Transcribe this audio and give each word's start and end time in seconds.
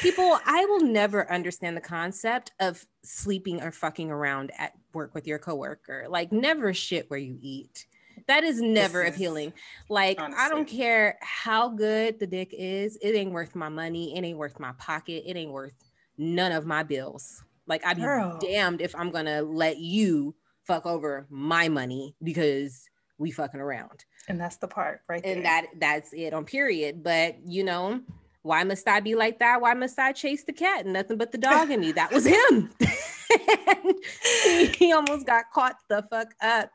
People, 0.00 0.38
I 0.44 0.64
will 0.66 0.80
never 0.80 1.30
understand 1.30 1.76
the 1.76 1.80
concept 1.80 2.52
of 2.60 2.84
sleeping 3.02 3.62
or 3.62 3.70
fucking 3.70 4.10
around 4.10 4.52
at 4.58 4.72
work 4.92 5.14
with 5.14 5.26
your 5.26 5.38
coworker. 5.38 6.06
Like, 6.08 6.32
never 6.32 6.72
shit 6.72 7.10
where 7.10 7.18
you 7.18 7.38
eat. 7.40 7.86
That 8.26 8.44
is 8.44 8.60
never 8.60 9.02
is, 9.02 9.14
appealing. 9.14 9.52
Like, 9.88 10.20
honestly. 10.20 10.42
I 10.42 10.48
don't 10.48 10.68
care 10.68 11.18
how 11.20 11.68
good 11.68 12.18
the 12.18 12.26
dick 12.26 12.50
is, 12.52 12.96
it 13.02 13.14
ain't 13.14 13.32
worth 13.32 13.54
my 13.54 13.68
money. 13.68 14.16
It 14.16 14.24
ain't 14.24 14.38
worth 14.38 14.58
my 14.60 14.72
pocket. 14.78 15.24
It 15.26 15.36
ain't 15.36 15.52
worth 15.52 15.74
none 16.16 16.52
of 16.52 16.64
my 16.66 16.82
bills. 16.82 17.42
Like, 17.66 17.84
I'd 17.84 17.96
be 17.96 18.02
Girl. 18.02 18.38
damned 18.38 18.80
if 18.80 18.94
I'm 18.94 19.10
gonna 19.10 19.42
let 19.42 19.78
you 19.78 20.34
fuck 20.64 20.86
over 20.86 21.26
my 21.30 21.68
money 21.68 22.14
because 22.22 22.88
we 23.18 23.30
fucking 23.30 23.60
around. 23.60 24.04
And 24.28 24.40
that's 24.40 24.56
the 24.56 24.68
part, 24.68 25.00
right? 25.08 25.22
There. 25.22 25.36
And 25.36 25.44
that 25.44 25.66
that's 25.78 26.12
it 26.12 26.32
on 26.32 26.44
period. 26.44 27.02
But 27.02 27.36
you 27.44 27.64
know, 27.64 28.00
why 28.44 28.62
must 28.62 28.86
I 28.86 29.00
be 29.00 29.14
like 29.14 29.38
that? 29.38 29.62
Why 29.62 29.72
must 29.72 29.98
I 29.98 30.12
chase 30.12 30.44
the 30.44 30.52
cat? 30.52 30.84
and 30.84 30.92
Nothing 30.92 31.16
but 31.16 31.32
the 31.32 31.38
dog 31.50 31.70
in 31.70 31.80
me. 31.80 31.92
That 31.92 32.12
was 32.12 32.26
him. 32.26 32.70
he 34.78 34.92
almost 34.92 35.26
got 35.26 35.46
caught 35.52 35.76
the 35.88 36.06
fuck 36.10 36.28
up. 36.42 36.70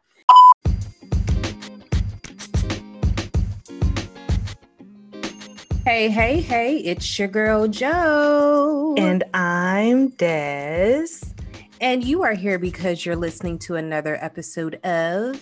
Hey, 5.86 6.10
hey, 6.10 6.41
hey, 6.41 6.77
it's 6.77 7.18
your 7.20 7.27
girl 7.27 7.68
Joe. 7.68 8.96
And 8.98 9.24
I'm 9.36 10.10
Des. 10.10 11.08
And 11.82 12.04
you 12.04 12.24
are 12.24 12.34
here 12.34 12.58
because 12.58 13.05
you're 13.05 13.16
listening 13.16 13.60
to 13.60 13.76
another 13.76 14.18
episode 14.22 14.84
of 14.84 15.41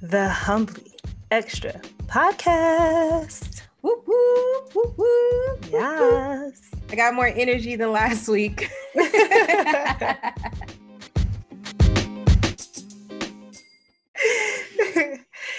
the 0.00 0.28
Humbly 0.28 0.92
Extra 1.32 1.80
Podcast. 2.06 3.65
Whoop, 3.82 4.04
whoop, 4.06 4.74
whoop, 4.74 4.98
whoop, 4.98 5.66
yes. 5.70 6.60
I 6.90 6.96
got 6.96 7.14
more 7.14 7.26
energy 7.26 7.76
than 7.76 7.92
last 7.92 8.26
week. 8.28 8.70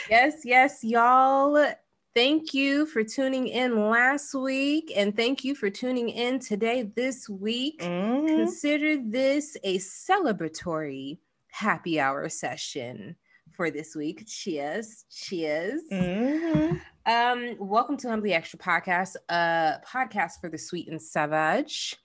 yes, 0.09 0.41
yes, 0.43 0.83
y'all. 0.83 1.73
Thank 2.15 2.53
you 2.55 2.87
for 2.87 3.03
tuning 3.03 3.47
in 3.47 3.89
last 3.89 4.33
week 4.33 4.91
and 4.95 5.15
thank 5.15 5.43
you 5.43 5.53
for 5.53 5.69
tuning 5.69 6.09
in 6.09 6.39
today 6.39 6.91
this 6.95 7.29
week. 7.29 7.79
Mm-hmm. 7.81 8.25
Consider 8.25 8.97
this 8.97 9.55
a 9.63 9.77
celebratory 9.77 11.19
happy 11.51 11.99
hour 11.99 12.27
session 12.29 13.15
for 13.57 13.71
this 13.71 13.95
week. 13.95 14.23
Cheers. 14.27 15.05
Cheers. 15.11 15.81
Mm-hmm. 15.91 16.77
Um, 17.07 17.55
welcome 17.59 17.97
to 17.97 18.07
Humbly 18.07 18.33
Extra 18.33 18.59
Podcast, 18.59 19.15
a 19.29 19.81
podcast 19.85 20.39
for 20.39 20.47
the 20.47 20.59
sweet 20.59 20.87
and 20.89 21.01
savage. 21.01 21.95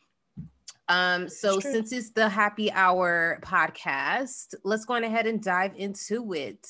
Um, 0.89 1.29
so 1.29 1.61
since 1.61 1.93
it's 1.93 2.11
the 2.11 2.27
happy 2.27 2.73
hour 2.73 3.39
podcast, 3.43 4.55
let's 4.65 4.87
go 4.87 4.95
on 4.95 5.05
ahead 5.05 5.27
and 5.27 5.43
dive 5.43 5.73
into 5.77 6.33
it. 6.33 6.67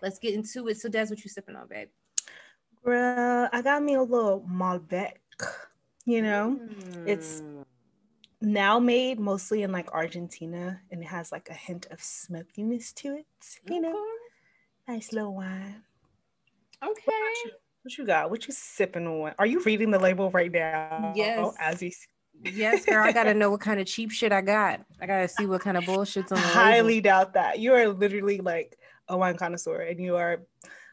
Let's 0.00 0.18
get 0.18 0.32
into 0.32 0.66
it. 0.68 0.78
So 0.78 0.88
Des, 0.88 1.06
what 1.08 1.22
you 1.22 1.28
sipping 1.28 1.54
on, 1.54 1.68
babe? 1.68 1.88
Well, 2.82 3.50
I 3.52 3.60
got 3.60 3.82
me 3.82 3.94
a 3.94 4.02
little 4.02 4.46
Malbec, 4.50 5.18
you 6.06 6.22
know. 6.22 6.58
Mm. 6.58 7.06
It's 7.06 7.42
now 8.40 8.78
made 8.78 9.20
mostly 9.20 9.62
in 9.62 9.72
like 9.72 9.92
Argentina 9.92 10.80
and 10.90 11.02
it 11.02 11.06
has 11.06 11.30
like 11.30 11.48
a 11.50 11.54
hint 11.54 11.86
of 11.90 12.02
smokiness 12.02 12.92
to 12.94 13.14
it, 13.16 13.26
you 13.68 13.80
know. 13.80 14.04
Nice 14.92 15.10
little 15.10 15.34
wine. 15.34 15.82
Okay. 16.84 17.12
What 17.80 17.96
you 17.96 18.04
got? 18.04 18.28
What 18.28 18.46
you 18.46 18.52
sipping 18.52 19.06
on? 19.06 19.32
Are 19.38 19.46
you 19.46 19.62
reading 19.62 19.90
the 19.90 19.98
label 19.98 20.30
right 20.30 20.52
now? 20.52 21.14
Yes. 21.16 21.54
As 21.58 21.82
you 21.82 21.90
Yes, 22.42 22.84
girl. 22.84 23.02
I 23.02 23.10
gotta 23.10 23.32
know 23.40 23.48
what 23.48 23.60
kind 23.60 23.80
of 23.80 23.86
cheap 23.86 24.10
shit 24.10 24.32
I 24.32 24.42
got. 24.42 24.82
I 25.00 25.06
gotta 25.06 25.28
see 25.28 25.46
what 25.46 25.62
kind 25.62 25.78
of 25.78 25.84
bullshit's 25.84 26.30
on. 26.30 26.36
The 26.36 26.46
Highly 26.46 26.96
label. 26.96 27.04
doubt 27.04 27.32
that. 27.32 27.58
You 27.58 27.72
are 27.72 27.88
literally 27.88 28.36
like 28.42 28.78
a 29.08 29.16
wine 29.16 29.38
connoisseur, 29.38 29.80
and 29.80 29.98
you 29.98 30.16
are 30.16 30.42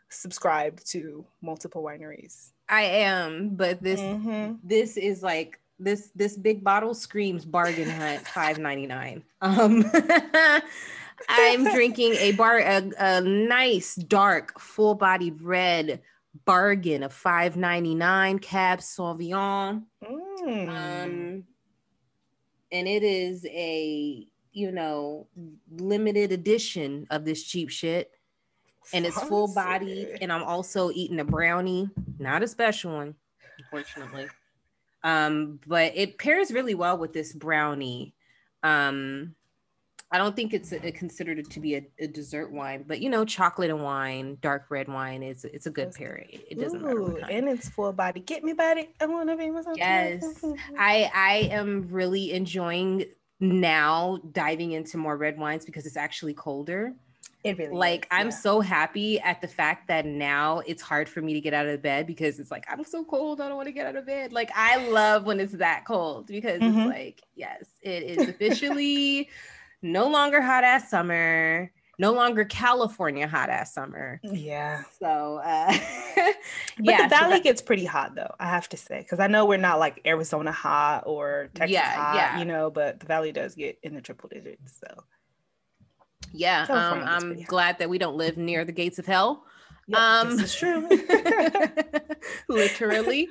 subscribed 0.07 0.89
to 0.91 1.25
multiple 1.41 1.83
wineries. 1.83 2.51
I 2.69 2.83
am, 2.83 3.49
but 3.49 3.83
this 3.83 3.99
mm-hmm. 3.99 4.53
this 4.63 4.95
is 4.95 5.21
like 5.21 5.59
this 5.77 6.09
this 6.15 6.37
big 6.37 6.63
bottle 6.63 6.93
screams 6.93 7.43
bargain 7.43 7.89
hunt 7.89 8.25
five 8.25 8.59
ninety 8.59 8.87
nine. 8.87 9.23
Um, 9.41 9.83
I'm 11.27 11.63
drinking 11.73 12.13
a 12.13 12.31
bar 12.33 12.59
a, 12.59 12.91
a 12.97 13.21
nice 13.21 13.95
dark 13.95 14.59
full 14.59 14.95
bodied 14.95 15.41
red 15.41 16.01
bargain 16.45 17.03
of 17.03 17.13
5.99 17.13 18.41
cab 18.41 18.79
sauvignon. 18.79 19.83
Mm. 20.03 20.69
um 20.69 21.43
and 22.71 22.87
it 22.87 23.03
is 23.03 23.45
a 23.45 24.27
you 24.53 24.71
know 24.71 25.27
limited 25.71 26.31
edition 26.31 27.07
of 27.09 27.25
this 27.25 27.43
cheap 27.43 27.69
shit. 27.69 28.11
And 28.93 29.05
it's 29.05 29.21
full 29.21 29.53
bodied 29.53 30.17
and 30.21 30.31
i'm 30.31 30.43
also 30.43 30.91
eating 30.91 31.19
a 31.19 31.25
brownie. 31.25 31.89
Not 32.17 32.43
a 32.43 32.47
special 32.47 32.93
one 32.93 33.15
unfortunately. 33.57 34.27
Um 35.03 35.59
but 35.67 35.93
it 35.95 36.17
pairs 36.17 36.51
really 36.51 36.75
well 36.75 36.97
with 36.97 37.13
this 37.13 37.33
brownie. 37.33 38.13
Um 38.63 39.35
I 40.11 40.17
don't 40.17 40.35
think 40.35 40.53
it's 40.53 40.71
a, 40.71 40.79
considered 40.91 41.37
it 41.37 41.49
to 41.51 41.59
be 41.59 41.75
a, 41.75 41.85
a, 41.99 42.07
dessert 42.07 42.51
wine, 42.51 42.83
but 42.87 42.99
you 42.99 43.11
know, 43.11 43.25
chocolate 43.25 43.69
and 43.69 43.83
wine, 43.83 44.37
dark 44.41 44.65
red 44.69 44.87
wine 44.87 45.21
is 45.21 45.45
it's 45.45 45.67
a 45.67 45.69
good 45.69 45.93
pairing. 45.93 46.27
It 46.31 46.59
doesn't 46.59 46.83
Ooh, 46.83 47.09
matter. 47.09 47.31
And 47.31 47.47
it's 47.47 47.69
full 47.69 47.93
body. 47.93 48.21
Get 48.21 48.43
me 48.43 48.53
body. 48.53 48.89
I 48.99 49.05
want 49.05 49.29
to 49.29 49.37
be 49.37 49.51
myself. 49.51 49.77
Yes, 49.77 50.43
I 50.77 51.11
I 51.13 51.49
am 51.51 51.87
really 51.91 52.33
enjoying 52.33 53.05
now 53.39 54.19
diving 54.31 54.71
into 54.71 54.97
more 54.97 55.15
red 55.15 55.37
wines 55.37 55.63
because 55.63 55.85
it's 55.85 55.97
actually 55.97 56.33
colder. 56.33 56.93
It 57.43 57.57
really 57.57 57.73
like 57.73 58.05
is, 58.05 58.07
I'm 58.11 58.27
yeah. 58.27 58.35
so 58.35 58.61
happy 58.61 59.19
at 59.19 59.41
the 59.41 59.47
fact 59.47 59.87
that 59.87 60.05
now 60.05 60.59
it's 60.65 60.81
hard 60.81 61.07
for 61.07 61.21
me 61.21 61.33
to 61.35 61.39
get 61.39 61.53
out 61.53 61.67
of 61.67 61.81
bed 61.81 62.07
because 62.07 62.39
it's 62.39 62.49
like 62.49 62.65
I'm 62.67 62.83
so 62.83 63.05
cold. 63.05 63.39
I 63.39 63.47
don't 63.47 63.57
want 63.57 63.67
to 63.67 63.71
get 63.71 63.85
out 63.85 63.95
of 63.95 64.07
bed. 64.07 64.33
Like 64.33 64.49
I 64.55 64.89
love 64.89 65.25
when 65.25 65.39
it's 65.39 65.53
that 65.53 65.85
cold 65.85 66.27
because 66.27 66.59
mm-hmm. 66.59 66.79
it's 66.79 66.89
like 66.89 67.21
yes, 67.35 67.65
it 67.83 68.03
is 68.03 68.27
officially 68.27 69.29
no 69.81 70.07
longer 70.09 70.41
hot 70.41 70.63
ass 70.63 70.89
summer 70.89 71.71
no 71.99 72.13
longer 72.13 72.45
California 72.45 73.27
hot 73.27 73.49
ass 73.49 73.73
summer. 73.73 74.21
Yeah. 74.23 74.83
So, 74.99 75.41
uh, 75.43 75.67
but 76.15 76.35
yeah, 76.79 77.03
the 77.03 77.09
valley 77.09 77.23
so 77.23 77.29
that, 77.31 77.43
gets 77.43 77.61
pretty 77.61 77.83
hot 77.83 78.15
though, 78.15 78.33
I 78.39 78.47
have 78.47 78.69
to 78.69 78.77
say, 78.77 78.99
because 78.99 79.19
I 79.19 79.27
know 79.27 79.45
we're 79.45 79.57
not 79.57 79.79
like 79.79 80.01
Arizona 80.05 80.53
hot 80.53 81.03
or 81.05 81.49
Texas 81.53 81.73
yeah, 81.73 81.91
hot, 81.91 82.15
yeah. 82.15 82.39
you 82.39 82.45
know, 82.45 82.71
but 82.71 83.01
the 83.01 83.05
valley 83.05 83.33
does 83.33 83.53
get 83.53 83.77
in 83.83 83.93
the 83.93 84.01
triple 84.01 84.29
digits. 84.29 84.79
So, 84.79 85.03
yeah, 86.31 86.65
um, 86.69 87.03
I'm 87.03 87.43
glad 87.43 87.79
that 87.79 87.89
we 87.89 87.97
don't 87.97 88.15
live 88.15 88.37
near 88.37 88.63
the 88.63 88.71
gates 88.71 88.97
of 88.97 89.05
hell. 89.05 89.43
Yep, 89.87 89.99
um, 89.99 90.37
this 90.37 90.53
is 90.53 90.55
true. 90.55 90.87
literally 92.47 93.27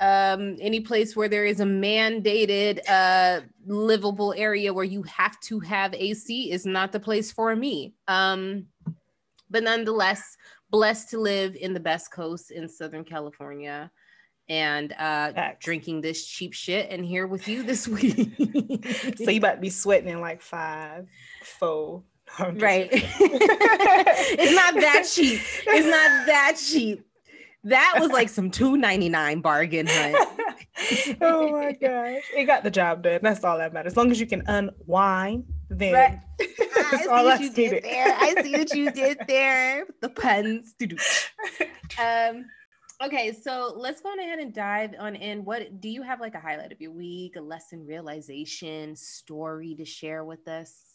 um, 0.00 0.56
any 0.60 0.80
place 0.80 1.14
where 1.14 1.28
there 1.28 1.44
is 1.44 1.60
a 1.60 1.64
mandated 1.64 2.80
uh, 2.88 3.40
livable 3.66 4.34
area 4.36 4.72
where 4.72 4.84
you 4.84 5.02
have 5.04 5.38
to 5.40 5.60
have 5.60 5.94
AC 5.94 6.50
is 6.50 6.66
not 6.66 6.92
the 6.92 7.00
place 7.00 7.30
for 7.30 7.54
me. 7.54 7.94
Um, 8.08 8.66
but 9.50 9.62
nonetheless, 9.62 10.36
blessed 10.70 11.10
to 11.10 11.18
live 11.18 11.56
in 11.56 11.74
the 11.74 11.80
best 11.80 12.12
coast 12.12 12.50
in 12.50 12.68
Southern 12.68 13.04
California 13.04 13.90
and 14.48 14.92
uh, 14.98 15.52
drinking 15.60 16.00
this 16.00 16.26
cheap 16.26 16.52
shit 16.52 16.90
and 16.90 17.04
here 17.04 17.26
with 17.26 17.46
you 17.46 17.62
this 17.62 17.86
week. 17.88 18.34
so 19.16 19.30
you 19.30 19.38
about 19.38 19.54
to 19.54 19.60
be 19.60 19.70
sweating 19.70 20.08
in 20.08 20.20
like 20.20 20.42
five, 20.42 21.06
four. 21.42 22.02
Right. 22.38 22.88
it's 22.92 24.54
not 24.54 24.74
that 24.74 25.08
cheap. 25.12 25.40
It's 25.66 25.86
not 25.86 26.26
that 26.26 26.56
cheap. 26.64 27.04
That 27.64 27.96
was 28.00 28.10
like 28.10 28.28
some 28.28 28.50
two 28.50 28.76
ninety 28.76 29.08
nine 29.08 29.40
bargain 29.40 29.86
hunt. 29.86 30.16
oh 31.20 31.52
my 31.52 31.72
gosh, 31.72 32.22
it 32.34 32.46
got 32.46 32.62
the 32.62 32.70
job 32.70 33.02
done. 33.02 33.20
That's 33.22 33.44
all 33.44 33.58
that 33.58 33.72
matters. 33.72 33.92
As 33.92 33.96
long 33.96 34.10
as 34.10 34.18
you 34.18 34.26
can 34.26 34.42
unwind, 34.46 35.44
then 35.68 35.92
right. 35.92 36.20
that's 36.90 37.06
all 37.06 37.28
I 37.28 37.36
you 37.36 37.52
did 37.52 37.84
there. 37.84 38.16
I 38.18 38.42
see 38.42 38.52
what 38.52 38.74
you 38.74 38.90
did 38.90 39.18
there. 39.28 39.86
The 40.00 40.08
puns. 40.08 40.74
um. 41.98 42.46
Okay, 43.02 43.32
so 43.32 43.72
let's 43.76 44.02
go 44.02 44.12
ahead 44.12 44.40
and 44.40 44.52
dive 44.52 44.94
on 44.98 45.16
in. 45.16 45.42
What 45.44 45.80
do 45.80 45.88
you 45.88 46.02
have 46.02 46.20
like 46.20 46.34
a 46.34 46.40
highlight 46.40 46.70
of 46.70 46.82
your 46.82 46.92
week, 46.92 47.36
a 47.36 47.40
lesson 47.40 47.86
realization, 47.86 48.94
story 48.94 49.74
to 49.76 49.86
share 49.86 50.22
with 50.22 50.46
us? 50.48 50.89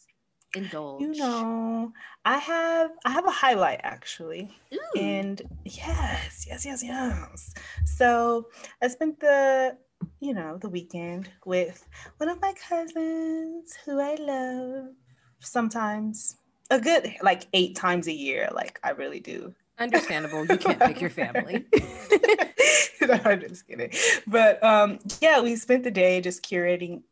Indulge? 0.56 1.02
You 1.02 1.12
know, 1.14 1.92
I 2.24 2.38
have 2.38 2.90
I 3.04 3.10
have 3.10 3.26
a 3.26 3.30
highlight 3.30 3.80
actually. 3.82 4.50
Ooh. 4.72 4.98
And 4.98 5.40
yes, 5.64 6.46
yes, 6.48 6.64
yes, 6.64 6.82
yes. 6.82 7.54
So 7.84 8.48
I 8.82 8.88
spent 8.88 9.20
the 9.20 9.76
you 10.20 10.34
know 10.34 10.58
the 10.58 10.68
weekend 10.68 11.30
with 11.44 11.86
one 12.16 12.28
of 12.28 12.40
my 12.40 12.52
cousins 12.68 13.74
who 13.84 14.00
I 14.00 14.14
love 14.16 14.94
sometimes 15.40 16.36
a 16.70 16.80
good 16.80 17.14
like 17.22 17.46
eight 17.52 17.76
times 17.76 18.08
a 18.08 18.12
year. 18.12 18.48
Like 18.52 18.80
I 18.82 18.90
really 18.90 19.20
do 19.20 19.54
Understandable. 19.78 20.46
You 20.46 20.56
can't 20.56 20.80
pick 20.80 21.00
your 21.02 21.10
family. 21.10 21.66
no, 23.02 23.20
I'm 23.24 23.40
just 23.40 23.66
kidding. 23.68 23.90
But 24.26 24.62
um, 24.64 25.00
yeah, 25.20 25.40
we 25.40 25.54
spent 25.56 25.84
the 25.84 25.90
day 25.90 26.20
just 26.22 26.42
curating 26.42 27.02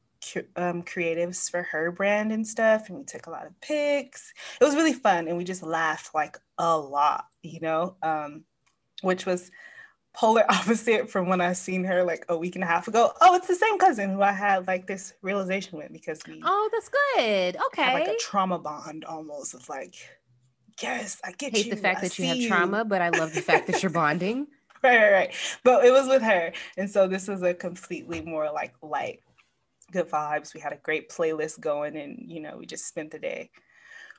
um, 0.57 0.83
creatives 0.83 1.51
for 1.51 1.63
her 1.63 1.91
brand 1.91 2.33
and 2.33 2.47
stuff, 2.47 2.89
and 2.89 2.99
we 2.99 3.05
took 3.05 3.27
a 3.27 3.31
lot 3.31 3.47
of 3.47 3.59
pics. 3.61 4.33
It 4.61 4.65
was 4.65 4.75
really 4.77 4.93
fun, 4.93 5.29
and 5.29 5.37
we 5.37 5.45
just 5.45 5.63
laughed 5.63 6.15
like 6.15 6.39
a 6.59 6.77
lot, 6.77 7.27
you 7.43 7.61
know, 7.61 7.97
um, 8.03 8.45
which 9.03 9.27
was 9.27 9.51
polar 10.15 10.45
opposite 10.49 11.11
from 11.11 11.29
when 11.29 11.41
I 11.41 11.53
seen 11.53 11.85
her 11.85 12.05
like 12.05 12.25
a 12.29 12.37
week 12.37 12.55
and 12.55 12.65
a 12.65 12.67
half 12.67 12.89
ago. 12.89 13.13
Oh, 13.21 13.35
it's 13.35 13.49
the 13.49 13.55
same 13.55 13.79
cousin 13.79 14.11
who 14.11 14.23
I 14.23 14.33
had 14.33 14.67
like 14.67 14.87
this 14.87 15.15
realization 15.23 15.79
with 15.79 15.93
because 15.93 16.21
we. 16.27 16.41
Oh, 16.45 16.69
that's 16.73 16.91
good. 17.17 17.57
Okay. 17.67 17.93
like 17.95 18.09
a 18.09 18.17
trauma 18.17 18.59
bond 18.59 19.05
almost 19.05 19.55
of 19.55 19.69
like 19.69 19.97
yes, 20.83 21.21
I 21.25 21.33
get 21.33 21.53
Hate 21.55 21.67
you. 21.67 21.75
the 21.75 21.81
fact 21.81 21.99
I 21.99 22.09
that 22.09 22.19
you 22.19 22.27
have 22.27 22.37
see 22.37 22.49
trauma, 22.49 22.85
but 22.85 23.01
I 23.01 23.11
love 23.11 23.35
the 23.35 23.43
fact 23.43 23.67
that 23.69 23.83
you're 23.83 23.91
bonding. 23.93 24.47
right, 24.83 24.97
right, 24.97 25.13
right. 25.13 25.35
But 25.63 25.85
it 25.85 25.91
was 25.93 26.09
with 26.09 26.23
her. 26.23 26.53
And 26.77 26.91
so 26.91 27.07
this 27.07 27.29
was 27.29 27.43
a 27.43 27.55
completely 27.55 28.21
more 28.21 28.51
like 28.53 28.75
light, 28.83 29.21
good 29.93 30.09
vibes. 30.09 30.55
We 30.55 30.61
had 30.61 30.73
a 30.73 30.77
great 30.79 31.11
playlist 31.11 31.61
going 31.61 31.97
and, 31.97 32.31
you 32.31 32.41
know, 32.41 32.57
we 32.59 32.67
just 32.67 32.87
spent 32.87 33.11
the 33.11 33.19
day 33.19 33.51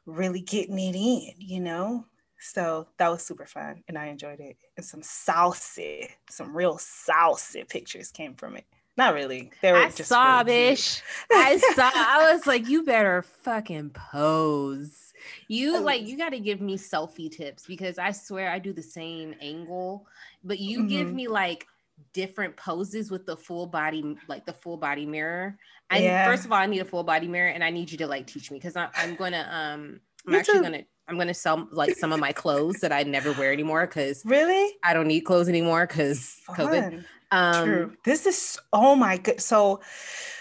really 0.05 0.41
getting 0.41 0.79
it 0.79 0.95
in, 0.95 1.33
you 1.39 1.59
know? 1.61 2.05
So 2.39 2.87
that 2.97 3.09
was 3.09 3.23
super 3.23 3.45
fun 3.45 3.83
and 3.87 3.97
I 3.97 4.07
enjoyed 4.07 4.39
it. 4.39 4.57
And 4.77 4.85
some 4.85 5.01
saucy, 5.01 6.09
some 6.29 6.55
real 6.55 6.77
saucy 6.77 7.63
pictures 7.63 8.11
came 8.11 8.35
from 8.35 8.55
it. 8.57 8.65
Not 8.97 9.13
really. 9.13 9.51
They 9.61 9.73
were 9.73 9.79
I 9.79 9.89
just 9.89 10.09
saw, 10.09 10.43
really 10.43 10.43
bitch. 10.43 11.01
I 11.31 11.57
saw. 11.57 11.91
I 11.93 12.31
was 12.33 12.47
like, 12.47 12.67
you 12.67 12.83
better 12.83 13.21
fucking 13.21 13.91
pose. 13.91 15.13
You 15.47 15.81
like, 15.81 16.07
you 16.07 16.17
got 16.17 16.29
to 16.29 16.39
give 16.39 16.61
me 16.61 16.77
selfie 16.77 17.31
tips 17.31 17.65
because 17.65 17.97
I 17.97 18.11
swear 18.11 18.49
I 18.49 18.59
do 18.59 18.73
the 18.73 18.83
same 18.83 19.35
angle, 19.41 20.07
but 20.43 20.59
you 20.59 20.83
give 20.83 21.11
Mhm. 21.11 21.13
me 21.13 21.27
like 21.27 21.67
different 22.13 22.55
poses 22.57 23.11
with 23.11 23.25
the 23.25 23.37
full 23.37 23.67
body, 23.67 24.17
like 24.27 24.45
the 24.45 24.53
full 24.53 24.77
body 24.77 25.05
mirror. 25.05 25.57
I 25.89 25.99
Yeah. 25.99 26.25
first 26.25 26.45
of 26.45 26.51
all, 26.51 26.57
I 26.57 26.65
need 26.65 26.79
a 26.79 26.85
full 26.85 27.03
body 27.03 27.27
mirror, 27.27 27.49
and 27.49 27.63
I 27.63 27.69
need 27.69 27.91
you 27.91 27.97
to 27.99 28.07
like 28.07 28.27
teach 28.27 28.51
me 28.51 28.57
because 28.57 28.75
I'm 28.75 29.15
gonna 29.15 29.47
um, 29.51 29.99
I'm 30.27 30.35
actually 30.35 30.59
too. 30.59 30.63
gonna. 30.63 30.83
I'm 31.07 31.19
gonna 31.19 31.35
sell 31.35 31.67
like 31.71 31.95
some 31.95 32.11
of 32.11 32.19
my 32.19 32.31
clothes 32.31 32.79
that 32.81 32.91
I 32.91 33.03
never 33.03 33.31
wear 33.33 33.53
anymore 33.53 33.85
because 33.85 34.23
Really? 34.25 34.75
I 34.83 34.95
don't 34.95 35.07
need 35.07 35.21
clothes 35.21 35.47
anymore 35.47 35.85
because 35.85 36.35
COVID. 36.49 37.03
Um, 37.31 37.63
True. 37.63 37.93
This 38.03 38.25
is 38.25 38.57
oh 38.73 38.95
my 38.95 39.17
good. 39.17 39.39
So 39.39 39.81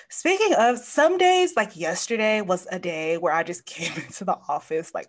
speaking 0.08 0.54
of 0.54 0.78
some 0.78 1.18
days, 1.18 1.54
like 1.54 1.76
yesterday 1.76 2.40
was 2.40 2.66
a 2.70 2.78
day 2.78 3.18
where 3.18 3.32
I 3.32 3.42
just 3.42 3.66
came 3.66 3.92
into 3.94 4.24
the 4.24 4.38
office 4.48 4.94
like 4.94 5.08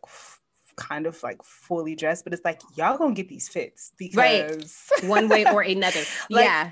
kind 0.76 1.06
of 1.06 1.22
like 1.24 1.44
fully 1.44 1.96
dressed, 1.96 2.24
but 2.24 2.34
it's 2.34 2.46
like 2.46 2.62
y'all 2.76 2.98
gonna 2.98 3.14
get 3.14 3.30
these 3.30 3.48
fits 3.48 3.92
because 3.98 4.16
Right. 4.18 5.10
one 5.10 5.30
way 5.30 5.46
or 5.46 5.62
another. 5.62 6.02
Like, 6.30 6.46
yeah. 6.46 6.72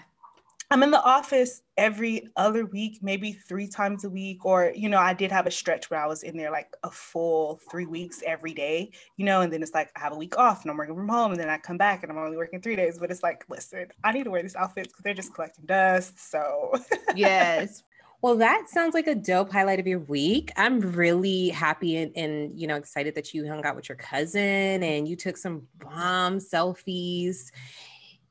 I'm 0.72 0.82
in 0.82 0.90
the 0.90 1.04
office 1.04 1.62
every 1.78 2.30
other 2.36 2.66
week, 2.66 3.00
maybe 3.04 3.32
three 3.32 3.68
times 3.68 4.06
a 4.06 4.10
week. 4.10 4.44
Or, 4.44 4.72
you 4.76 4.90
know, 4.90 4.98
I 4.98 5.14
did 5.14 5.32
have 5.32 5.46
a 5.46 5.52
stretch 5.52 5.92
where 5.92 6.02
I 6.02 6.08
was 6.08 6.24
in 6.24 6.36
there 6.36 6.50
like 6.50 6.74
a 6.84 6.90
full 6.90 7.60
three 7.70 7.86
weeks 7.86 8.24
every 8.26 8.54
day, 8.54 8.92
you 9.18 9.26
know, 9.26 9.42
and 9.42 9.54
then 9.54 9.62
it's 9.62 9.76
like 9.76 9.92
I 9.96 10.00
have 10.00 10.14
a 10.14 10.18
week 10.18 10.36
off 10.38 10.64
and 10.64 10.72
I'm 10.72 10.78
working 10.78 10.96
from 10.96 11.10
home 11.10 11.32
and 11.32 11.40
then 11.40 11.50
I 11.50 11.60
come 11.60 11.78
back 11.78 12.02
and 12.02 12.12
I'm 12.12 12.18
only 12.18 12.38
working 12.38 12.60
three 12.60 12.76
days. 12.76 12.98
But 12.98 13.12
it's 13.12 13.22
like, 13.22 13.46
listen, 13.50 13.88
I 14.04 14.14
need 14.14 14.24
to 14.24 14.32
wear 14.32 14.42
these 14.42 14.56
outfits 14.56 14.88
because 14.88 15.04
they're 15.04 15.14
just 15.14 15.36
collecting 15.36 15.66
dust. 15.66 16.32
So 16.32 16.74
yes. 17.16 17.84
Well, 18.24 18.38
that 18.38 18.70
sounds 18.70 18.94
like 18.94 19.08
a 19.08 19.16
dope 19.16 19.52
highlight 19.52 19.82
of 19.82 19.86
your 19.86 20.00
week. 20.00 20.50
I'm 20.56 20.80
really 20.80 21.50
happy 21.50 21.98
and, 21.98 22.16
and 22.16 22.58
you 22.58 22.68
know 22.68 22.78
excited 22.78 23.16
that 23.16 23.34
you 23.34 23.46
hung 23.46 23.66
out 23.66 23.76
with 23.76 23.90
your 23.90 23.98
cousin 23.98 24.82
and 24.82 25.06
you 25.06 25.18
took 25.18 25.36
some 25.36 25.68
bomb 25.78 26.40
selfies 26.40 27.52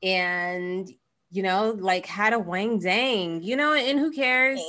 and 0.01 0.91
you 1.29 1.43
know 1.43 1.77
like 1.77 2.07
had 2.07 2.33
a 2.33 2.39
wang 2.39 2.79
dang, 2.79 3.43
you 3.43 3.55
know, 3.55 3.75
and 3.75 3.99
who 3.99 4.11
cares 4.11 4.59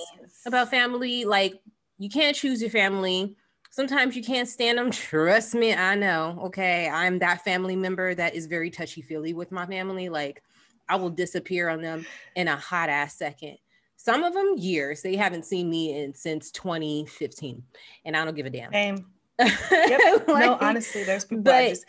about 0.45 0.69
family? 0.69 1.25
Like 1.25 1.55
you 1.97 2.11
can't 2.11 2.37
choose 2.37 2.61
your 2.61 2.71
family. 2.71 3.35
Sometimes 3.71 4.15
you 4.17 4.23
can't 4.23 4.47
stand 4.47 4.77
them. 4.77 4.91
Trust 4.91 5.55
me, 5.55 5.73
I 5.73 5.95
know. 5.95 6.39
Okay, 6.49 6.87
I'm 6.87 7.21
that 7.21 7.43
family 7.43 7.77
member 7.77 8.15
that 8.15 8.35
is 8.35 8.45
very 8.45 8.69
touchy 8.69 9.01
feely 9.01 9.33
with 9.33 9.51
my 9.51 9.65
family. 9.65 10.11
Like 10.11 10.43
I 10.87 10.97
will 10.97 11.09
disappear 11.09 11.71
on 11.71 11.81
them 11.81 12.05
in 12.37 12.47
a 12.47 12.57
hot 12.57 12.91
ass 12.91 13.17
second. 13.17 13.57
Some 14.05 14.23
of 14.23 14.35
them 14.35 14.55
years. 14.59 15.01
They 15.01 15.17
haven't 15.17 15.47
seen 15.47 15.71
me 15.71 15.99
in 15.99 16.15
since 16.15 16.51
2015, 16.51 17.63
and 18.05 18.17
I 18.17 18.25
don't 18.25 18.35
give 18.37 18.47
a 18.47 18.51
damn. 18.51 18.73
Same. 18.73 19.07
Yep. 19.41 20.29
no, 20.29 20.59
honestly, 20.61 21.03
there's 21.05 21.25
people 21.25 21.43
but- 21.43 21.69
just 21.71 21.87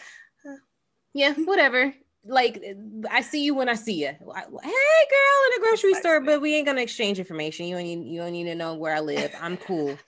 yeah, 1.13 1.33
whatever. 1.33 1.93
Like 2.27 2.63
I 3.11 3.21
see 3.21 3.43
you 3.45 3.53
when 3.53 3.69
I 3.69 3.75
see 3.75 3.93
you. 4.01 4.07
Hey, 4.07 4.15
girl, 4.17 4.31
in 4.33 4.63
the 4.63 5.59
grocery 5.61 5.93
store, 5.93 6.19
Precisely. 6.19 6.25
but 6.25 6.41
we 6.41 6.55
ain't 6.55 6.65
gonna 6.65 6.81
exchange 6.81 7.19
information. 7.19 7.67
You 7.67 7.75
don't 7.75 7.83
need, 7.83 8.07
you 8.07 8.19
don't 8.21 8.31
need 8.31 8.45
to 8.45 8.55
know 8.55 8.73
where 8.73 8.95
I 8.95 8.99
live. 9.01 9.33
I'm 9.41 9.57
cool. 9.57 9.97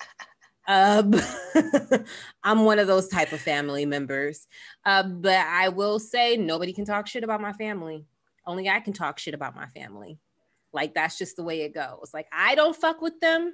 Um, 0.69 1.13
I'm 2.44 2.65
one 2.65 2.77
of 2.77 2.88
those 2.88 3.07
type 3.07 3.31
of 3.31 3.39
family 3.39 3.86
members. 3.86 4.48
Uh, 4.86 5.03
but 5.03 5.38
I 5.38 5.69
will 5.69 5.98
say 5.98 6.36
nobody 6.36 6.74
can 6.74 6.83
talk 6.83 7.07
shit 7.07 7.24
about 7.24 7.39
my 7.39 7.53
family. 7.53 8.03
Only 8.45 8.68
I 8.68 8.81
can 8.81 8.92
talk 8.92 9.18
shit 9.18 9.33
about 9.33 9.56
my 9.56 9.68
family. 9.68 10.19
Like 10.77 10.94
that's 10.94 11.18
just 11.18 11.35
the 11.38 11.44
way 11.44 11.62
it 11.62 11.74
goes. 11.74 12.12
Like 12.13 12.27
I 12.31 12.53
don't 12.53 12.75
fuck 12.75 13.01
with 13.01 13.19
them, 13.19 13.53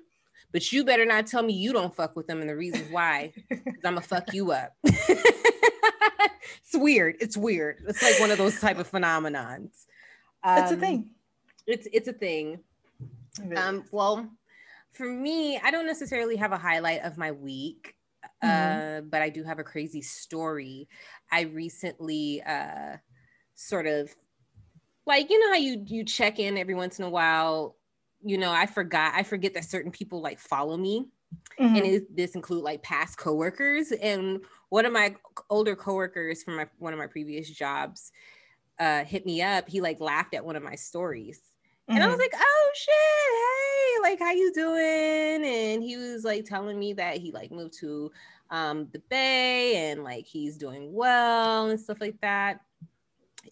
but 0.52 0.70
you 0.74 0.84
better 0.84 1.06
not 1.06 1.26
tell 1.26 1.42
me 1.42 1.54
you 1.54 1.72
don't 1.72 1.96
fuck 1.96 2.18
with 2.18 2.28
them 2.28 2.42
and 2.42 2.50
the 2.50 2.56
reasons 2.56 2.92
why. 2.92 3.32
Because 3.50 3.64
I'm 3.86 3.94
gonna 3.96 4.02
fuck 4.02 4.34
you 4.34 4.52
up. 4.52 4.74
it's 4.84 6.74
weird. 6.76 7.16
It's 7.22 7.38
weird. 7.38 7.84
It's 7.88 8.02
like 8.04 8.20
one 8.20 8.30
of 8.32 8.38
those 8.38 8.60
type 8.60 8.78
of 8.78 8.92
phenomenons. 8.92 9.86
it's 10.46 10.72
a 10.72 10.74
Um, 10.76 10.80
thing. 10.80 11.10
It's 11.66 11.88
it's 11.94 12.10
a 12.10 12.14
thing. 12.14 12.60
It 13.42 13.58
Um, 13.58 13.86
well, 13.92 14.30
for 14.92 15.08
me, 15.08 15.58
I 15.58 15.72
don't 15.72 15.86
necessarily 15.88 16.36
have 16.36 16.52
a 16.52 16.58
highlight 16.58 17.02
of 17.04 17.18
my 17.18 17.32
week, 17.32 17.96
uh, 18.42 19.02
but 19.02 19.22
I 19.22 19.30
do 19.30 19.44
have 19.44 19.60
a 19.60 19.64
crazy 19.64 20.02
story. 20.02 20.88
I 21.32 21.42
recently 21.44 22.42
uh, 22.44 22.98
sort 23.56 23.88
of 23.88 24.14
like 25.06 25.30
you 25.30 25.40
know 25.40 25.50
how 25.50 25.58
you 25.58 25.84
you 25.88 26.04
check 26.04 26.40
in 26.40 26.58
every 26.58 26.76
once 26.76 27.00
in 27.00 27.06
a 27.06 27.10
while. 27.10 27.78
You 28.26 28.38
know, 28.38 28.52
I 28.52 28.66
forgot. 28.66 29.14
I 29.16 29.24
forget 29.24 29.54
that 29.56 29.66
certain 29.66 29.92
people 29.92 30.22
like 30.22 30.40
follow 30.40 30.78
me, 30.78 31.08
Mhm. 31.60 31.76
and 31.78 31.86
it, 31.86 32.16
this 32.16 32.36
include 32.36 32.64
like 32.64 32.84
past 32.84 33.18
coworkers. 33.18 33.92
And 33.92 34.46
one 34.70 34.86
of 34.86 34.94
my 34.94 35.16
older 35.50 35.76
coworkers 35.76 36.44
from 36.44 36.56
my 36.58 36.68
one 36.80 36.94
of 36.94 37.00
my 37.00 37.08
previous 37.08 37.50
jobs 37.50 38.12
uh, 38.80 39.04
hit 39.06 39.26
me 39.26 39.42
up. 39.42 39.70
He 39.70 39.82
like 39.82 40.00
laughed 40.00 40.34
at 40.34 40.46
one 40.46 40.56
of 40.56 40.64
my 40.64 40.76
stories. 40.76 41.42
And 41.96 42.04
I 42.04 42.08
was 42.08 42.18
Mhm. 42.18 42.20
like, 42.20 42.34
oh 42.36 42.72
shit, 42.76 44.04
hey, 44.06 44.10
like 44.10 44.20
how 44.20 44.32
you 44.32 44.52
doing? 44.54 45.46
And 45.46 45.84
he 45.84 45.98
was 45.98 46.24
like 46.24 46.46
telling 46.46 46.80
me 46.80 46.94
that 46.94 47.18
he 47.18 47.32
like 47.32 47.52
moved 47.52 47.74
to 47.80 48.12
um 48.50 48.90
the 48.92 49.00
Bay 49.00 49.92
and 49.92 50.04
like 50.04 50.26
he's 50.26 50.58
doing 50.58 50.94
well 50.94 51.70
and 51.70 51.80
stuff 51.80 52.02
like 52.02 52.20
that. 52.22 52.62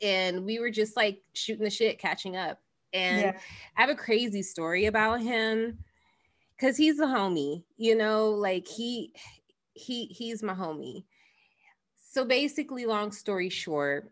And 0.02 0.46
we 0.46 0.60
were 0.60 0.70
just 0.70 0.96
like 0.96 1.22
shooting 1.34 1.64
the 1.64 1.70
shit, 1.70 2.00
catching 2.00 2.36
up. 2.36 2.60
And 2.94 3.22
yeah. 3.22 3.40
I 3.78 3.82
have 3.82 3.90
a 3.90 3.96
crazy 3.96 4.42
story 4.42 4.86
about 4.86 5.22
him 5.22 5.80
because 6.56 6.78
he's 6.78 7.00
a 7.00 7.06
homie, 7.06 7.64
you 7.78 7.96
know, 7.96 8.32
like 8.32 8.68
he 8.68 9.14
he 9.74 10.06
he's 10.06 10.44
my 10.44 10.54
homie. 10.54 11.06
So 11.96 12.26
basically, 12.26 12.86
long 12.86 13.12
story 13.12 13.50
short, 13.50 14.12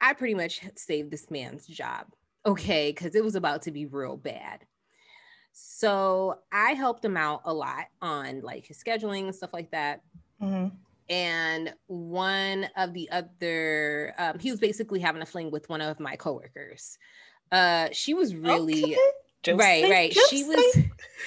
I 0.00 0.12
pretty 0.12 0.34
much 0.34 0.60
saved 0.76 1.10
this 1.10 1.30
man's 1.30 1.66
job. 1.66 2.06
Okay, 2.46 2.92
because 2.92 3.14
it 3.14 3.24
was 3.24 3.34
about 3.34 3.62
to 3.62 3.72
be 3.72 3.86
real 3.86 4.16
bad. 4.16 4.64
So 5.52 6.38
I 6.52 6.72
helped 6.72 7.04
him 7.04 7.16
out 7.16 7.42
a 7.44 7.52
lot 7.52 7.86
on 8.00 8.40
like 8.42 8.66
his 8.66 8.82
scheduling 8.82 9.24
and 9.24 9.34
stuff 9.34 9.52
like 9.52 9.72
that 9.72 10.02
Mhm. 10.40 10.72
And 11.10 11.74
one 11.88 12.68
of 12.76 12.94
the 12.94 13.10
other 13.10 14.14
um, 14.16 14.38
he 14.38 14.50
was 14.50 14.60
basically 14.60 15.00
having 15.00 15.20
a 15.20 15.26
fling 15.26 15.50
with 15.50 15.68
one 15.68 15.80
of 15.80 15.98
my 16.00 16.16
coworkers. 16.16 16.96
Uh 17.52 17.88
she 17.92 18.14
was 18.14 18.34
really 18.34 18.96
Okay. 19.48 19.54
right 19.54 19.82
Joseph, 19.82 19.90
right. 19.90 20.14
she 20.28 20.44
was 20.44 20.76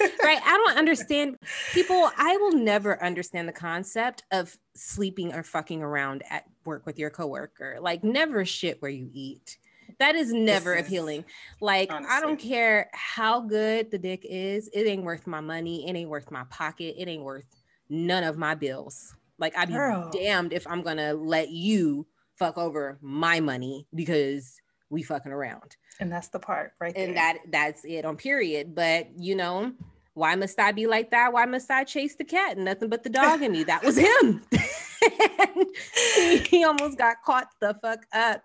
right 0.22 0.40
i 0.44 0.56
don't 0.66 0.78
understand. 0.78 1.36
People 1.72 2.10
i 2.16 2.36
will 2.38 2.52
never 2.52 3.02
understand 3.04 3.46
the 3.46 3.52
concept 3.52 4.22
of 4.32 4.56
sleeping 4.74 5.34
or 5.34 5.42
fucking 5.42 5.82
around 5.82 6.22
at 6.30 6.44
work 6.64 6.86
with 6.86 6.98
your 6.98 7.10
coworker. 7.10 7.76
Like 7.80 8.02
never 8.02 8.44
shit 8.44 8.80
where 8.80 8.90
you 8.90 9.10
eat. 9.12 9.58
That 9.98 10.14
is 10.14 10.32
never 10.32 10.74
is- 10.74 10.86
appealing. 10.86 11.24
Like 11.60 11.92
i 11.92 12.20
don't 12.20 12.38
care 12.40 12.88
how 12.94 13.40
good 13.40 13.90
the 13.90 13.98
dick 13.98 14.24
is 14.24 14.68
it 14.72 14.86
ain't 14.86 15.02
worth 15.04 15.26
my 15.26 15.40
money 15.40 15.86
it 15.88 15.94
ain't 15.94 16.08
worth 16.08 16.30
my 16.30 16.44
pocket 16.50 16.94
it 16.96 17.06
ain't 17.08 17.22
worth 17.22 17.44
none 17.90 18.24
of 18.24 18.38
my 18.38 18.54
bills 18.54 19.14
like 19.38 19.56
i'd 19.56 19.68
be 19.68 19.74
Girl. 19.74 20.10
damned 20.12 20.52
if 20.52 20.66
i'm 20.66 20.82
gonna 20.82 21.14
let 21.14 21.50
you 21.50 22.06
fuck 22.38 22.58
over 22.58 22.98
my 23.00 23.40
money 23.40 23.86
because 23.94 24.60
we 24.90 25.02
fucking 25.02 25.32
around 25.32 25.76
And 26.00 26.10
that's 26.10 26.28
the 26.28 26.38
part 26.38 26.72
right 26.80 26.94
there. 26.94 27.06
and 27.08 27.16
that 27.16 27.38
that's 27.50 27.84
it 27.84 28.04
on 28.04 28.16
period 28.16 28.74
but 28.74 29.08
you 29.16 29.34
know 29.34 29.72
why 30.14 30.34
must 30.36 30.58
i 30.60 30.72
be 30.72 30.86
like 30.86 31.10
that 31.10 31.32
why 31.32 31.44
must 31.46 31.70
i 31.70 31.84
chase 31.84 32.14
the 32.16 32.24
cat 32.24 32.56
and 32.56 32.64
nothing 32.64 32.88
but 32.88 33.02
the 33.02 33.10
dog 33.10 33.42
in 33.42 33.52
me 33.52 33.64
that 33.64 33.82
was 33.84 33.96
him 33.96 34.42
he 36.16 36.64
almost 36.64 36.98
got 36.98 37.16
caught 37.24 37.48
the 37.60 37.74
fuck 37.82 38.00
up. 38.12 38.42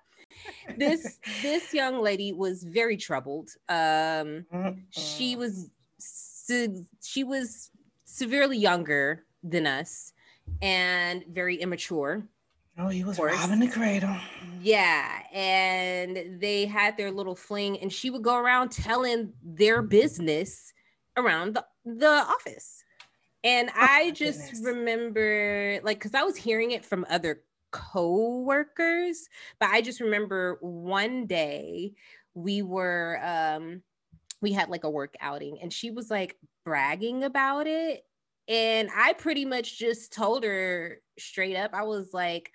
This 0.78 1.20
this 1.42 1.74
young 1.74 2.02
lady 2.02 2.34
was 2.34 2.64
very 2.64 2.98
troubled. 2.98 3.50
Um, 3.68 4.46
she 4.90 5.36
was 5.36 5.70
she 7.02 7.24
was 7.24 7.72
severely 8.06 8.58
younger 8.58 9.26
than 9.44 9.68
us 9.68 10.14
and 10.62 11.24
very 11.30 11.58
immature. 11.58 12.24
Oh, 12.78 12.88
he 12.88 13.04
was 13.04 13.20
robbing 13.20 13.60
the 13.60 13.68
cradle. 13.68 14.16
Yeah. 14.62 15.22
And 15.34 16.40
they 16.42 16.66
had 16.66 16.98
their 16.98 17.12
little 17.12 17.36
fling, 17.36 17.80
and 17.80 17.92
she 17.92 18.10
would 18.10 18.24
go 18.24 18.38
around 18.38 18.72
telling 18.72 19.34
their 19.44 19.82
business 19.82 20.74
around 21.18 21.56
the, 21.56 21.66
the 21.86 22.08
office. 22.08 22.84
And 23.44 23.70
oh, 23.70 23.74
I 23.78 24.12
just 24.12 24.40
goodness. 24.40 24.62
remember, 24.66 25.80
like, 25.84 25.98
because 25.98 26.14
I 26.14 26.24
was 26.24 26.36
hearing 26.36 26.72
it 26.72 26.86
from 26.86 27.06
other 27.10 27.42
co-workers, 27.72 29.28
but 29.60 29.70
I 29.70 29.82
just 29.82 30.00
remember 30.00 30.58
one 30.62 31.26
day 31.26 31.94
we 32.34 32.62
were 32.62 33.20
um 33.24 33.82
we 34.42 34.54
had 34.54 34.70
like 34.70 34.84
a 34.84 34.90
work 34.90 35.16
outing 35.20 35.60
and 35.62 35.74
she 35.74 35.92
was 35.92 36.10
like 36.10 36.38
bragging 36.64 37.24
about 37.24 37.68
it 37.68 38.06
and 38.50 38.90
I 38.96 39.14
pretty 39.14 39.46
much 39.46 39.78
just 39.78 40.12
told 40.12 40.44
her 40.44 41.02
straight 41.20 41.56
up, 41.56 41.74
I 41.74 41.84
was 41.84 42.14
like, 42.14 42.52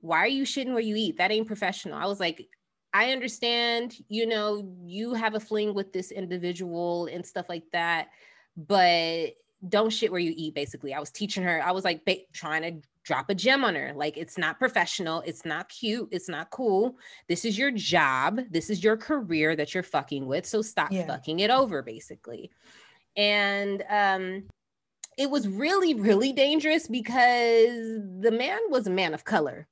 why 0.00 0.18
are 0.20 0.28
you 0.28 0.44
shitting 0.44 0.72
where 0.72 0.80
you 0.80 0.96
eat? 0.96 1.18
That 1.18 1.30
ain't 1.30 1.46
professional. 1.46 1.98
I 1.98 2.06
was 2.06 2.18
like, 2.18 2.48
I 2.94 3.12
understand, 3.12 3.94
you 4.08 4.26
know, 4.26 4.74
you 4.84 5.12
have 5.12 5.34
a 5.34 5.40
fling 5.40 5.74
with 5.74 5.92
this 5.92 6.10
individual 6.10 7.06
and 7.06 7.24
stuff 7.24 7.46
like 7.48 7.64
that, 7.72 8.08
but 8.56 9.34
don't 9.68 9.90
shit 9.90 10.10
where 10.10 10.20
you 10.20 10.32
eat, 10.34 10.54
basically. 10.54 10.94
I 10.94 10.98
was 10.98 11.10
teaching 11.10 11.42
her, 11.44 11.62
I 11.62 11.72
was 11.72 11.84
like 11.84 12.04
ba- 12.04 12.26
trying 12.32 12.62
to 12.62 12.88
drop 13.04 13.30
a 13.30 13.34
gem 13.34 13.64
on 13.64 13.74
her. 13.74 13.92
Like, 13.94 14.16
it's 14.16 14.38
not 14.38 14.58
professional, 14.58 15.20
it's 15.26 15.44
not 15.44 15.68
cute, 15.68 16.08
it's 16.10 16.28
not 16.28 16.50
cool. 16.50 16.96
This 17.28 17.44
is 17.44 17.58
your 17.58 17.70
job, 17.70 18.40
this 18.50 18.70
is 18.70 18.82
your 18.82 18.96
career 18.96 19.56
that 19.56 19.74
you're 19.74 19.82
fucking 19.82 20.26
with. 20.26 20.46
So 20.46 20.62
stop 20.62 20.90
yeah. 20.90 21.06
fucking 21.06 21.40
it 21.40 21.50
over, 21.50 21.82
basically. 21.82 22.50
And 23.16 23.84
um, 23.88 24.44
it 25.18 25.30
was 25.30 25.48
really, 25.48 25.94
really 25.94 26.32
dangerous 26.32 26.88
because 26.88 27.70
the 28.20 28.34
man 28.36 28.58
was 28.70 28.86
a 28.86 28.90
man 28.90 29.14
of 29.14 29.24
color. 29.24 29.68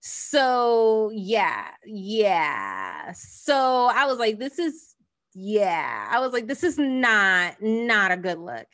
So, 0.00 1.10
yeah, 1.12 1.68
yeah. 1.84 3.12
So 3.12 3.90
I 3.92 4.06
was 4.06 4.18
like, 4.18 4.38
this 4.38 4.58
is, 4.58 4.94
yeah. 5.34 6.08
I 6.10 6.20
was 6.20 6.32
like, 6.32 6.46
this 6.46 6.62
is 6.62 6.78
not, 6.78 7.60
not 7.60 8.12
a 8.12 8.16
good 8.16 8.38
look. 8.38 8.66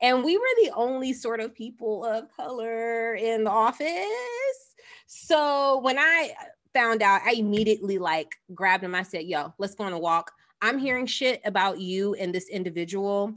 And 0.00 0.24
we 0.24 0.36
were 0.36 0.44
the 0.62 0.72
only 0.74 1.12
sort 1.12 1.40
of 1.40 1.54
people 1.54 2.04
of 2.04 2.24
color 2.36 3.14
in 3.14 3.44
the 3.44 3.50
office. 3.50 4.74
So 5.06 5.78
when 5.78 5.98
I 5.98 6.32
found 6.74 7.02
out, 7.02 7.22
I 7.24 7.34
immediately 7.34 7.98
like 7.98 8.34
grabbed 8.52 8.82
him. 8.82 8.94
I 8.94 9.04
said, 9.04 9.24
yo, 9.24 9.54
let's 9.58 9.74
go 9.74 9.84
on 9.84 9.92
a 9.92 9.98
walk. 9.98 10.32
I'm 10.60 10.78
hearing 10.78 11.06
shit 11.06 11.40
about 11.44 11.80
you 11.80 12.14
and 12.14 12.34
this 12.34 12.48
individual. 12.48 13.34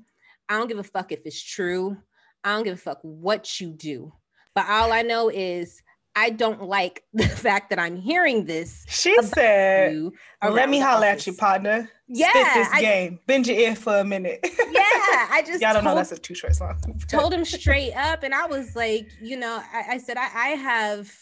I 0.49 0.57
don't 0.57 0.67
give 0.67 0.79
a 0.79 0.83
fuck 0.83 1.11
if 1.11 1.25
it's 1.25 1.41
true. 1.41 1.97
I 2.43 2.55
don't 2.55 2.63
give 2.63 2.75
a 2.75 2.81
fuck 2.81 2.99
what 3.01 3.59
you 3.59 3.71
do. 3.71 4.13
But 4.55 4.65
all 4.69 4.91
I 4.91 5.01
know 5.01 5.29
is 5.29 5.81
I 6.17 6.31
don't 6.31 6.63
like 6.63 7.03
the 7.13 7.27
fact 7.27 7.69
that 7.69 7.77
I'm 7.77 7.95
hearing 7.95 8.45
this. 8.45 8.85
She 8.89 9.21
said, 9.21 10.09
"Let 10.41 10.67
me 10.67 10.79
holler 10.79 11.05
at 11.05 11.27
you, 11.27 11.33
partner. 11.33 11.89
Yeah, 12.07 12.29
Spit 12.31 12.47
this 12.55 12.69
I, 12.73 12.81
game. 12.81 13.19
Bend 13.27 13.45
your 13.45 13.57
ear 13.57 13.75
for 13.75 13.99
a 13.99 14.03
minute." 14.03 14.39
yeah, 14.71 15.27
I 15.29 15.43
just 15.45 15.61
y'all 15.61 15.73
don't 15.73 15.83
told, 15.83 15.85
know 15.85 15.95
that's 15.95 16.11
a 16.11 16.17
Too 16.17 16.33
Short 16.33 16.55
song. 16.55 16.79
told 17.07 17.33
him 17.33 17.45
straight 17.45 17.93
up, 17.93 18.23
and 18.23 18.33
I 18.33 18.47
was 18.47 18.75
like, 18.75 19.07
you 19.21 19.37
know, 19.37 19.61
I, 19.71 19.83
I 19.91 19.97
said 19.99 20.17
I, 20.17 20.29
I 20.33 20.47
have. 20.49 21.13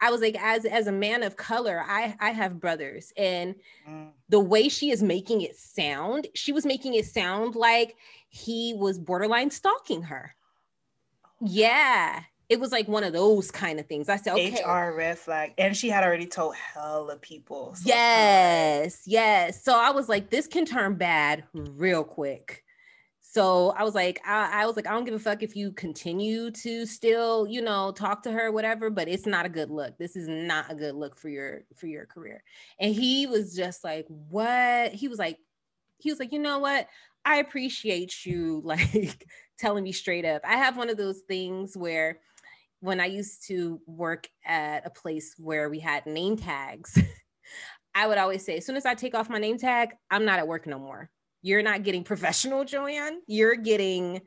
I 0.00 0.10
was 0.10 0.20
like, 0.20 0.36
as 0.40 0.66
as 0.66 0.86
a 0.86 0.92
man 0.92 1.22
of 1.22 1.36
color, 1.36 1.82
I 1.84 2.14
I 2.20 2.30
have 2.30 2.60
brothers, 2.60 3.14
and 3.16 3.54
mm. 3.88 4.10
the 4.28 4.40
way 4.40 4.68
she 4.68 4.90
is 4.90 5.02
making 5.02 5.40
it 5.40 5.56
sound, 5.56 6.26
she 6.34 6.52
was 6.52 6.66
making 6.66 6.94
it 6.94 7.06
sound 7.06 7.56
like 7.56 7.96
he 8.28 8.74
was 8.74 8.98
borderline 8.98 9.50
stalking 9.50 10.02
her. 10.02 10.34
Oh, 11.24 11.46
yeah. 11.46 12.22
It 12.48 12.58
was 12.58 12.72
like 12.72 12.88
one 12.88 13.04
of 13.04 13.12
those 13.12 13.50
kind 13.50 13.78
of 13.78 13.86
things. 13.86 14.08
I 14.08 14.16
said, 14.16 14.32
okay. 14.32 14.62
HR 14.62 14.94
red 14.96 15.18
flag. 15.18 15.52
And 15.58 15.76
she 15.76 15.90
had 15.90 16.02
already 16.02 16.26
told 16.26 16.56
hella 16.56 17.16
people. 17.16 17.74
So 17.74 17.82
yes, 17.86 19.02
yes. 19.06 19.62
So 19.62 19.78
I 19.78 19.90
was 19.90 20.08
like, 20.08 20.30
this 20.30 20.46
can 20.46 20.64
turn 20.64 20.94
bad 20.94 21.44
real 21.52 22.04
quick. 22.04 22.64
So 23.30 23.74
I 23.76 23.84
was 23.84 23.94
like, 23.94 24.20
I, 24.26 24.62
I, 24.62 24.66
was 24.66 24.76
like, 24.76 24.86
I 24.86 24.92
don't 24.92 25.04
give 25.04 25.12
a 25.12 25.18
fuck 25.18 25.42
if 25.42 25.54
you 25.54 25.70
continue 25.72 26.50
to 26.50 26.86
still, 26.86 27.46
you 27.46 27.60
know, 27.60 27.92
talk 27.92 28.22
to 28.22 28.32
her, 28.32 28.50
whatever, 28.50 28.88
but 28.88 29.06
it's 29.06 29.26
not 29.26 29.44
a 29.44 29.50
good 29.50 29.70
look. 29.70 29.98
This 29.98 30.16
is 30.16 30.26
not 30.26 30.72
a 30.72 30.74
good 30.74 30.94
look 30.94 31.18
for 31.18 31.28
your 31.28 31.64
for 31.76 31.86
your 31.86 32.06
career. 32.06 32.42
And 32.80 32.94
he 32.94 33.26
was 33.26 33.54
just 33.54 33.84
like, 33.84 34.06
what? 34.08 34.94
He 34.94 35.08
was 35.08 35.18
like, 35.18 35.36
he 35.98 36.10
was 36.10 36.18
like, 36.18 36.32
you 36.32 36.38
know 36.38 36.58
what? 36.58 36.88
I 37.28 37.36
appreciate 37.36 38.24
you 38.24 38.62
like 38.64 39.26
telling 39.58 39.84
me 39.84 39.92
straight 39.92 40.24
up. 40.24 40.40
I 40.44 40.56
have 40.56 40.76
one 40.76 40.88
of 40.88 40.96
those 40.96 41.20
things 41.28 41.76
where 41.76 42.20
when 42.80 43.00
I 43.00 43.06
used 43.06 43.46
to 43.48 43.80
work 43.86 44.28
at 44.46 44.86
a 44.86 44.90
place 44.90 45.34
where 45.36 45.68
we 45.68 45.78
had 45.78 46.06
name 46.06 46.36
tags, 46.36 46.98
I 47.94 48.06
would 48.06 48.18
always 48.18 48.44
say, 48.44 48.56
as 48.56 48.66
soon 48.66 48.76
as 48.76 48.86
I 48.86 48.94
take 48.94 49.14
off 49.14 49.28
my 49.28 49.38
name 49.38 49.58
tag, 49.58 49.90
I'm 50.10 50.24
not 50.24 50.38
at 50.38 50.48
work 50.48 50.66
no 50.66 50.78
more. 50.78 51.10
You're 51.42 51.62
not 51.62 51.82
getting 51.82 52.02
professional, 52.02 52.64
Joanne. 52.64 53.20
You're 53.26 53.56
getting 53.56 54.22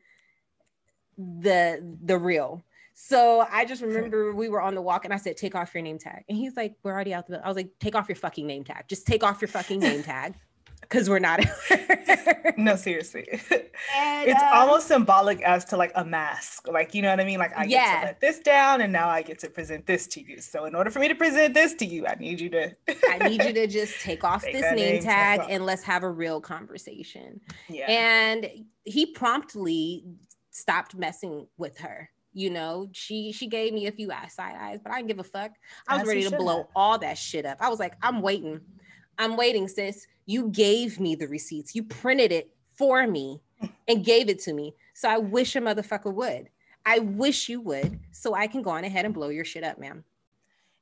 the 1.18 1.98
the 2.04 2.18
real. 2.18 2.64
So 2.94 3.46
I 3.50 3.66
just 3.66 3.82
remember 3.82 4.36
we 4.36 4.50
were 4.50 4.62
on 4.62 4.76
the 4.76 4.82
walk 4.82 5.06
and 5.06 5.14
I 5.14 5.18
said, 5.18 5.38
take 5.38 5.56
off 5.56 5.74
your 5.74 5.82
name 5.82 5.98
tag. 5.98 6.24
And 6.30 6.38
he's 6.38 6.56
like, 6.56 6.76
we're 6.84 6.92
already 6.92 7.14
out 7.14 7.28
the 7.28 7.44
I 7.44 7.48
was 7.48 7.58
like, 7.58 7.72
take 7.80 7.96
off 7.96 8.10
your 8.10 8.16
fucking 8.18 8.46
name 8.46 8.64
tag. 8.64 8.86
Just 8.88 9.08
take 9.08 9.24
off 9.24 9.42
your 9.42 9.48
fucking 9.48 9.80
name 9.80 10.04
tag 10.04 10.36
because 10.82 11.10
we're 11.10 11.20
not. 11.20 11.44
no, 12.58 12.76
seriously. 12.78 13.26
And, 13.30 14.28
it's 14.28 14.42
um, 14.42 14.50
almost 14.54 14.88
symbolic 14.88 15.42
as 15.42 15.66
to 15.66 15.78
like 15.78 15.92
a 15.96 16.04
mask. 16.04 16.68
Like, 16.68 16.94
you 16.94 17.02
know 17.02 17.10
what 17.10 17.20
I 17.20 17.24
mean? 17.24 17.40
Like, 17.40 17.58
I 17.58 17.64
yeah. 17.64 17.86
get 17.86 18.00
to 18.00 18.06
let 18.08 18.22
this 18.22 18.40
down 18.40 18.82
and 18.82 18.92
now 18.92 19.08
I 19.08 19.22
get 19.22 19.40
to 19.40 19.50
present 19.50 19.86
this 19.86 20.08
to 20.08 20.22
you. 20.22 20.42
So, 20.42 20.66
in 20.66 20.76
order 20.76 20.90
for 20.90 21.00
me 21.00 21.08
to 21.08 21.16
present 21.16 21.54
this 21.54 21.74
to 21.76 21.86
you, 21.86 22.06
I 22.08 22.16
need 22.16 22.42
you 22.42 22.50
to. 22.50 22.76
I 23.10 23.30
need 23.30 23.44
you 23.44 23.54
to 23.54 23.68
just 23.68 24.00
take 24.02 24.24
off 24.24 24.44
take 24.44 24.54
this 24.54 24.64
name, 24.64 24.96
name 24.96 25.04
tag 25.04 25.42
and 25.50 25.66
let's 25.66 25.84
have 25.84 26.04
a 26.04 26.10
real 26.10 26.42
conversation. 26.42 27.40
Yeah. 27.70 27.90
And 27.90 28.50
he 28.84 29.06
promptly 29.06 30.06
stopped 30.52 30.96
messing 30.96 31.48
with 31.58 31.78
her 31.80 32.10
you 32.34 32.50
know 32.50 32.88
she 32.94 33.32
she 33.32 33.48
gave 33.48 33.74
me 33.74 33.88
a 33.88 33.92
few 33.92 34.10
side 34.30 34.56
eyes 34.58 34.80
but 34.82 34.92
i 34.92 34.96
didn't 34.98 35.10
give 35.10 35.20
a 35.20 35.24
fuck 35.24 35.52
i 35.88 35.96
was 35.96 36.04
As 36.04 36.08
ready 36.08 36.24
to 36.24 36.38
blow 36.38 36.70
all 36.76 36.98
that 37.00 37.18
shit 37.18 37.46
up 37.46 37.58
i 37.60 37.68
was 37.70 37.80
like 37.80 37.94
i'm 38.02 38.22
waiting 38.22 38.62
I'm 39.18 39.38
waiting, 39.38 39.68
sis. 39.68 40.08
You 40.26 40.50
gave 40.50 41.00
me 41.00 41.16
the 41.16 41.28
receipts. 41.28 41.76
You 41.76 41.84
printed 41.84 42.32
it 42.32 42.52
for 42.74 43.06
me 43.06 43.42
and 43.88 44.06
gave 44.06 44.30
it 44.30 44.40
to 44.40 44.54
me. 44.54 44.76
So 44.94 45.10
I 45.10 45.18
wish 45.18 45.56
a 45.56 45.62
motherfucker 45.62 46.14
would. 46.14 46.50
I 46.86 47.00
wish 47.00 47.48
you 47.48 47.62
would, 47.62 48.00
so 48.12 48.34
I 48.34 48.48
can 48.48 48.62
go 48.62 48.72
on 48.72 48.84
ahead 48.84 49.06
and 49.06 49.14
blow 49.14 49.30
your 49.30 49.46
shit 49.46 49.64
up, 49.64 49.78
ma'am. 49.78 50.04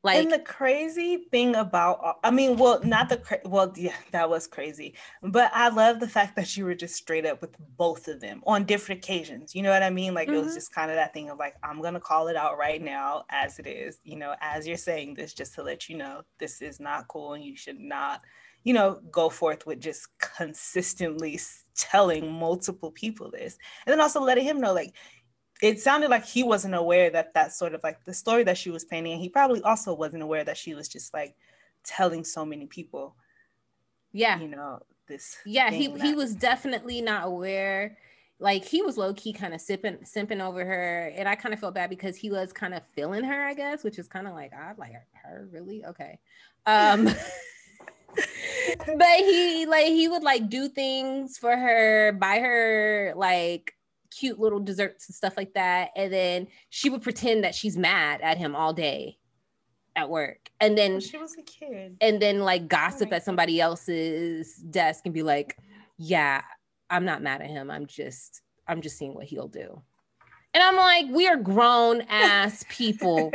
Like, 0.01 0.17
and 0.23 0.31
the 0.31 0.39
crazy 0.39 1.25
thing 1.29 1.57
about, 1.57 2.19
I 2.23 2.31
mean, 2.31 2.55
well, 2.55 2.79
not 2.85 3.09
the, 3.09 3.17
cra- 3.17 3.41
well, 3.43 3.73
yeah, 3.75 3.95
that 4.11 4.29
was 4.29 4.47
crazy. 4.47 4.95
But 5.21 5.51
I 5.53 5.67
love 5.67 5.99
the 5.99 6.07
fact 6.07 6.37
that 6.37 6.55
you 6.55 6.63
were 6.63 6.73
just 6.73 6.95
straight 6.95 7.25
up 7.25 7.41
with 7.41 7.51
both 7.75 8.07
of 8.07 8.21
them 8.21 8.41
on 8.47 8.63
different 8.63 9.03
occasions. 9.03 9.53
You 9.53 9.61
know 9.61 9.71
what 9.71 9.83
I 9.83 9.89
mean? 9.89 10.13
Like, 10.13 10.29
mm-hmm. 10.29 10.35
it 10.35 10.39
was 10.39 10.47
mm-hmm. 10.47 10.55
just 10.55 10.73
kind 10.73 10.89
of 10.89 10.95
that 10.95 11.13
thing 11.13 11.29
of 11.29 11.37
like, 11.37 11.55
I'm 11.63 11.81
going 11.81 11.95
to 11.95 11.99
call 11.99 12.29
it 12.29 12.37
out 12.37 12.57
right 12.57 12.81
now 12.81 13.25
as 13.29 13.59
it 13.59 13.67
is, 13.67 13.99
you 14.05 14.15
know, 14.15 14.35
as 14.39 14.65
you're 14.65 14.77
saying 14.77 15.15
this, 15.15 15.33
just 15.33 15.53
to 15.55 15.63
let 15.63 15.89
you 15.89 15.97
know, 15.97 16.21
this 16.39 16.61
is 16.61 16.79
not 16.79 17.09
cool 17.09 17.33
and 17.33 17.43
you 17.43 17.57
should 17.57 17.79
not, 17.79 18.21
you 18.63 18.73
know, 18.73 19.01
go 19.11 19.29
forth 19.29 19.65
with 19.65 19.81
just 19.81 20.07
consistently 20.19 21.39
telling 21.75 22.31
multiple 22.31 22.91
people 22.91 23.31
this. 23.31 23.57
And 23.85 23.91
then 23.91 23.99
also 23.99 24.21
letting 24.21 24.45
him 24.45 24.61
know, 24.61 24.73
like, 24.73 24.93
it 25.61 25.79
sounded 25.79 26.09
like 26.09 26.25
he 26.25 26.43
wasn't 26.43 26.73
aware 26.73 27.09
that 27.09 27.33
that 27.33 27.53
sort 27.53 27.73
of 27.73 27.83
like 27.83 28.03
the 28.05 28.13
story 28.13 28.43
that 28.43 28.57
she 28.57 28.69
was 28.69 28.85
painting 28.85 29.13
and 29.13 29.21
he 29.21 29.29
probably 29.29 29.61
also 29.63 29.93
wasn't 29.93 30.23
aware 30.23 30.43
that 30.43 30.57
she 30.57 30.73
was 30.73 30.87
just 30.87 31.13
like 31.13 31.35
telling 31.83 32.23
so 32.23 32.45
many 32.45 32.65
people 32.65 33.15
yeah. 34.11 34.39
you 34.39 34.47
know 34.47 34.79
this 35.07 35.37
yeah 35.45 35.69
he 35.69 35.87
that- 35.87 36.01
he 36.01 36.13
was 36.13 36.35
definitely 36.35 37.01
not 37.01 37.25
aware. 37.25 37.97
Like 38.41 38.63
he 38.63 38.81
was 38.81 38.97
low 38.97 39.13
key 39.13 39.33
kind 39.33 39.53
of 39.53 39.59
sipping 39.59 39.97
simping 39.97 40.41
over 40.41 40.63
her 40.63 41.11
and 41.13 41.27
i 41.27 41.35
kind 41.35 41.53
of 41.53 41.59
felt 41.59 41.75
bad 41.75 41.89
because 41.89 42.15
he 42.15 42.31
was 42.31 42.53
kind 42.53 42.73
of 42.73 42.81
feeling 42.95 43.25
her 43.25 43.45
i 43.45 43.53
guess 43.53 43.83
which 43.83 43.99
is 43.99 44.07
kind 44.07 44.27
of 44.27 44.33
like 44.33 44.53
i 44.53 44.71
like 44.77 44.93
her 45.11 45.49
really? 45.51 45.83
Okay. 45.83 46.19
Um 46.65 47.03
but 48.97 49.17
he 49.17 49.65
like 49.65 49.87
he 49.87 50.07
would 50.07 50.23
like 50.23 50.49
do 50.49 50.69
things 50.69 51.37
for 51.37 51.53
her 51.55 52.13
buy 52.13 52.39
her 52.39 53.11
like 53.17 53.73
cute 54.11 54.39
little 54.39 54.59
desserts 54.59 55.07
and 55.07 55.15
stuff 55.15 55.37
like 55.37 55.53
that. 55.53 55.91
And 55.95 56.11
then 56.11 56.47
she 56.69 56.89
would 56.89 57.01
pretend 57.01 57.43
that 57.43 57.55
she's 57.55 57.77
mad 57.77 58.21
at 58.21 58.37
him 58.37 58.55
all 58.55 58.73
day 58.73 59.17
at 59.95 60.09
work. 60.09 60.49
And 60.59 60.77
then 60.77 60.99
she 60.99 61.17
was 61.17 61.35
a 61.37 61.43
kid. 61.43 61.97
And 62.01 62.21
then 62.21 62.39
like 62.39 62.67
gossip 62.67 63.09
oh 63.11 63.15
at 63.15 63.23
somebody 63.23 63.59
else's 63.59 64.55
desk 64.55 65.01
and 65.05 65.13
be 65.13 65.23
like, 65.23 65.57
yeah, 65.97 66.41
I'm 66.89 67.05
not 67.05 67.21
mad 67.21 67.41
at 67.41 67.49
him. 67.49 67.69
I'm 67.69 67.85
just, 67.85 68.41
I'm 68.67 68.81
just 68.81 68.97
seeing 68.97 69.13
what 69.13 69.25
he'll 69.25 69.47
do. 69.47 69.81
And 70.53 70.63
I'm 70.63 70.75
like, 70.75 71.05
we 71.09 71.27
are 71.27 71.37
grown 71.37 72.01
ass 72.09 72.65
people. 72.69 73.31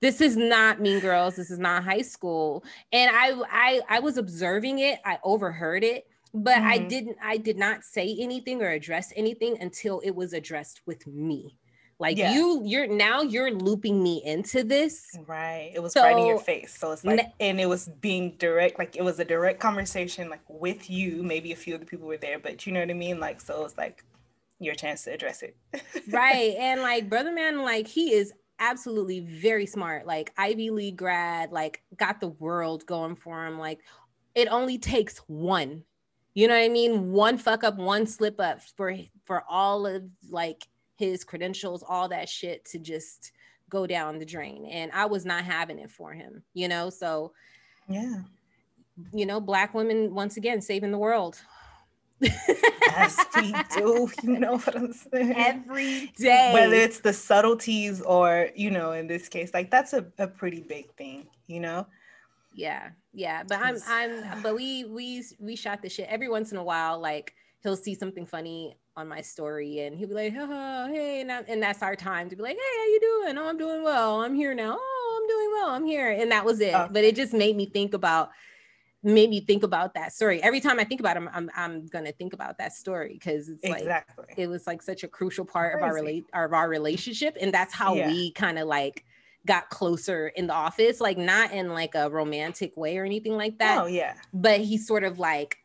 this 0.00 0.20
is 0.20 0.36
not 0.36 0.80
mean 0.80 1.00
girls. 1.00 1.36
This 1.36 1.50
is 1.50 1.58
not 1.58 1.84
high 1.84 2.02
school. 2.02 2.64
And 2.92 3.10
I 3.14 3.32
I 3.50 3.80
I 3.88 4.00
was 4.00 4.18
observing 4.18 4.80
it. 4.80 5.00
I 5.04 5.18
overheard 5.22 5.84
it, 5.84 6.06
but 6.34 6.56
mm-hmm. 6.56 6.66
I 6.66 6.78
didn't 6.78 7.16
I 7.22 7.36
did 7.36 7.56
not 7.56 7.84
say 7.84 8.16
anything 8.18 8.60
or 8.60 8.70
address 8.70 9.12
anything 9.16 9.56
until 9.60 10.00
it 10.00 10.10
was 10.10 10.32
addressed 10.32 10.82
with 10.84 11.06
me. 11.06 11.56
Like 12.00 12.18
yeah. 12.18 12.34
you, 12.34 12.60
you're 12.64 12.88
now 12.88 13.22
you're 13.22 13.52
looping 13.52 14.02
me 14.02 14.20
into 14.24 14.64
this. 14.64 15.16
Right. 15.26 15.70
It 15.72 15.80
was 15.80 15.92
so, 15.92 16.02
right 16.02 16.18
in 16.18 16.26
your 16.26 16.40
face. 16.40 16.76
So 16.76 16.90
it's 16.90 17.04
like, 17.04 17.16
ne- 17.16 17.34
and 17.38 17.60
it 17.60 17.66
was 17.66 17.88
being 18.00 18.32
direct, 18.38 18.80
like 18.80 18.96
it 18.96 19.02
was 19.02 19.20
a 19.20 19.24
direct 19.24 19.60
conversation, 19.60 20.28
like 20.28 20.42
with 20.48 20.90
you. 20.90 21.22
Maybe 21.22 21.52
a 21.52 21.56
few 21.56 21.74
of 21.74 21.80
the 21.80 21.86
people 21.86 22.08
were 22.08 22.16
there, 22.16 22.40
but 22.40 22.66
you 22.66 22.72
know 22.72 22.80
what 22.80 22.90
I 22.90 22.94
mean? 22.94 23.20
Like, 23.20 23.40
so 23.40 23.64
it's 23.64 23.78
like 23.78 24.04
your 24.58 24.74
chance 24.74 25.04
to 25.04 25.12
address 25.12 25.42
it. 25.42 25.56
right. 26.10 26.56
And 26.58 26.82
like 26.82 27.08
brother 27.08 27.32
man, 27.32 27.62
like 27.62 27.86
he 27.86 28.12
is 28.12 28.32
absolutely 28.58 29.20
very 29.20 29.66
smart, 29.66 30.04
like 30.04 30.32
Ivy 30.36 30.70
League 30.70 30.96
grad, 30.96 31.52
like 31.52 31.82
got 31.96 32.20
the 32.20 32.28
world 32.28 32.84
going 32.86 33.14
for 33.14 33.46
him. 33.46 33.58
Like 33.58 33.78
it 34.34 34.48
only 34.48 34.78
takes 34.78 35.18
one. 35.28 35.84
You 36.34 36.48
know 36.48 36.54
what 36.54 36.64
I 36.64 36.68
mean? 36.68 37.12
One 37.12 37.38
fuck 37.38 37.62
up, 37.64 37.76
one 37.76 38.06
slip 38.06 38.40
up 38.40 38.60
for 38.76 38.94
for 39.24 39.44
all 39.48 39.86
of 39.86 40.02
like 40.28 40.66
his 40.96 41.24
credentials, 41.24 41.84
all 41.86 42.08
that 42.08 42.28
shit 42.28 42.64
to 42.66 42.78
just 42.78 43.32
go 43.68 43.86
down 43.86 44.18
the 44.18 44.24
drain. 44.24 44.66
And 44.66 44.90
I 44.92 45.06
was 45.06 45.24
not 45.24 45.44
having 45.44 45.78
it 45.78 45.90
for 45.90 46.12
him, 46.12 46.42
you 46.54 46.68
know? 46.68 46.90
So, 46.90 47.32
yeah. 47.88 48.22
You 49.12 49.26
know, 49.26 49.40
Black 49.40 49.74
women, 49.74 50.14
once 50.14 50.36
again, 50.36 50.60
saving 50.60 50.92
the 50.92 50.98
world. 50.98 51.40
As 52.96 53.18
we 53.36 53.52
do, 53.76 54.08
you 54.22 54.38
know 54.38 54.58
what 54.58 54.76
I'm 54.76 54.92
saying? 54.92 55.34
Every 55.36 56.12
day. 56.16 56.52
Whether 56.54 56.76
it's 56.76 57.00
the 57.00 57.12
subtleties 57.12 58.00
or, 58.00 58.50
you 58.54 58.70
know, 58.70 58.92
in 58.92 59.08
this 59.08 59.28
case, 59.28 59.52
like 59.52 59.70
that's 59.70 59.92
a, 59.92 60.06
a 60.18 60.28
pretty 60.28 60.60
big 60.60 60.94
thing, 60.94 61.26
you 61.48 61.58
know? 61.58 61.86
Yeah, 62.54 62.90
yeah. 63.12 63.42
But 63.46 63.58
I'm 63.60 63.76
I'm 63.86 64.42
but 64.42 64.54
we 64.54 64.84
we 64.84 65.24
we 65.38 65.56
shot 65.56 65.82
the 65.82 65.88
shit 65.88 66.08
every 66.08 66.28
once 66.28 66.52
in 66.52 66.58
a 66.58 66.64
while, 66.64 67.00
like 67.00 67.34
he'll 67.62 67.76
see 67.76 67.94
something 67.94 68.26
funny 68.26 68.76
on 68.96 69.08
my 69.08 69.20
story 69.20 69.80
and 69.80 69.96
he'll 69.96 70.08
be 70.08 70.14
like, 70.14 70.34
oh, 70.38 70.88
hey, 70.92 71.20
and, 71.20 71.30
and 71.30 71.62
that's 71.62 71.82
our 71.82 71.96
time 71.96 72.28
to 72.30 72.36
be 72.36 72.42
like, 72.42 72.56
hey, 72.56 72.78
how 72.78 72.84
you 72.84 73.00
doing? 73.00 73.38
Oh, 73.38 73.48
I'm 73.48 73.58
doing 73.58 73.82
well. 73.82 74.20
I'm 74.20 74.34
here 74.34 74.54
now. 74.54 74.76
Oh, 74.78 75.20
I'm 75.20 75.28
doing 75.28 75.50
well. 75.52 75.74
I'm 75.74 75.84
here. 75.86 76.10
And 76.10 76.30
that 76.30 76.44
was 76.44 76.60
it. 76.60 76.74
Oh. 76.74 76.88
But 76.90 77.02
it 77.02 77.16
just 77.16 77.32
made 77.32 77.56
me 77.56 77.66
think 77.66 77.94
about, 77.94 78.30
made 79.02 79.30
me 79.30 79.40
think 79.40 79.64
about 79.64 79.94
that 79.94 80.12
story. 80.12 80.42
Every 80.42 80.60
time 80.60 80.78
I 80.78 80.84
think 80.84 81.00
about 81.00 81.16
him, 81.16 81.28
I'm, 81.32 81.50
I'm 81.56 81.86
gonna 81.86 82.12
think 82.12 82.34
about 82.34 82.58
that 82.58 82.72
story 82.72 83.14
because 83.14 83.48
it's 83.48 83.64
exactly. 83.64 84.24
like 84.28 84.38
it 84.38 84.46
was 84.46 84.66
like 84.66 84.80
such 84.80 85.02
a 85.02 85.08
crucial 85.08 85.44
part 85.44 85.72
Crazy. 85.72 85.84
of 85.84 85.88
our 85.88 85.94
relate 85.94 86.24
of 86.32 86.52
our 86.52 86.68
relationship. 86.68 87.36
And 87.40 87.52
that's 87.52 87.74
how 87.74 87.94
yeah. 87.94 88.06
we 88.06 88.30
kind 88.32 88.58
of 88.58 88.68
like 88.68 89.04
got 89.46 89.68
closer 89.70 90.28
in 90.28 90.46
the 90.46 90.54
office, 90.54 91.00
like 91.00 91.18
not 91.18 91.52
in 91.52 91.72
like 91.72 91.94
a 91.94 92.10
romantic 92.10 92.76
way 92.76 92.96
or 92.96 93.04
anything 93.04 93.36
like 93.36 93.58
that. 93.58 93.82
Oh 93.82 93.86
yeah. 93.86 94.14
But 94.32 94.60
he 94.60 94.78
sort 94.78 95.04
of 95.04 95.18
like 95.18 95.58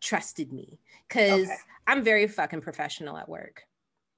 trusted 0.00 0.52
me 0.52 0.78
because 1.08 1.46
okay. 1.46 1.56
I'm 1.86 2.02
very 2.02 2.26
fucking 2.26 2.60
professional 2.60 3.16
at 3.16 3.28
work. 3.28 3.62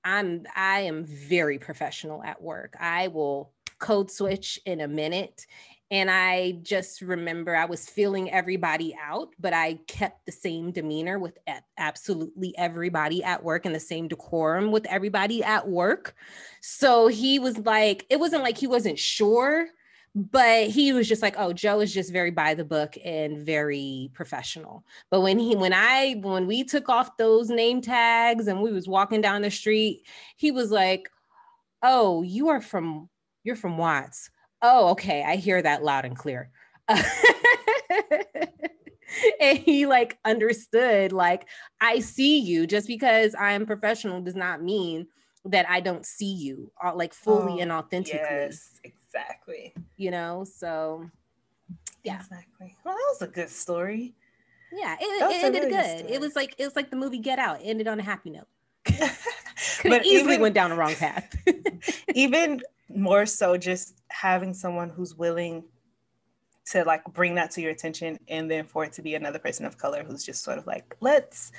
I'm 0.05 0.45
I 0.55 0.81
am 0.81 1.05
very 1.05 1.59
professional 1.59 2.23
at 2.23 2.41
work. 2.41 2.75
I 2.79 3.09
will 3.09 3.53
code 3.79 4.11
switch 4.11 4.59
in 4.65 4.81
a 4.81 4.89
minute. 4.89 5.47
And 5.91 6.11
I 6.11 6.59
just 6.63 7.01
remember 7.01 7.57
I 7.57 7.65
was 7.65 7.89
feeling 7.89 8.31
everybody 8.31 8.95
out, 9.03 9.31
but 9.39 9.55
I 9.55 9.79
kept 9.87 10.27
the 10.27 10.33
same 10.33 10.71
demeanor 10.71 11.19
with 11.19 11.39
absolutely 11.79 12.57
everybody 12.59 13.25
at 13.25 13.43
work 13.43 13.65
and 13.65 13.75
the 13.75 13.81
same 13.81 14.07
decorum 14.07 14.71
with 14.71 14.85
everybody 14.87 15.43
at 15.43 15.67
work. 15.67 16.15
So 16.61 17.07
he 17.07 17.39
was 17.39 17.57
like, 17.59 18.05
it 18.11 18.21
wasn't 18.21 18.43
like 18.43 18.59
he 18.59 18.67
wasn't 18.67 18.99
sure, 18.99 19.69
but 20.15 20.69
he 20.69 20.93
was 20.93 21.09
just 21.09 21.23
like 21.23 21.35
oh 21.39 21.53
joe 21.53 21.81
is 21.81 21.93
just 21.93 22.13
very 22.13 22.31
by 22.31 22.55
the 22.55 22.65
book 22.65 22.97
and 23.05 23.39
very 23.39 24.11
professional 24.15 24.85
but 25.11 25.21
when 25.21 25.39
he 25.39 25.55
when 25.55 25.73
i 25.73 26.15
when 26.23 26.47
we 26.47 26.65
took 26.65 26.89
off 26.89 27.17
those 27.19 27.51
name 27.51 27.81
tags 27.81 28.49
and 28.49 28.61
we 28.61 28.73
was 28.73 28.89
walking 28.89 29.21
down 29.21 29.43
the 29.43 29.51
street 29.51 30.03
he 30.37 30.51
was 30.51 30.71
like 30.71 31.11
oh 31.83 32.23
you 32.23 32.49
are 32.49 32.61
from 32.61 33.09
you're 33.45 33.55
from 33.55 33.79
watts 33.79 34.31
oh 34.63 34.91
okay 34.91 35.25
i 35.27 35.37
hear 35.37 35.63
that 35.63 35.83
loud 35.83 36.05
and 36.05 36.17
clear 36.17 36.51
and 36.89 37.05
he 39.59 39.87
like 39.87 40.19
understood 40.25 41.13
like 41.13 41.47
i 41.81 41.99
see 41.99 42.39
you 42.39 42.67
just 42.67 42.87
because 42.87 43.35
i'm 43.39 43.67
professional 43.67 44.21
does 44.21 44.37
not 44.37 44.63
mean 44.63 45.07
that 45.45 45.69
i 45.69 45.81
don't 45.81 46.07
see 46.07 46.33
you 46.33 46.71
uh, 46.83 46.95
like 46.95 47.15
fully 47.15 47.55
oh, 47.55 47.61
and 47.61 47.73
authentically 47.73 48.21
yes 48.23 48.81
Exactly. 49.09 49.75
You 49.97 50.11
know, 50.11 50.45
so 50.45 51.09
yeah. 52.05 52.17
Exactly. 52.17 52.77
Well, 52.85 52.95
that 52.95 53.07
was 53.09 53.23
a 53.23 53.33
good 53.33 53.49
story. 53.49 54.15
Yeah, 54.71 54.97
it, 55.01 55.05
it 55.05 55.45
ended 55.45 55.63
really 55.63 55.75
good. 55.75 56.07
good 56.07 56.15
it 56.15 56.21
was 56.21 56.37
like 56.37 56.55
it 56.59 56.65
was 56.65 56.77
like 56.77 56.91
the 56.91 56.97
movie 56.97 57.19
Get 57.19 57.39
Out. 57.39 57.63
It 57.63 57.65
ended 57.65 57.89
on 57.89 57.99
a 57.99 58.03
happy 58.03 58.31
note. 58.31 58.49
Could 58.85 60.05
easily 60.05 60.35
even, 60.35 60.43
went 60.43 60.55
down 60.55 60.71
the 60.71 60.77
wrong 60.77 60.95
path. 60.95 61.35
even 62.15 62.61
more 62.89 63.27
so, 63.27 63.57
just 63.57 64.01
having 64.09 64.55
someone 64.55 64.91
who's 64.91 65.15
willing 65.15 65.65
to 66.67 66.85
like 66.85 67.03
bring 67.13 67.35
that 67.37 67.51
to 67.53 67.61
your 67.61 67.71
attention, 67.71 68.19
and 68.29 68.51
then 68.51 68.65
for 68.65 68.85
it 68.85 68.93
to 68.95 69.03
be 69.03 69.15
another 69.15 69.39
person 69.39 69.67
of 69.67 69.79
color 69.79 70.05
who's 70.05 70.25
just 70.25 70.43
sort 70.43 70.59
of 70.59 70.67
like, 70.67 70.97
let's 71.01 71.53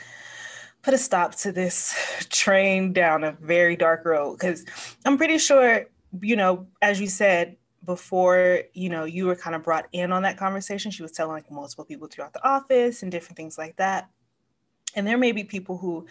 put 0.82 0.94
a 0.94 0.98
stop 0.98 1.36
to 1.36 1.52
this 1.52 1.96
train 2.30 2.94
down 2.94 3.24
a 3.24 3.32
very 3.42 3.76
dark 3.76 4.06
road. 4.06 4.38
Because 4.38 4.66
I'm 5.06 5.18
pretty 5.18 5.38
sure 5.38 5.86
you 6.22 6.36
know, 6.36 6.68
as 6.82 7.00
you 7.00 7.08
said 7.08 7.58
before, 7.86 8.64
you 8.74 8.90
know, 8.90 9.06
you 9.06 9.26
were 9.26 9.36
kind 9.36 9.56
of 9.56 9.64
brought 9.64 9.88
in 9.92 10.12
on 10.12 10.24
that 10.24 10.38
conversation. 10.38 10.92
She 10.92 11.04
was 11.04 11.12
telling 11.12 11.34
like 11.34 11.50
multiple 11.52 11.86
people 11.86 12.08
throughout 12.08 12.34
the 12.34 12.48
office 12.48 13.04
and 13.04 13.12
different 13.12 13.38
things 13.38 13.58
like 13.58 13.78
that. 13.78 14.10
And 14.96 15.08
there 15.08 15.18
may 15.18 15.32
be 15.32 15.44
people 15.44 15.78
who 15.78 16.08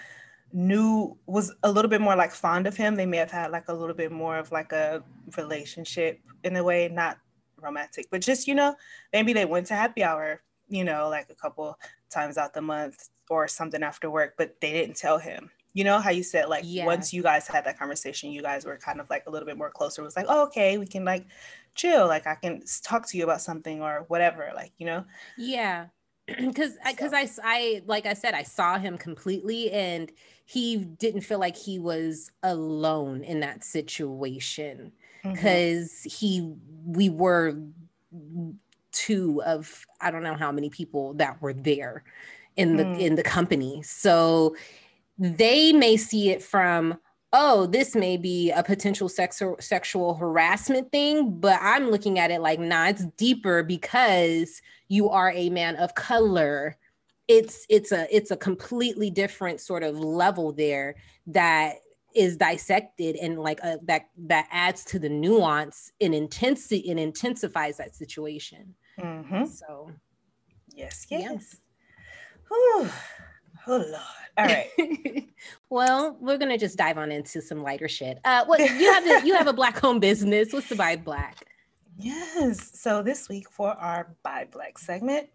knew 0.52 1.16
was 1.26 1.54
a 1.62 1.70
little 1.70 1.90
bit 1.90 2.00
more 2.00 2.16
like 2.16 2.32
fond 2.32 2.66
of 2.66 2.76
him. 2.76 2.94
They 2.94 3.06
may 3.06 3.18
have 3.18 3.30
had 3.30 3.50
like 3.50 3.68
a 3.68 3.74
little 3.74 3.94
bit 3.94 4.12
more 4.12 4.38
of 4.38 4.50
like 4.52 4.72
a 4.72 5.02
relationship 5.37 6.20
in 6.44 6.56
a 6.56 6.64
way, 6.64 6.88
not 6.88 7.18
romantic, 7.61 8.06
but 8.11 8.20
just, 8.20 8.46
you 8.46 8.54
know, 8.54 8.74
maybe 9.12 9.32
they 9.32 9.44
went 9.44 9.66
to 9.68 9.74
happy 9.74 10.02
hour, 10.02 10.40
you 10.68 10.84
know, 10.84 11.08
like 11.08 11.28
a 11.30 11.34
couple 11.34 11.78
times 12.11 12.38
out 12.38 12.54
the 12.54 12.62
month 12.62 13.08
or 13.28 13.46
something 13.48 13.82
after 13.82 14.11
work, 14.11 14.34
but 14.38 14.54
they 14.61 14.72
didn't 14.72 14.96
tell 14.96 15.18
him. 15.18 15.50
You 15.74 15.84
know 15.84 16.00
how 16.00 16.11
you 16.11 16.22
said 16.22 16.48
like 16.48 16.64
yeah. 16.66 16.87
once 16.87 17.12
you 17.12 17.22
guys 17.22 17.46
had 17.46 17.64
that 17.66 17.78
conversation 17.78 18.32
you 18.32 18.42
guys 18.42 18.64
were 18.64 18.78
kind 18.78 19.00
of 19.00 19.08
like 19.11 19.24
a 19.26 19.30
little 19.30 19.46
bit 19.46 19.58
more 19.58 19.70
closer. 19.70 20.02
It 20.02 20.06
was 20.06 20.16
like 20.16 20.26
oh, 20.28 20.44
okay 20.44 20.76
we 20.78 20.87
can 20.87 21.04
like 21.04 21.26
chill. 21.76 22.08
Like 22.08 22.26
i 22.26 22.34
can 22.34 22.62
talk 22.82 23.06
to 23.08 23.18
you 23.18 23.24
about 23.24 23.42
something 23.42 23.80
or 23.80 24.04
whatever 24.08 24.50
like 24.56 24.72
you 24.78 24.87
know? 24.87 25.04
Yeah 25.37 25.87
because 26.38 26.76
because 26.86 27.12
I, 27.12 27.22
I 27.22 27.28
i 27.44 27.82
like 27.86 28.06
i 28.06 28.14
said 28.14 28.34
i 28.34 28.42
saw 28.42 28.78
him 28.78 28.98
completely 28.98 29.70
and 29.70 30.10
he 30.44 30.76
didn't 30.76 31.22
feel 31.22 31.38
like 31.38 31.56
he 31.56 31.78
was 31.78 32.30
alone 32.42 33.22
in 33.22 33.40
that 33.40 33.64
situation 33.64 34.92
because 35.22 35.90
mm-hmm. 35.90 36.08
he 36.08 36.54
we 36.84 37.08
were 37.08 37.58
two 38.92 39.42
of 39.44 39.86
i 40.00 40.10
don't 40.10 40.22
know 40.22 40.34
how 40.34 40.52
many 40.52 40.70
people 40.70 41.14
that 41.14 41.40
were 41.40 41.52
there 41.52 42.04
in 42.56 42.76
the 42.76 42.84
mm. 42.84 42.98
in 43.00 43.14
the 43.14 43.22
company 43.22 43.82
so 43.82 44.54
they 45.18 45.72
may 45.72 45.96
see 45.96 46.30
it 46.30 46.42
from 46.42 46.98
oh 47.32 47.66
this 47.66 47.94
may 47.94 48.16
be 48.16 48.50
a 48.50 48.62
potential 48.62 49.08
sexual 49.08 49.56
sexual 49.60 50.14
harassment 50.14 50.90
thing 50.90 51.38
but 51.38 51.58
i'm 51.60 51.90
looking 51.90 52.18
at 52.18 52.30
it 52.30 52.40
like 52.40 52.58
nah 52.58 52.88
it's 52.88 53.04
deeper 53.16 53.62
because 53.62 54.62
you 54.88 55.08
are 55.10 55.32
a 55.32 55.50
man 55.50 55.76
of 55.76 55.94
color 55.94 56.76
it's 57.28 57.66
it's 57.68 57.92
a 57.92 58.06
it's 58.14 58.30
a 58.30 58.36
completely 58.36 59.10
different 59.10 59.60
sort 59.60 59.82
of 59.82 59.98
level 59.98 60.52
there 60.52 60.94
that 61.26 61.76
is 62.14 62.36
dissected 62.38 63.16
and 63.16 63.38
like 63.38 63.60
a, 63.62 63.78
that 63.82 64.08
that 64.16 64.48
adds 64.50 64.84
to 64.84 64.98
the 64.98 65.08
nuance 65.08 65.92
and 66.00 66.14
intensity 66.14 66.90
and 66.90 66.98
intensifies 66.98 67.76
that 67.76 67.94
situation 67.94 68.74
mm-hmm. 68.98 69.44
so 69.44 69.90
yes 70.74 71.06
yes 71.10 71.58
yeah. 72.80 72.90
Oh 73.68 73.76
Lord. 73.76 74.00
All 74.38 74.46
right. 74.46 75.28
well, 75.70 76.16
we're 76.20 76.38
gonna 76.38 76.57
just 76.57 76.78
dive 76.78 76.96
on 76.96 77.12
into 77.12 77.42
some 77.42 77.62
lighter 77.62 77.88
shit. 77.88 78.18
Uh, 78.24 78.46
what 78.46 78.61
you 78.61 78.92
have? 78.92 79.07
A, 79.07 79.26
you 79.26 79.35
have 79.35 79.46
a 79.46 79.52
black 79.52 79.78
home 79.78 80.00
business. 80.00 80.52
What's 80.52 80.70
the 80.70 80.74
buy 80.74 80.96
black? 80.96 81.44
Yes. 81.98 82.70
So 82.81 83.02
this 83.02 83.28
week 83.28 83.50
for 83.50 83.72
our 83.72 84.14
buy 84.22 84.46
black 84.50 84.78
segment, 84.78 85.28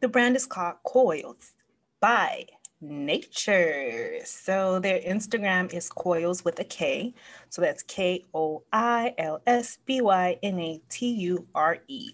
the 0.00 0.08
brand 0.08 0.34
is 0.34 0.46
called 0.46 0.76
Koils 0.86 1.52
by 2.00 2.46
nature. 2.80 4.18
So 4.24 4.78
their 4.78 5.00
Instagram 5.00 5.72
is 5.72 5.90
Koils 5.90 6.44
with 6.44 6.58
a 6.60 6.64
K. 6.64 7.14
So 7.48 7.62
that's 7.62 7.82
K 7.82 8.24
O 8.34 8.62
I 8.72 9.14
L 9.18 9.40
S 9.46 9.78
B 9.84 10.00
Y 10.00 10.38
N 10.42 10.58
A 10.58 10.80
T 10.88 11.10
U 11.10 11.46
R 11.54 11.78
E. 11.88 12.10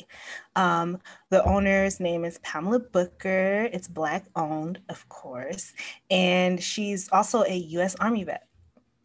Um, 0.57 0.99
the 1.31 1.45
owner's 1.45 2.01
name 2.01 2.25
is 2.25 2.39
Pamela 2.39 2.81
Booker. 2.81 3.69
It's 3.73 3.89
Black 3.89 4.25
owned, 4.35 4.81
of 4.89 5.09
course. 5.09 5.73
And 6.11 6.63
she's 6.63 7.09
also 7.13 7.45
a 7.45 7.55
US 7.55 7.95
Army 7.97 8.25
vet. 8.25 8.47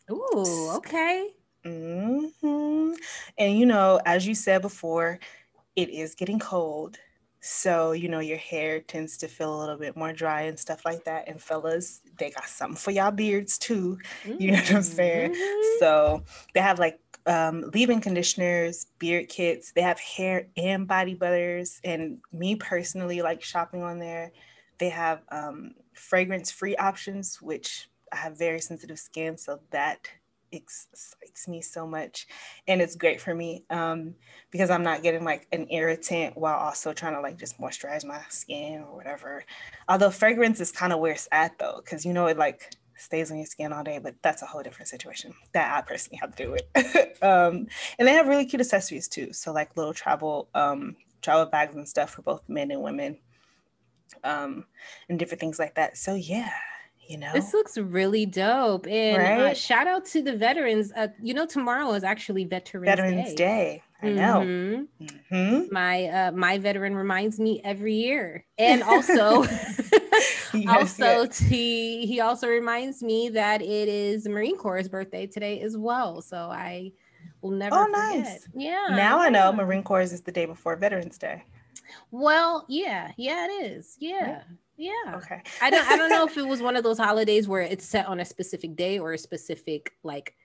Ooh, 0.10 0.72
okay. 0.76 1.30
Mm-hmm. 1.66 2.94
And 3.38 3.60
you 3.60 3.66
know, 3.66 4.00
as 4.06 4.26
you 4.26 4.36
said 4.36 4.62
before, 4.62 5.20
it 5.76 5.90
is 5.90 6.16
getting 6.16 6.40
cold. 6.40 6.98
So, 7.44 7.94
you 7.94 8.08
know, 8.08 8.20
your 8.20 8.38
hair 8.38 8.82
tends 8.82 9.18
to 9.18 9.28
feel 9.28 9.58
a 9.58 9.60
little 9.60 9.78
bit 9.78 9.98
more 9.98 10.14
dry 10.14 10.42
and 10.44 10.58
stuff 10.58 10.86
like 10.86 11.04
that. 11.06 11.28
And 11.28 11.42
fellas, 11.42 12.02
they 12.18 12.30
got 12.30 12.46
something 12.46 12.78
for 12.78 12.92
y'all 12.92 13.12
beards 13.12 13.58
too. 13.58 13.98
You 14.26 14.52
know 14.52 14.58
what 14.60 14.72
I'm 14.72 14.84
saying? 14.84 15.34
Mm-hmm. 15.34 15.80
So 15.80 16.24
they 16.54 16.60
have 16.60 16.78
like 16.78 17.00
um, 17.26 17.72
leave-in 17.74 18.00
conditioners, 18.00 18.86
beard 19.00 19.28
kits. 19.28 19.72
They 19.72 19.82
have 19.82 20.00
hair 20.00 20.48
and 20.56 20.88
body 20.88 21.16
butters. 21.16 21.82
And 21.84 22.20
me 22.32 22.56
personally, 22.56 23.22
like 23.24 23.42
shopping 23.42 23.82
on 23.82 23.98
there, 23.98 24.32
they 24.78 24.90
have 24.90 25.22
um, 25.30 25.72
fragrance-free 25.94 26.76
options, 26.78 27.42
which 27.42 27.90
I 28.12 28.18
have 28.18 28.38
very 28.38 28.60
sensitive 28.60 29.00
skin, 29.00 29.38
so 29.38 29.60
that 29.72 30.08
excites 30.52 31.48
me 31.48 31.62
so 31.62 31.88
much 31.88 32.28
and 32.68 32.82
it's 32.82 32.96
great 32.96 33.22
for 33.22 33.34
me 33.34 33.64
um, 33.70 34.14
because 34.52 34.70
i'm 34.70 34.84
not 34.84 35.04
getting 35.04 35.24
like 35.24 35.48
an 35.52 35.68
irritant 35.70 36.38
while 36.38 36.58
also 36.58 36.94
trying 36.94 37.14
to 37.14 37.22
like 37.22 37.38
just 37.38 37.60
moisturize 37.60 38.06
my 38.06 38.22
skin 38.30 38.82
or 38.82 38.96
whatever. 38.96 39.44
Although 39.88 40.12
fragrance 40.12 40.60
is 40.60 40.72
kind 40.72 40.94
of 40.94 41.00
where 41.00 41.14
it's 41.14 41.28
at 41.32 41.58
though 41.60 41.82
because 41.84 42.06
you 42.06 42.14
know 42.14 42.28
it 42.28 42.38
like 42.38 42.74
stays 42.96 43.32
on 43.32 43.38
your 43.38 43.46
skin 43.46 43.74
all 43.74 43.84
day 43.84 44.00
but 44.02 44.16
that's 44.22 44.44
a 44.44 44.46
whole 44.46 44.62
different 44.62 44.88
situation 44.88 45.34
that 45.54 45.76
i 45.76 45.82
personally 45.82 46.20
have 46.22 46.36
to 46.36 46.44
do 46.44 46.54
it 46.54 47.18
um, 47.24 47.68
and 47.98 48.08
they 48.08 48.14
have 48.14 48.28
really 48.28 48.46
cute 48.46 48.62
accessories 48.62 49.08
too. 49.08 49.34
So 49.34 49.52
like 49.52 49.76
little 49.78 49.94
travel 49.94 50.50
um, 50.54 50.96
travel 51.22 51.46
bags 51.46 51.76
and 51.76 51.88
stuff 51.88 52.12
for 52.12 52.22
both 52.22 52.42
men 52.48 52.72
and 52.72 52.82
women 52.82 53.18
um, 54.24 54.66
and 55.10 55.20
different 55.20 55.40
things 55.40 55.60
like 55.60 55.76
that. 55.76 55.98
So 55.98 56.16
yeah 56.16 56.52
you 57.08 57.18
know 57.18 57.32
this 57.34 57.54
looks 57.54 57.78
really 57.78 58.26
dope 58.26 58.88
and 58.88 59.18
uh, 59.18 59.20
right? 59.20 59.52
uh, 59.52 59.54
shout 59.54 59.88
out 59.88 60.06
to 60.06 60.22
the 60.22 60.36
veterans 60.36 60.92
uh, 60.96 61.08
you 61.22 61.34
know 61.34 61.46
tomorrow 61.46 61.92
is 61.94 62.04
actually 62.04 62.46
veterans, 62.46 62.86
veterans 62.86 63.30
day. 63.30 63.36
day. 63.36 63.84
I 64.04 64.10
know. 64.10 64.40
Mm-hmm. 64.40 65.36
Mm-hmm. 65.36 65.74
My 65.74 66.08
uh, 66.08 66.32
my 66.32 66.58
veteran 66.58 66.96
reminds 66.96 67.40
me 67.40 67.62
every 67.64 67.94
year, 67.94 68.46
and 68.58 68.82
also, 68.82 69.44
yes, 70.54 70.66
also 70.68 71.24
yes. 71.24 71.38
he 71.38 72.06
he 72.08 72.20
also 72.20 72.48
reminds 72.48 73.04
me 73.04 73.30
that 73.30 73.62
it 73.62 73.88
is 73.88 74.28
Marine 74.28 74.58
Corps' 74.58 74.88
birthday 74.88 75.28
today 75.28 75.62
as 75.62 75.78
well. 75.78 76.22
So 76.22 76.38
I 76.38 76.94
will 77.42 77.52
never. 77.52 77.76
Oh, 77.76 77.86
forget. 77.86 78.26
nice. 78.26 78.48
Yeah. 78.56 78.88
Now 78.92 79.20
I 79.20 79.30
know 79.30 79.52
Marine 79.54 79.84
Corps 79.84 80.02
is 80.02 80.22
the 80.22 80.32
day 80.32 80.46
before 80.46 80.76
Veterans 80.76 81.18
Day. 81.18 81.44
Well, 82.10 82.66
yeah, 82.70 83.12
yeah, 83.18 83.46
it 83.46 83.72
is. 83.72 83.98
Yeah. 84.00 84.32
Right. 84.32 84.44
Yeah. 84.82 85.16
Okay. 85.16 85.44
I 85.62 85.70
don't 85.70 85.88
I 85.88 85.96
don't 85.96 86.10
know 86.10 86.26
if 86.26 86.36
it 86.36 86.48
was 86.48 86.60
one 86.60 86.76
of 86.76 86.84
those 86.84 86.98
holidays 87.08 87.48
where 87.48 87.62
it's 87.62 87.86
set 87.86 88.08
on 88.08 88.20
a 88.20 88.26
specific 88.26 88.76
day 88.76 88.98
or 88.98 89.14
a 89.14 89.18
specific 89.18 89.94
like 90.02 90.36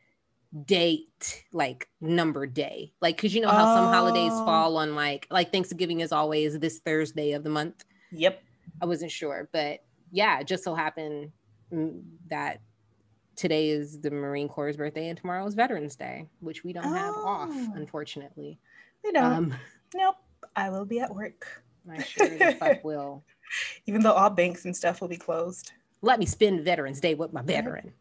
date, 0.66 1.44
like 1.55 1.88
number 2.03 2.46
day. 2.46 2.92
Like 3.01 3.16
cuz 3.16 3.35
you 3.35 3.40
know 3.40 3.49
how 3.49 3.72
oh. 3.72 3.77
some 3.77 3.92
holidays 3.94 4.33
oh. 4.35 4.44
fall 4.44 4.77
on 4.77 4.94
like 4.94 5.27
like 5.31 5.53
Thanksgiving 5.53 6.01
is 6.01 6.12
always 6.12 6.59
this 6.59 6.81
Thursday 6.81 7.33
of 7.33 7.44
the 7.44 7.51
month. 7.51 7.87
Yep. 8.12 8.42
I 8.83 8.85
wasn't 8.85 9.11
sure, 9.11 9.49
but 9.53 9.83
yeah, 10.12 10.38
it 10.40 10.46
just 10.46 10.64
so 10.64 10.75
happened 10.75 11.33
mm, 11.72 12.03
that 12.29 12.61
today 13.37 13.70
is 13.70 14.01
the 14.03 14.11
Marine 14.11 14.49
Corps' 14.49 14.77
birthday 14.77 15.09
and 15.09 15.16
tomorrow 15.16 15.46
is 15.46 15.55
Veterans 15.55 15.96
Day, 15.96 16.29
which 16.40 16.62
we 16.62 16.75
don't 16.75 16.85
oh. 16.85 16.92
have 16.92 17.14
off, 17.14 17.49
oh. 17.51 17.72
unfortunately. 17.75 18.59
We 19.03 19.12
don't. 19.12 19.25
Um, 19.25 19.55
nope. 19.94 20.16
I 20.55 20.68
will 20.68 20.85
be 20.85 21.01
at 21.01 21.14
work. 21.14 21.64
I 21.90 22.03
sure 22.03 22.29
the 22.29 22.57
fuck 22.59 22.85
will. 22.85 23.25
even 23.87 24.03
though 24.03 24.13
all 24.13 24.31
banks 24.31 24.65
and 24.65 24.77
stuff 24.77 25.01
will 25.01 25.09
be 25.09 25.17
closed. 25.17 25.73
Let 26.03 26.19
me 26.19 26.27
spend 26.27 26.65
Veterans 26.65 27.01
Day 27.01 27.15
with 27.15 27.33
my 27.33 27.43
veteran. 27.43 27.93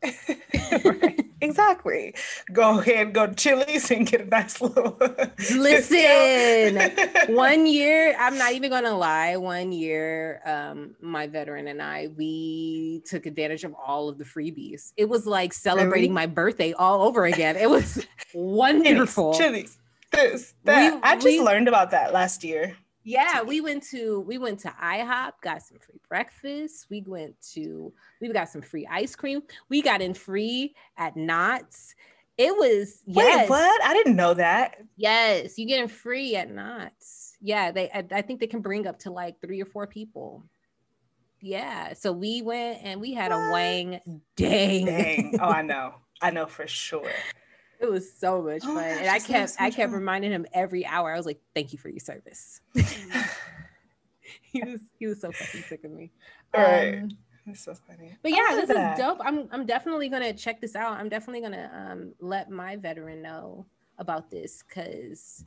right. 0.83 1.21
Exactly. 1.41 2.15
Go 2.51 2.79
ahead, 2.79 3.13
go 3.13 3.27
to 3.27 3.35
Chili's 3.35 3.91
and 3.91 4.07
get 4.07 4.21
a 4.21 4.25
nice 4.25 4.61
little. 4.61 4.97
Listen, 5.55 7.35
one 7.35 7.67
year, 7.67 8.15
I'm 8.17 8.37
not 8.37 8.53
even 8.53 8.69
gonna 8.71 8.97
lie. 8.97 9.35
One 9.37 9.71
year, 9.71 10.41
um, 10.45 10.95
my 11.01 11.27
veteran 11.27 11.67
and 11.67 11.81
I, 11.81 12.07
we 12.15 13.03
took 13.05 13.25
advantage 13.25 13.63
of 13.63 13.75
all 13.85 14.09
of 14.09 14.17
the 14.17 14.23
freebies. 14.23 14.93
It 14.97 15.09
was 15.09 15.27
like 15.27 15.53
celebrating 15.53 16.11
really? 16.11 16.15
my 16.15 16.25
birthday 16.25 16.73
all 16.73 17.03
over 17.03 17.25
again. 17.25 17.57
It 17.57 17.69
was 17.69 18.05
wonderful. 18.33 19.33
Chili's, 19.37 19.77
this, 20.11 20.53
that. 20.63 20.93
We, 20.93 20.99
I 21.03 21.15
just 21.15 21.25
we, 21.25 21.41
learned 21.41 21.67
about 21.67 21.91
that 21.91 22.13
last 22.13 22.43
year. 22.43 22.75
Yeah, 23.07 23.43
we 23.43 23.61
went 23.61 23.83
to 23.91 24.21
we 24.21 24.39
went 24.39 24.59
to 24.61 24.69
IHOP, 24.69 25.33
got 25.41 25.61
some 25.61 25.77
free 25.77 25.99
breakfast. 26.09 26.87
We 26.89 27.03
went 27.05 27.39
to 27.53 27.93
we 28.19 28.33
got 28.33 28.49
some 28.49 28.63
free 28.63 28.87
ice 28.89 29.15
cream. 29.15 29.43
We 29.69 29.83
got 29.83 30.01
in 30.01 30.15
free 30.15 30.73
at 30.97 31.15
Knott's. 31.15 31.93
It 32.35 32.51
was 32.57 33.03
yes. 33.05 33.41
Wait, 33.41 33.49
what? 33.49 33.83
I 33.83 33.93
didn't 33.93 34.15
know 34.15 34.33
that. 34.33 34.77
Yes, 34.97 35.55
you 35.59 35.67
get 35.67 35.83
in 35.83 35.87
free 35.87 36.35
at 36.35 36.49
Knott's. 36.49 37.37
Yeah, 37.39 37.71
they 37.71 37.91
I, 37.91 38.03
I, 38.11 38.21
think 38.23 38.39
they 38.39 38.47
can 38.47 38.61
bring 38.61 38.87
up 38.87 38.97
to 38.99 39.11
like 39.11 39.39
three 39.39 39.61
or 39.61 39.65
four 39.65 39.85
people. 39.85 40.43
Yeah, 41.39 41.93
so 41.93 42.11
we 42.11 42.41
went 42.41 42.79
and 42.81 42.99
we 42.99 43.13
had 43.13 43.31
what? 43.31 43.37
a 43.37 43.51
wang 43.51 44.01
dang. 44.35 44.85
Dang. 44.85 45.39
Oh, 45.39 45.49
I 45.49 45.61
know. 45.61 45.93
I 46.23 46.31
know 46.31 46.47
for 46.47 46.65
sure. 46.65 47.11
It 47.79 47.89
was 47.89 48.11
so 48.11 48.41
much 48.41 48.61
oh 48.63 48.73
fun. 48.73 48.83
Gosh, 48.83 48.99
and 48.99 49.09
I 49.09 49.19
kept 49.19 49.49
so 49.51 49.55
I 49.59 49.69
kept 49.69 49.91
fun. 49.91 49.99
reminding 49.99 50.31
him 50.31 50.45
every 50.53 50.85
hour. 50.85 51.13
I 51.13 51.17
was 51.17 51.25
like, 51.25 51.39
thank 51.53 51.73
you 51.73 51.79
for 51.79 51.89
your 51.89 51.99
service. 51.99 52.61
he 54.41 54.63
was 54.63 54.79
he 54.99 55.07
was 55.07 55.21
so 55.21 55.31
fucking 55.31 55.63
sick 55.63 55.83
of 55.83 55.91
me. 55.91 56.11
All 56.53 56.61
um, 56.61 56.71
right. 56.71 57.03
That's 57.45 57.63
so 57.63 57.75
funny. 57.75 58.17
But 58.23 58.31
yeah, 58.31 58.55
this 58.55 58.69
that. 58.69 58.97
is 58.97 59.05
dope. 59.05 59.19
I'm 59.23 59.47
I'm 59.51 59.65
definitely 59.65 60.09
gonna 60.09 60.33
check 60.33 60.61
this 60.61 60.75
out. 60.75 60.93
I'm 60.93 61.09
definitely 61.09 61.41
gonna 61.41 61.69
um 61.73 62.13
let 62.19 62.49
my 62.49 62.75
veteran 62.75 63.21
know 63.21 63.65
about 63.99 64.31
this 64.31 64.63
because 64.67 65.45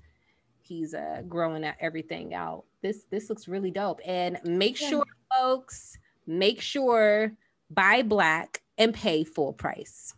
he's 0.61 0.95
uh 0.95 1.23
growing 1.29 1.65
at 1.65 1.77
everything 1.81 2.35
out. 2.35 2.65
This 2.83 3.05
this 3.11 3.29
looks 3.29 3.49
really 3.49 3.71
dope. 3.71 4.01
And 4.05 4.39
make 4.45 4.81
yeah. 4.81 4.91
sure, 4.91 5.05
folks, 5.37 5.99
make 6.27 6.61
sure 6.61 7.33
buy 7.71 8.03
black 8.03 8.63
and 8.77 8.95
pay 8.95 9.25
full 9.25 9.53
price. 9.53 10.15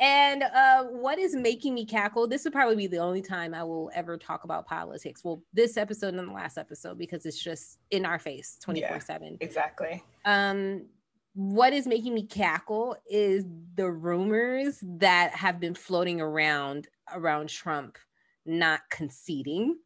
And 0.00 0.42
uh, 0.42 0.84
what 0.84 1.18
is 1.18 1.36
making 1.36 1.74
me 1.74 1.84
cackle? 1.84 2.26
This 2.26 2.44
would 2.44 2.54
probably 2.54 2.76
be 2.76 2.86
the 2.86 2.98
only 2.98 3.20
time 3.20 3.52
I 3.52 3.62
will 3.62 3.90
ever 3.94 4.16
talk 4.16 4.44
about 4.44 4.66
politics. 4.66 5.22
Well, 5.22 5.42
this 5.52 5.76
episode 5.76 6.14
and 6.14 6.26
the 6.26 6.32
last 6.32 6.56
episode 6.56 6.96
because 6.96 7.26
it's 7.26 7.42
just 7.42 7.78
in 7.90 8.06
our 8.06 8.18
face 8.18 8.56
24 8.62 8.88
yeah, 8.88 8.98
7. 8.98 9.36
Exactly. 9.40 10.02
Um, 10.24 10.86
what 11.34 11.74
is 11.74 11.86
making 11.86 12.14
me 12.14 12.24
cackle 12.24 12.96
is 13.10 13.44
the 13.74 13.90
rumors 13.90 14.82
that 14.82 15.34
have 15.34 15.60
been 15.60 15.74
floating 15.74 16.20
around 16.20 16.88
around 17.12 17.50
Trump 17.50 17.98
not 18.44 18.80
conceding. 18.90 19.76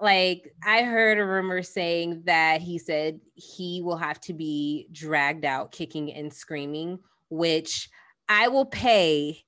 Like 0.00 0.54
I 0.62 0.82
heard 0.82 1.18
a 1.18 1.24
rumor 1.24 1.62
saying 1.62 2.22
that 2.26 2.60
he 2.60 2.78
said 2.78 3.20
he 3.34 3.80
will 3.82 3.96
have 3.96 4.20
to 4.22 4.34
be 4.34 4.88
dragged 4.92 5.44
out 5.44 5.72
kicking 5.72 6.12
and 6.12 6.32
screaming, 6.32 6.98
which 7.30 7.88
I 8.28 8.48
will 8.48 8.66
pay 8.66 9.44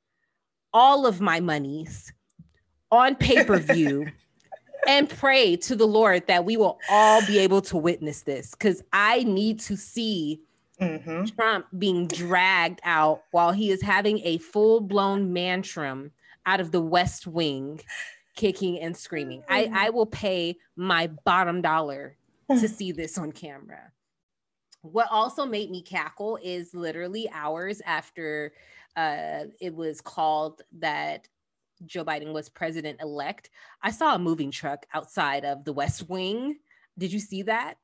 all 0.72 1.06
of 1.06 1.20
my 1.20 1.40
monies 1.40 2.12
on 2.90 3.14
pay-per-view 3.16 4.06
and 4.88 5.08
pray 5.08 5.56
to 5.56 5.76
the 5.76 5.86
Lord 5.86 6.26
that 6.28 6.44
we 6.44 6.56
will 6.56 6.78
all 6.88 7.24
be 7.26 7.38
able 7.38 7.60
to 7.62 7.76
witness 7.76 8.22
this 8.22 8.54
cuz 8.54 8.82
I 8.92 9.24
need 9.24 9.60
to 9.60 9.76
see 9.76 10.40
mm-hmm. 10.80 11.24
Trump 11.24 11.66
being 11.78 12.06
dragged 12.06 12.80
out 12.84 13.22
while 13.32 13.52
he 13.52 13.70
is 13.70 13.82
having 13.82 14.20
a 14.20 14.38
full 14.38 14.80
blown 14.80 15.32
mantrum 15.32 16.12
out 16.48 16.60
of 16.60 16.72
the 16.72 16.80
West 16.80 17.26
Wing, 17.26 17.80
kicking 18.34 18.80
and 18.80 18.96
screaming. 18.96 19.42
I, 19.48 19.64
mm. 19.64 19.74
I 19.74 19.90
will 19.90 20.06
pay 20.06 20.56
my 20.76 21.08
bottom 21.24 21.60
dollar 21.60 22.16
to 22.48 22.66
see 22.66 22.90
this 22.92 23.18
on 23.18 23.32
camera. 23.32 23.92
What 24.80 25.08
also 25.10 25.44
made 25.44 25.70
me 25.70 25.82
cackle 25.82 26.38
is 26.42 26.72
literally 26.72 27.28
hours 27.30 27.82
after 27.84 28.54
uh, 28.96 29.44
it 29.60 29.74
was 29.74 30.00
called 30.00 30.62
that 30.78 31.28
Joe 31.84 32.04
Biden 32.04 32.32
was 32.32 32.48
president 32.48 33.00
elect, 33.02 33.50
I 33.82 33.90
saw 33.90 34.14
a 34.14 34.18
moving 34.18 34.50
truck 34.50 34.86
outside 34.94 35.44
of 35.44 35.64
the 35.64 35.72
West 35.72 36.08
Wing. 36.08 36.56
Did 36.96 37.12
you 37.12 37.20
see 37.20 37.42
that? 37.42 37.74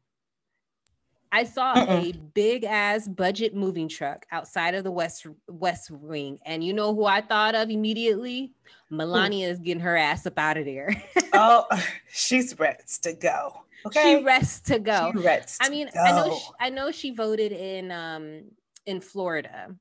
I 1.35 1.43
saw 1.43 1.73
uh-uh. 1.73 2.01
a 2.05 2.13
big 2.13 2.63
ass 2.63 3.09
budget 3.09 3.57
moving 3.57 3.89
truck 3.89 4.25
outside 4.31 4.77
of 4.77 4.85
the 4.85 4.93
West 4.93 5.27
West 5.49 5.91
Wing, 5.91 6.39
and 6.47 6.63
you 6.63 6.73
know 6.73 6.95
who 6.95 7.07
I 7.07 7.23
thought 7.23 7.57
of 7.57 7.71
immediately? 7.71 8.53
Melania 8.89 9.49
is 9.49 9.59
getting 9.59 9.83
her 9.83 9.97
ass 9.97 10.27
up 10.27 10.39
out 10.39 10.59
of 10.59 10.65
there. 10.65 10.91
oh, 11.33 11.67
she's 12.09 12.57
ready 12.61 12.85
to 13.03 13.15
go. 13.15 13.53
Okay, 13.85 14.19
she 14.19 14.25
rests 14.25 14.61
to 14.69 14.79
go. 14.79 15.11
She 15.13 15.23
rests 15.25 15.59
I 15.61 15.71
mean, 15.71 15.91
I 16.01 16.13
know 16.13 16.39
she, 16.39 16.51
I 16.61 16.71
know 16.71 16.93
she 16.93 17.11
voted 17.11 17.51
in 17.51 17.91
um 17.91 18.45
in 18.87 19.01
Florida, 19.01 19.75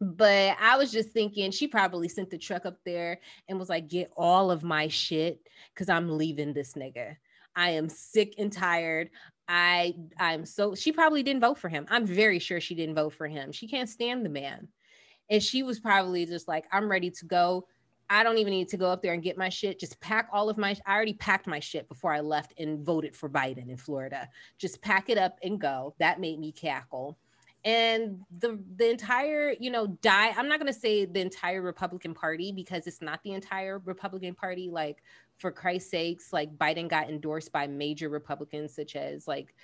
but 0.00 0.56
I 0.58 0.78
was 0.78 0.90
just 0.90 1.10
thinking 1.10 1.50
she 1.50 1.68
probably 1.68 2.08
sent 2.08 2.30
the 2.30 2.38
truck 2.38 2.64
up 2.64 2.78
there 2.86 3.20
and 3.46 3.58
was 3.58 3.68
like, 3.68 3.88
"Get 3.88 4.10
all 4.16 4.50
of 4.50 4.62
my 4.62 4.88
shit, 4.88 5.46
cause 5.76 5.90
I'm 5.90 6.16
leaving 6.16 6.54
this 6.54 6.72
nigga." 6.72 7.16
I 7.54 7.70
am 7.70 7.88
sick 7.88 8.34
and 8.38 8.50
tired 8.50 9.10
I 9.48 9.94
I'm 10.18 10.46
so 10.46 10.74
she 10.74 10.92
probably 10.92 11.22
didn't 11.22 11.40
vote 11.40 11.58
for 11.58 11.68
him. 11.68 11.86
I'm 11.90 12.06
very 12.06 12.38
sure 12.38 12.60
she 12.60 12.74
didn't 12.74 12.94
vote 12.94 13.14
for 13.14 13.26
him. 13.26 13.52
She 13.52 13.68
can't 13.68 13.88
stand 13.88 14.24
the 14.24 14.30
man. 14.30 14.68
And 15.30 15.42
she 15.42 15.62
was 15.62 15.80
probably 15.80 16.26
just 16.26 16.48
like, 16.48 16.66
I'm 16.72 16.90
ready 16.90 17.10
to 17.10 17.24
go. 17.26 17.66
I 18.10 18.22
don't 18.22 18.38
even 18.38 18.52
need 18.52 18.68
to 18.68 18.76
go 18.76 18.90
up 18.90 19.02
there 19.02 19.14
and 19.14 19.22
get 19.22 19.38
my 19.38 19.48
shit. 19.48 19.78
Just 19.78 19.98
pack 20.00 20.28
all 20.32 20.50
of 20.50 20.58
my 20.58 20.76
I 20.86 20.94
already 20.94 21.14
packed 21.14 21.46
my 21.46 21.60
shit 21.60 21.88
before 21.88 22.12
I 22.12 22.20
left 22.20 22.54
and 22.58 22.84
voted 22.84 23.16
for 23.16 23.28
Biden 23.28 23.68
in 23.70 23.76
Florida. 23.76 24.28
Just 24.58 24.82
pack 24.82 25.08
it 25.08 25.18
up 25.18 25.38
and 25.42 25.60
go. 25.60 25.94
That 25.98 26.20
made 26.20 26.38
me 26.38 26.52
cackle. 26.52 27.18
And 27.64 28.20
the 28.38 28.58
the 28.76 28.90
entire, 28.90 29.54
you 29.58 29.70
know, 29.70 29.86
die. 29.86 30.30
I'm 30.36 30.48
not 30.48 30.58
gonna 30.58 30.72
say 30.72 31.04
the 31.04 31.20
entire 31.20 31.62
Republican 31.62 32.12
Party 32.12 32.52
because 32.52 32.86
it's 32.86 33.00
not 33.00 33.22
the 33.22 33.32
entire 33.32 33.78
Republican 33.78 34.34
Party. 34.34 34.68
Like 34.68 35.02
for 35.42 35.50
Christ's 35.50 35.90
sakes, 35.90 36.32
like 36.32 36.56
Biden 36.56 36.88
got 36.88 37.10
endorsed 37.10 37.52
by 37.52 37.66
major 37.66 38.08
Republicans 38.08 38.72
such 38.72 38.94
as 38.94 39.26
like 39.26 39.54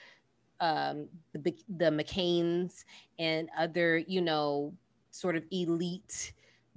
um, 0.61 1.07
the 1.33 1.55
the 1.79 1.87
McCain's 1.87 2.85
and 3.19 3.49
other, 3.57 3.99
you 3.99 4.21
know, 4.21 4.75
sort 5.13 5.37
of 5.37 5.45
elite 5.53 6.33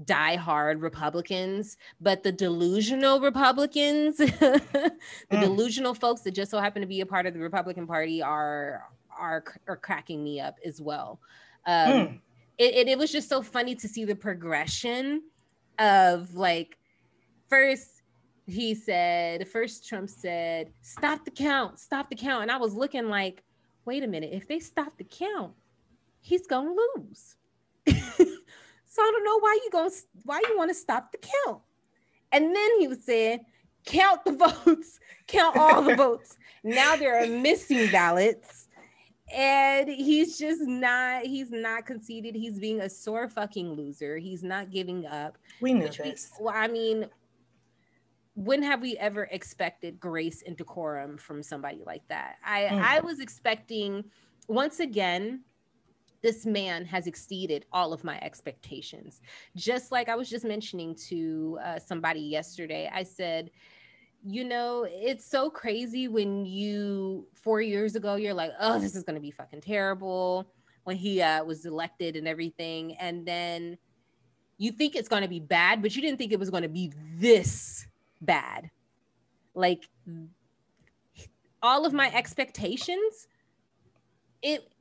diehard 0.05 0.81
Republicans, 0.81 1.77
but 1.99 2.21
the 2.21 2.31
delusional 2.31 3.19
Republicans, 3.19 4.17
the 4.17 4.61
mm. 5.31 5.41
delusional 5.41 5.95
folks 5.95 6.21
that 6.21 6.31
just 6.31 6.51
so 6.51 6.59
happen 6.59 6.81
to 6.81 6.87
be 6.87 7.01
a 7.01 7.05
part 7.05 7.25
of 7.25 7.33
the 7.33 7.39
Republican 7.39 7.87
Party 7.87 8.21
are 8.21 8.83
are 9.19 9.43
are 9.67 9.77
cracking 9.77 10.23
me 10.23 10.39
up 10.39 10.57
as 10.63 10.79
well. 10.79 11.19
Um, 11.65 11.91
mm. 11.91 12.19
it, 12.59 12.75
it, 12.75 12.87
it 12.87 12.97
was 12.99 13.11
just 13.11 13.29
so 13.29 13.41
funny 13.41 13.73
to 13.75 13.87
see 13.87 14.05
the 14.05 14.15
progression 14.15 15.23
of 15.79 16.35
like 16.35 16.77
first 17.49 18.00
he 18.51 18.75
said, 18.75 19.47
first 19.47 19.87
Trump 19.87 20.09
said, 20.09 20.71
stop 20.81 21.25
the 21.25 21.31
count, 21.31 21.79
stop 21.79 22.09
the 22.09 22.15
count. 22.15 22.43
And 22.43 22.51
I 22.51 22.57
was 22.57 22.73
looking 22.73 23.09
like, 23.09 23.43
wait 23.85 24.03
a 24.03 24.07
minute, 24.07 24.31
if 24.33 24.47
they 24.47 24.59
stop 24.59 24.97
the 24.97 25.03
count, 25.03 25.53
he's 26.21 26.47
gonna 26.47 26.71
lose. 26.71 27.35
so 27.87 29.01
I 29.01 29.11
don't 29.11 29.23
know 29.23 29.39
why 29.39 29.59
you 29.63 29.69
going 29.71 29.91
why 30.23 30.41
you 30.47 30.57
want 30.57 30.69
to 30.69 30.75
stop 30.75 31.11
the 31.11 31.19
count. 31.45 31.61
And 32.31 32.55
then 32.55 32.79
he 32.79 32.87
was 32.87 33.03
saying, 33.03 33.45
count 33.85 34.23
the 34.25 34.31
votes, 34.65 34.99
count 35.27 35.57
all 35.57 35.81
the 35.81 35.95
votes. 35.97 36.37
Now 36.63 36.95
there 36.95 37.21
are 37.21 37.27
missing 37.27 37.91
ballots. 37.91 38.67
And 39.33 39.87
he's 39.87 40.37
just 40.37 40.61
not, 40.61 41.23
he's 41.23 41.51
not 41.51 41.85
conceded. 41.85 42.35
He's 42.35 42.59
being 42.59 42.81
a 42.81 42.89
sore 42.89 43.29
fucking 43.29 43.71
loser. 43.71 44.17
He's 44.17 44.43
not 44.43 44.71
giving 44.71 45.05
up. 45.05 45.37
We 45.61 45.73
knew 45.73 45.87
this. 45.87 46.31
We, 46.37 46.45
well, 46.45 46.53
I 46.53 46.67
mean, 46.67 47.05
when 48.35 48.63
have 48.63 48.81
we 48.81 48.97
ever 48.97 49.23
expected 49.25 49.99
grace 49.99 50.43
and 50.45 50.55
decorum 50.55 51.17
from 51.17 51.43
somebody 51.43 51.81
like 51.85 52.07
that? 52.07 52.35
I 52.45 52.61
mm. 52.61 52.81
I 52.81 52.99
was 53.01 53.19
expecting 53.19 54.05
once 54.47 54.79
again 54.79 55.43
this 56.21 56.45
man 56.45 56.85
has 56.85 57.07
exceeded 57.07 57.65
all 57.71 57.93
of 57.93 58.03
my 58.03 58.19
expectations. 58.21 59.21
Just 59.55 59.91
like 59.91 60.07
I 60.07 60.15
was 60.15 60.29
just 60.29 60.45
mentioning 60.45 60.95
to 61.07 61.57
uh, 61.63 61.79
somebody 61.79 62.19
yesterday, 62.19 62.89
I 62.93 63.01
said, 63.01 63.49
you 64.23 64.43
know, 64.45 64.85
it's 64.87 65.25
so 65.25 65.49
crazy 65.49 66.07
when 66.07 66.45
you 66.45 67.27
four 67.33 67.59
years 67.59 67.95
ago 67.95 68.15
you're 68.15 68.35
like, 68.35 68.51
oh, 68.59 68.79
this 68.79 68.95
is 68.95 69.03
gonna 69.03 69.19
be 69.19 69.31
fucking 69.31 69.61
terrible 69.61 70.53
when 70.83 70.95
he 70.95 71.21
uh, 71.21 71.43
was 71.43 71.65
elected 71.65 72.15
and 72.15 72.27
everything, 72.27 72.95
and 72.95 73.25
then 73.25 73.77
you 74.57 74.71
think 74.71 74.95
it's 74.95 75.09
gonna 75.09 75.27
be 75.27 75.39
bad, 75.39 75.81
but 75.81 75.95
you 75.95 76.01
didn't 76.01 76.17
think 76.17 76.31
it 76.31 76.39
was 76.39 76.49
gonna 76.49 76.69
be 76.69 76.93
this 77.17 77.87
bad. 78.21 78.69
Like 79.53 79.87
all 81.61 81.85
of 81.85 81.93
my 81.93 82.11
expectations, 82.13 83.27
it 84.41 84.71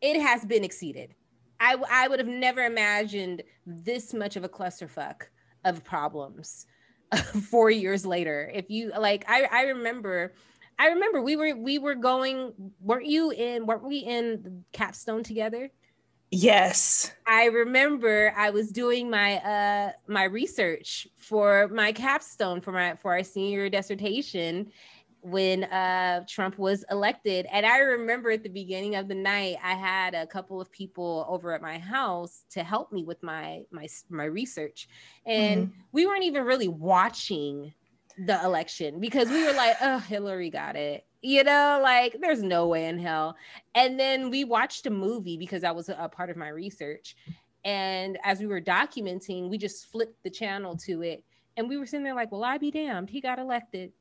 it 0.00 0.20
has 0.20 0.44
been 0.44 0.64
exceeded. 0.64 1.14
I, 1.60 1.76
I 1.90 2.08
would 2.08 2.18
have 2.18 2.28
never 2.28 2.64
imagined 2.64 3.42
this 3.64 4.12
much 4.12 4.36
of 4.36 4.44
a 4.44 4.48
clusterfuck 4.48 5.22
of 5.64 5.82
problems 5.84 6.66
four 7.50 7.70
years 7.70 8.04
later. 8.04 8.50
If 8.52 8.68
you 8.68 8.92
like, 8.98 9.24
I, 9.28 9.48
I 9.50 9.62
remember, 9.62 10.34
I 10.78 10.88
remember 10.88 11.22
we 11.22 11.36
were 11.36 11.56
we 11.56 11.78
were 11.78 11.94
going. 11.94 12.52
weren't 12.80 13.06
you 13.06 13.30
in? 13.30 13.66
weren't 13.66 13.84
we 13.84 13.98
in 13.98 14.64
Capstone 14.72 15.22
together? 15.22 15.70
Yes. 16.34 17.12
I 17.28 17.44
remember 17.44 18.34
I 18.36 18.50
was 18.50 18.70
doing 18.70 19.08
my 19.08 19.36
uh 19.36 19.92
my 20.08 20.24
research 20.24 21.06
for 21.16 21.68
my 21.68 21.92
capstone 21.92 22.60
for 22.60 22.72
my 22.72 22.96
for 22.96 23.12
our 23.12 23.22
senior 23.22 23.68
dissertation 23.68 24.72
when 25.20 25.62
uh 25.64 26.24
Trump 26.28 26.58
was 26.58 26.84
elected 26.90 27.46
and 27.52 27.64
I 27.64 27.78
remember 27.78 28.32
at 28.32 28.42
the 28.42 28.48
beginning 28.48 28.96
of 28.96 29.06
the 29.06 29.14
night 29.14 29.58
I 29.62 29.74
had 29.74 30.14
a 30.14 30.26
couple 30.26 30.60
of 30.60 30.72
people 30.72 31.24
over 31.28 31.54
at 31.54 31.62
my 31.62 31.78
house 31.78 32.42
to 32.50 32.64
help 32.64 32.90
me 32.90 33.04
with 33.04 33.22
my 33.22 33.62
my 33.70 33.86
my 34.10 34.24
research 34.24 34.88
and 35.24 35.68
mm-hmm. 35.68 35.80
we 35.92 36.04
weren't 36.04 36.24
even 36.24 36.42
really 36.44 36.68
watching 36.68 37.72
the 38.18 38.42
election 38.44 39.00
because 39.00 39.28
we 39.28 39.44
were 39.44 39.52
like 39.52 39.76
oh 39.80 39.98
Hillary 39.98 40.50
got 40.50 40.76
it 40.76 41.04
you 41.24 41.42
know 41.42 41.80
like 41.82 42.16
there's 42.20 42.42
no 42.42 42.68
way 42.68 42.86
in 42.86 42.98
hell. 42.98 43.34
And 43.74 43.98
then 43.98 44.30
we 44.30 44.44
watched 44.44 44.86
a 44.86 44.90
movie 44.90 45.38
because 45.38 45.62
that 45.62 45.74
was 45.74 45.88
a, 45.88 46.08
part 46.08 46.28
of 46.28 46.36
my 46.36 46.48
research. 46.48 47.16
And 47.64 48.18
as 48.24 48.40
we 48.40 48.46
were 48.46 48.60
documenting 48.60 49.48
we 49.48 49.56
just 49.56 49.90
flipped 49.90 50.22
the 50.22 50.30
channel 50.30 50.76
to 50.84 51.02
it. 51.02 51.24
And 51.56 51.68
we 51.68 51.78
were 51.78 51.86
sitting 51.86 52.04
there 52.04 52.14
like 52.14 52.30
well 52.30 52.44
i 52.44 52.58
be 52.58 52.70
damned. 52.70 53.10
He 53.10 53.20
got 53.20 53.38
elected. 53.38 53.92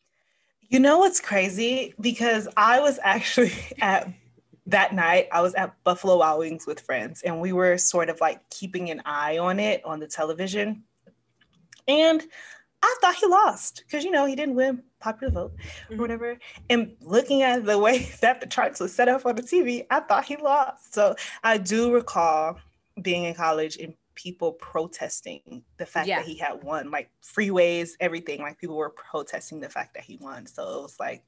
You 0.67 0.79
know 0.79 0.99
what's 0.99 1.19
crazy? 1.19 1.93
Because 1.99 2.47
i 2.57 2.79
was 2.79 2.99
actually 3.03 3.53
at 3.81 4.09
that 4.65 4.93
night 4.93 5.27
i 5.33 5.41
was 5.41 5.53
at 5.55 5.75
buffalo 5.83 6.19
wild 6.19 6.39
wings 6.39 6.65
with 6.65 6.79
friends 6.79 7.21
and 7.23 7.41
we 7.41 7.51
were 7.51 7.77
sort 7.77 8.07
of 8.07 8.21
like 8.21 8.39
keeping 8.49 8.89
an 8.91 9.01
eye 9.05 9.37
on 9.37 9.59
it 9.59 9.83
on 9.85 9.99
the 9.99 10.07
television. 10.07 10.83
And 11.87 12.23
I 12.83 12.95
thought 12.99 13.15
he 13.15 13.25
lost 13.27 13.83
because 13.87 14.03
you 14.03 14.11
know 14.11 14.25
he 14.25 14.35
didn't 14.35 14.55
win 14.55 14.83
popular 14.99 15.31
vote 15.31 15.53
mm-hmm. 15.55 15.95
or 15.95 15.97
whatever. 16.01 16.37
And 16.69 16.95
looking 16.99 17.41
at 17.41 17.65
the 17.65 17.79
way 17.79 18.09
that 18.21 18.41
the 18.41 18.47
charts 18.47 18.81
was 18.81 18.93
set 18.93 19.07
up 19.07 19.25
on 19.25 19.35
the 19.35 19.41
TV, 19.41 19.85
I 19.89 20.01
thought 20.01 20.25
he 20.25 20.35
lost. 20.35 20.93
So 20.93 21.15
I 21.43 21.57
do 21.57 21.93
recall 21.93 22.59
being 23.01 23.23
in 23.23 23.35
college 23.35 23.77
and 23.77 23.93
people 24.15 24.51
protesting 24.51 25.63
the 25.77 25.85
fact 25.85 26.07
yeah. 26.07 26.19
that 26.19 26.27
he 26.27 26.37
had 26.37 26.61
won, 26.61 26.91
like 26.91 27.09
freeways, 27.23 27.91
everything. 28.01 28.41
Like 28.41 28.59
people 28.59 28.75
were 28.75 28.89
protesting 28.89 29.61
the 29.61 29.69
fact 29.69 29.93
that 29.93 30.03
he 30.03 30.17
won. 30.17 30.45
So 30.45 30.79
it 30.79 30.81
was 30.81 30.99
like 30.99 31.23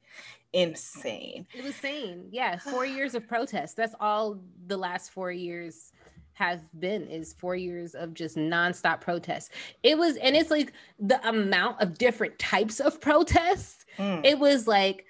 insane. 0.51 1.47
It 1.53 1.63
was 1.63 1.67
insane. 1.67 2.27
Yeah, 2.31 2.57
four 2.57 2.85
years 2.85 3.15
of 3.15 3.27
protest. 3.27 3.77
That's 3.77 3.95
all 4.01 4.41
the 4.67 4.77
last 4.77 5.11
four 5.11 5.31
years 5.31 5.93
have 6.35 6.61
been 6.79 7.07
is 7.07 7.33
four 7.33 7.55
years 7.55 7.95
of 7.95 8.13
just 8.13 8.35
nonstop 8.35 9.01
protests. 9.01 9.49
It 9.83 9.97
was, 9.97 10.17
and 10.17 10.35
it's 10.35 10.51
like 10.51 10.73
the 10.99 11.25
amount 11.27 11.81
of 11.81 11.97
different 11.97 12.37
types 12.37 12.79
of 12.79 13.01
protests. 13.01 13.85
Mm. 13.97 14.25
It 14.25 14.37
was 14.37 14.67
like 14.67 15.05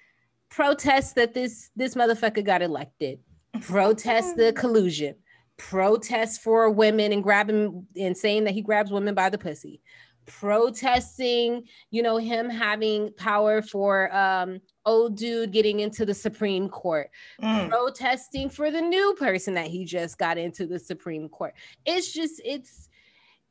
protests 0.50 1.12
that 1.14 1.34
this 1.34 1.70
this 1.76 1.94
motherfucker 1.94 2.44
got 2.44 2.62
elected, 2.62 3.18
protest 3.60 4.36
the 4.36 4.52
collusion, 4.56 5.16
protest 5.56 6.42
for 6.42 6.70
women 6.70 7.12
and 7.12 7.24
grabbing 7.24 7.86
and 7.96 8.16
saying 8.16 8.44
that 8.44 8.54
he 8.54 8.62
grabs 8.62 8.92
women 8.92 9.14
by 9.14 9.28
the 9.28 9.38
pussy, 9.38 9.82
protesting, 10.26 11.64
you 11.90 12.02
know, 12.02 12.16
him 12.16 12.50
having 12.50 13.12
power 13.16 13.62
for 13.62 14.14
um 14.14 14.60
old 14.84 15.16
dude 15.16 15.52
getting 15.52 15.80
into 15.80 16.04
the 16.04 16.14
Supreme 16.14 16.68
Court, 16.68 17.10
mm. 17.42 17.68
protesting 17.68 18.50
for 18.50 18.70
the 18.70 18.80
new 18.80 19.14
person 19.18 19.54
that 19.54 19.68
he 19.68 19.84
just 19.84 20.18
got 20.18 20.38
into 20.38 20.66
the 20.66 20.78
Supreme 20.78 21.28
Court. 21.28 21.54
It's 21.84 22.12
just 22.12 22.40
it's 22.44 22.88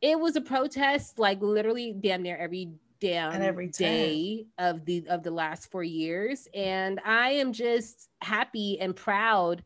it 0.01 0.19
was 0.19 0.35
a 0.35 0.41
protest 0.41 1.19
like 1.19 1.41
literally 1.41 1.93
damn 1.99 2.21
near 2.21 2.37
every 2.37 2.71
damn 2.99 3.33
and 3.33 3.43
every 3.43 3.67
day 3.67 4.45
of 4.57 4.85
the 4.85 5.05
of 5.09 5.23
the 5.23 5.31
last 5.31 5.69
4 5.69 5.83
years 5.83 6.47
and 6.53 6.99
I 7.03 7.31
am 7.31 7.51
just 7.51 8.09
happy 8.21 8.79
and 8.79 8.95
proud 8.95 9.63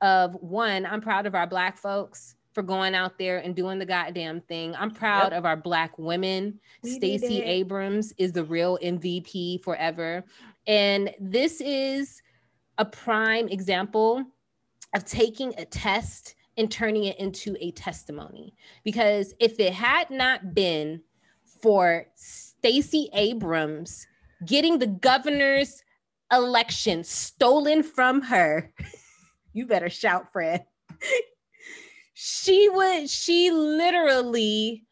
of 0.00 0.34
one, 0.34 0.84
I'm 0.84 1.00
proud 1.00 1.26
of 1.26 1.34
our 1.34 1.46
black 1.46 1.78
folks 1.78 2.34
for 2.52 2.62
going 2.62 2.94
out 2.94 3.18
there 3.18 3.38
and 3.38 3.56
doing 3.56 3.78
the 3.78 3.86
goddamn 3.86 4.40
thing. 4.42 4.74
I'm 4.76 4.90
proud 4.90 5.32
yep. 5.32 5.38
of 5.38 5.46
our 5.46 5.56
black 5.56 5.98
women. 5.98 6.60
Stacey 6.84 7.42
Abrams 7.42 8.12
is 8.18 8.32
the 8.32 8.44
real 8.44 8.78
MVP 8.82 9.62
forever. 9.62 10.24
And 10.66 11.14
this 11.18 11.60
is 11.60 12.22
a 12.78 12.84
prime 12.84 13.48
example 13.48 14.24
of 14.94 15.04
taking 15.04 15.54
a 15.58 15.64
test 15.64 16.34
and 16.58 16.70
turning 16.70 17.04
it 17.04 17.18
into 17.18 17.56
a 17.60 17.70
testimony. 17.70 18.54
Because 18.84 19.34
if 19.40 19.58
it 19.58 19.72
had 19.72 20.10
not 20.10 20.54
been 20.54 21.00
for 21.62 22.06
Stacey 22.14 23.08
Abrams 23.14 24.06
getting 24.44 24.78
the 24.78 24.86
governor's 24.86 25.82
election 26.30 27.04
stolen 27.04 27.82
from 27.82 28.20
her, 28.20 28.72
you 29.54 29.66
better 29.66 29.88
shout, 29.88 30.32
Fred 30.32 30.66
she 32.14 32.68
would 32.68 33.08
she 33.08 33.50
literally 33.50 34.84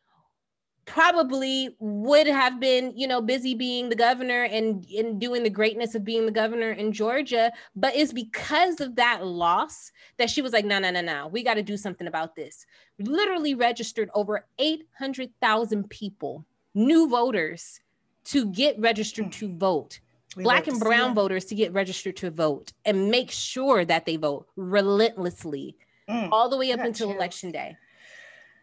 probably 0.87 1.77
would 1.79 2.27
have 2.27 2.59
been 2.59 2.93
you 2.97 3.07
know 3.07 3.21
busy 3.21 3.55
being 3.55 3.89
the 3.89 3.95
governor 3.95 4.45
and 4.45 4.85
and 4.87 5.21
doing 5.21 5.43
the 5.43 5.51
greatness 5.51 5.95
of 5.95 6.05
being 6.05 6.27
the 6.27 6.33
governor 6.33 6.73
in 6.73 6.93
Georgia 6.93 7.53
but 7.77 7.95
it's 7.95 8.13
because 8.13 8.81
of 8.81 8.97
that 8.97 9.25
loss 9.25 9.93
that 10.17 10.29
she 10.29 10.43
was 10.43 10.53
like 10.53 10.65
no 10.65 10.79
no 10.79 10.91
no 10.91 11.01
no 11.01 11.29
we 11.29 11.45
got 11.45 11.55
to 11.55 11.63
do 11.63 11.77
something 11.77 12.07
about 12.07 12.35
this. 12.35 12.67
Literally 12.99 13.55
registered 13.55 14.11
over 14.15 14.47
800,000 14.59 15.89
people 15.89 16.45
new 16.75 17.09
voters 17.09 17.81
to 18.25 18.47
get 18.47 18.79
registered 18.79 19.27
mm. 19.27 19.33
to 19.33 19.57
vote. 19.57 20.01
We 20.37 20.45
black 20.45 20.69
and 20.69 20.79
brown 20.79 21.15
voters 21.15 21.45
to 21.47 21.55
get 21.55 21.73
registered 21.73 22.17
to 22.19 22.31
vote 22.31 22.73
and 22.85 23.11
make 23.11 23.31
sure 23.31 23.85
that 23.85 24.07
they 24.07 24.17
vote 24.17 24.47
relentlessly 24.57 25.77
mm, 26.11 26.29
all 26.33 26.49
the 26.49 26.57
way 26.57 26.73
up 26.73 26.81
until 26.81 27.09
chills. 27.09 27.17
election 27.17 27.53
day. 27.53 27.77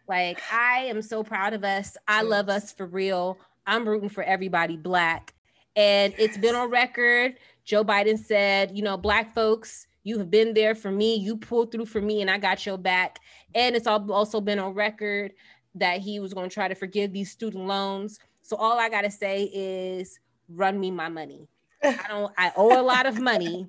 Like, 0.08 0.42
I 0.52 0.86
am 0.86 1.02
so 1.02 1.24
proud 1.24 1.54
of 1.54 1.64
us. 1.64 1.98
I 2.08 2.22
love 2.22 2.50
us 2.50 2.72
for 2.72 2.86
real. 2.86 3.38
I'm 3.66 3.88
rooting 3.88 4.10
for 4.10 4.24
everybody 4.24 4.78
black. 4.78 5.34
And 5.76 6.14
it's 6.18 6.38
been 6.38 6.56
on 6.56 6.70
record. 6.70 7.36
Joe 7.66 7.84
Biden 7.84 8.18
said, 8.18 8.76
you 8.76 8.82
know, 8.82 8.98
black 8.98 9.36
folks, 9.36 9.88
you 10.04 10.18
have 10.18 10.32
been 10.32 10.54
there 10.54 10.74
for 10.74 10.92
me. 10.92 11.16
You 11.16 11.36
pulled 11.36 11.72
through 11.72 11.88
for 11.88 12.02
me, 12.02 12.22
and 12.22 12.32
I 12.32 12.38
got 12.38 12.66
your 12.66 12.78
back. 12.78 13.20
And 13.54 13.76
it's 13.76 13.88
also 13.88 14.40
been 14.40 14.60
on 14.60 14.74
record 14.74 15.34
that 15.76 16.00
he 16.00 16.20
was 16.20 16.34
going 16.34 16.50
to 16.50 16.54
try 16.54 16.70
to 16.70 16.76
forgive 16.76 17.12
these 17.12 17.30
student 17.30 17.68
loans. 17.68 18.20
So 18.42 18.56
all 18.56 18.80
I 18.80 18.90
got 18.90 19.02
to 19.02 19.12
say 19.12 19.44
is 19.54 20.18
run 20.48 20.80
me 20.80 20.92
my 20.92 21.10
money. 21.10 21.50
I 21.84 22.06
don't, 22.08 22.34
I 22.38 22.54
owe 22.56 22.80
a 22.80 22.82
lot 22.82 23.06
of 23.06 23.20
money. 23.20 23.68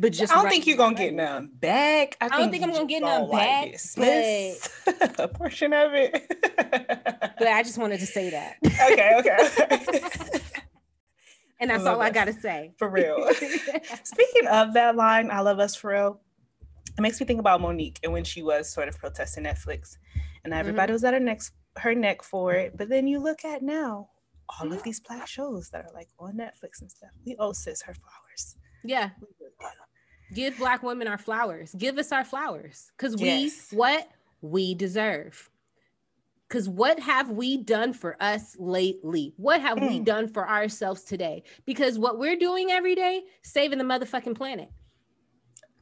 But 0.00 0.12
just 0.12 0.32
I 0.32 0.40
don't 0.40 0.48
think 0.48 0.68
you're 0.68 0.76
gonna 0.76 0.94
get 0.94 1.12
none 1.12 1.50
back. 1.54 2.16
I, 2.20 2.26
I 2.26 2.28
don't 2.28 2.52
think 2.52 2.62
I'm 2.62 2.70
gonna 2.70 2.86
get 2.86 3.02
none 3.02 3.28
back, 3.28 3.74
but 3.96 5.18
a 5.18 5.26
portion 5.26 5.72
of 5.72 5.92
it. 5.92 6.24
but 6.56 7.48
I 7.48 7.64
just 7.64 7.78
wanted 7.78 7.98
to 7.98 8.06
say 8.06 8.30
that. 8.30 8.58
Okay, 8.64 9.14
okay. 9.18 10.40
and 11.60 11.68
that's 11.68 11.84
all 11.84 12.00
us. 12.00 12.06
I 12.06 12.10
gotta 12.10 12.32
say. 12.32 12.74
For 12.78 12.88
real. 12.88 13.28
Speaking 14.04 14.46
of 14.48 14.72
that 14.74 14.94
line, 14.94 15.32
I 15.32 15.40
love 15.40 15.58
us 15.58 15.74
for 15.74 15.90
real. 15.90 16.20
It 16.96 17.00
makes 17.00 17.18
me 17.18 17.26
think 17.26 17.40
about 17.40 17.60
Mo'Nique 17.60 17.98
and 18.04 18.12
when 18.12 18.22
she 18.22 18.44
was 18.44 18.72
sort 18.72 18.86
of 18.86 18.96
protesting 18.98 19.44
Netflix, 19.44 19.96
and 20.44 20.54
everybody 20.54 20.90
mm-hmm. 20.90 20.92
was 20.92 21.02
at 21.02 21.14
her 21.14 21.20
neck, 21.20 21.40
her 21.76 21.96
neck 21.96 22.22
for 22.22 22.52
it. 22.52 22.76
But 22.78 22.88
then 22.88 23.08
you 23.08 23.18
look 23.18 23.44
at 23.44 23.62
now, 23.62 24.10
all 24.48 24.66
mm-hmm. 24.66 24.74
of 24.74 24.84
these 24.84 25.00
black 25.00 25.26
shows 25.26 25.70
that 25.70 25.86
are 25.86 25.92
like 25.92 26.08
on 26.20 26.36
Netflix 26.36 26.82
and 26.82 26.88
stuff. 26.90 27.10
We 27.26 27.34
owe 27.40 27.52
sis 27.52 27.82
her 27.82 27.94
flowers. 27.94 28.56
Yeah 28.84 29.10
give 30.34 30.58
black 30.58 30.82
women 30.82 31.08
our 31.08 31.18
flowers. 31.18 31.74
Give 31.76 31.98
us 31.98 32.12
our 32.12 32.24
flowers. 32.24 32.92
Because 32.96 33.16
we 33.16 33.44
yes. 33.44 33.68
what 33.72 34.08
we 34.40 34.74
deserve. 34.74 35.50
Because 36.48 36.68
what 36.68 36.98
have 37.00 37.30
we 37.30 37.58
done 37.58 37.92
for 37.92 38.16
us 38.22 38.56
lately? 38.58 39.34
What 39.36 39.60
have 39.60 39.78
mm. 39.78 39.88
we 39.88 40.00
done 40.00 40.28
for 40.28 40.48
ourselves 40.48 41.02
today? 41.02 41.42
Because 41.66 41.98
what 41.98 42.18
we're 42.18 42.36
doing 42.36 42.70
every 42.70 42.94
day 42.94 43.24
saving 43.42 43.78
the 43.78 43.84
motherfucking 43.84 44.36
planet. 44.36 44.70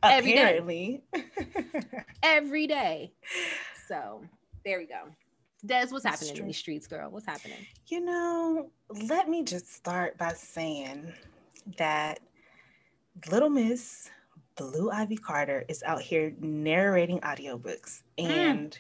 Apparently. 0.03 1.03
every 1.13 1.25
day. 1.63 2.05
Every 2.23 2.67
day. 2.67 3.13
So 3.89 4.23
there 4.65 4.79
we 4.79 4.87
go. 4.87 5.05
Des 5.65 5.87
what's 5.91 6.05
happening 6.05 6.37
in 6.37 6.47
these 6.47 6.59
streets 6.59 6.87
girl? 6.87 7.11
What's 7.11 7.27
happening? 7.27 7.59
You 7.87 8.01
know 8.01 8.71
let 9.09 9.29
me 9.29 9.43
just 9.43 9.73
start 9.73 10.17
by 10.19 10.33
saying 10.33 11.13
that 11.79 12.21
little 13.31 13.49
miss 13.49 14.11
Blue 14.57 14.91
Ivy 14.91 15.17
Carter 15.17 15.65
is 15.69 15.83
out 15.83 16.01
here 16.01 16.33
narrating 16.41 17.21
audiobooks 17.21 18.03
hmm. 18.19 18.27
and 18.27 18.71
mm. 18.71 18.79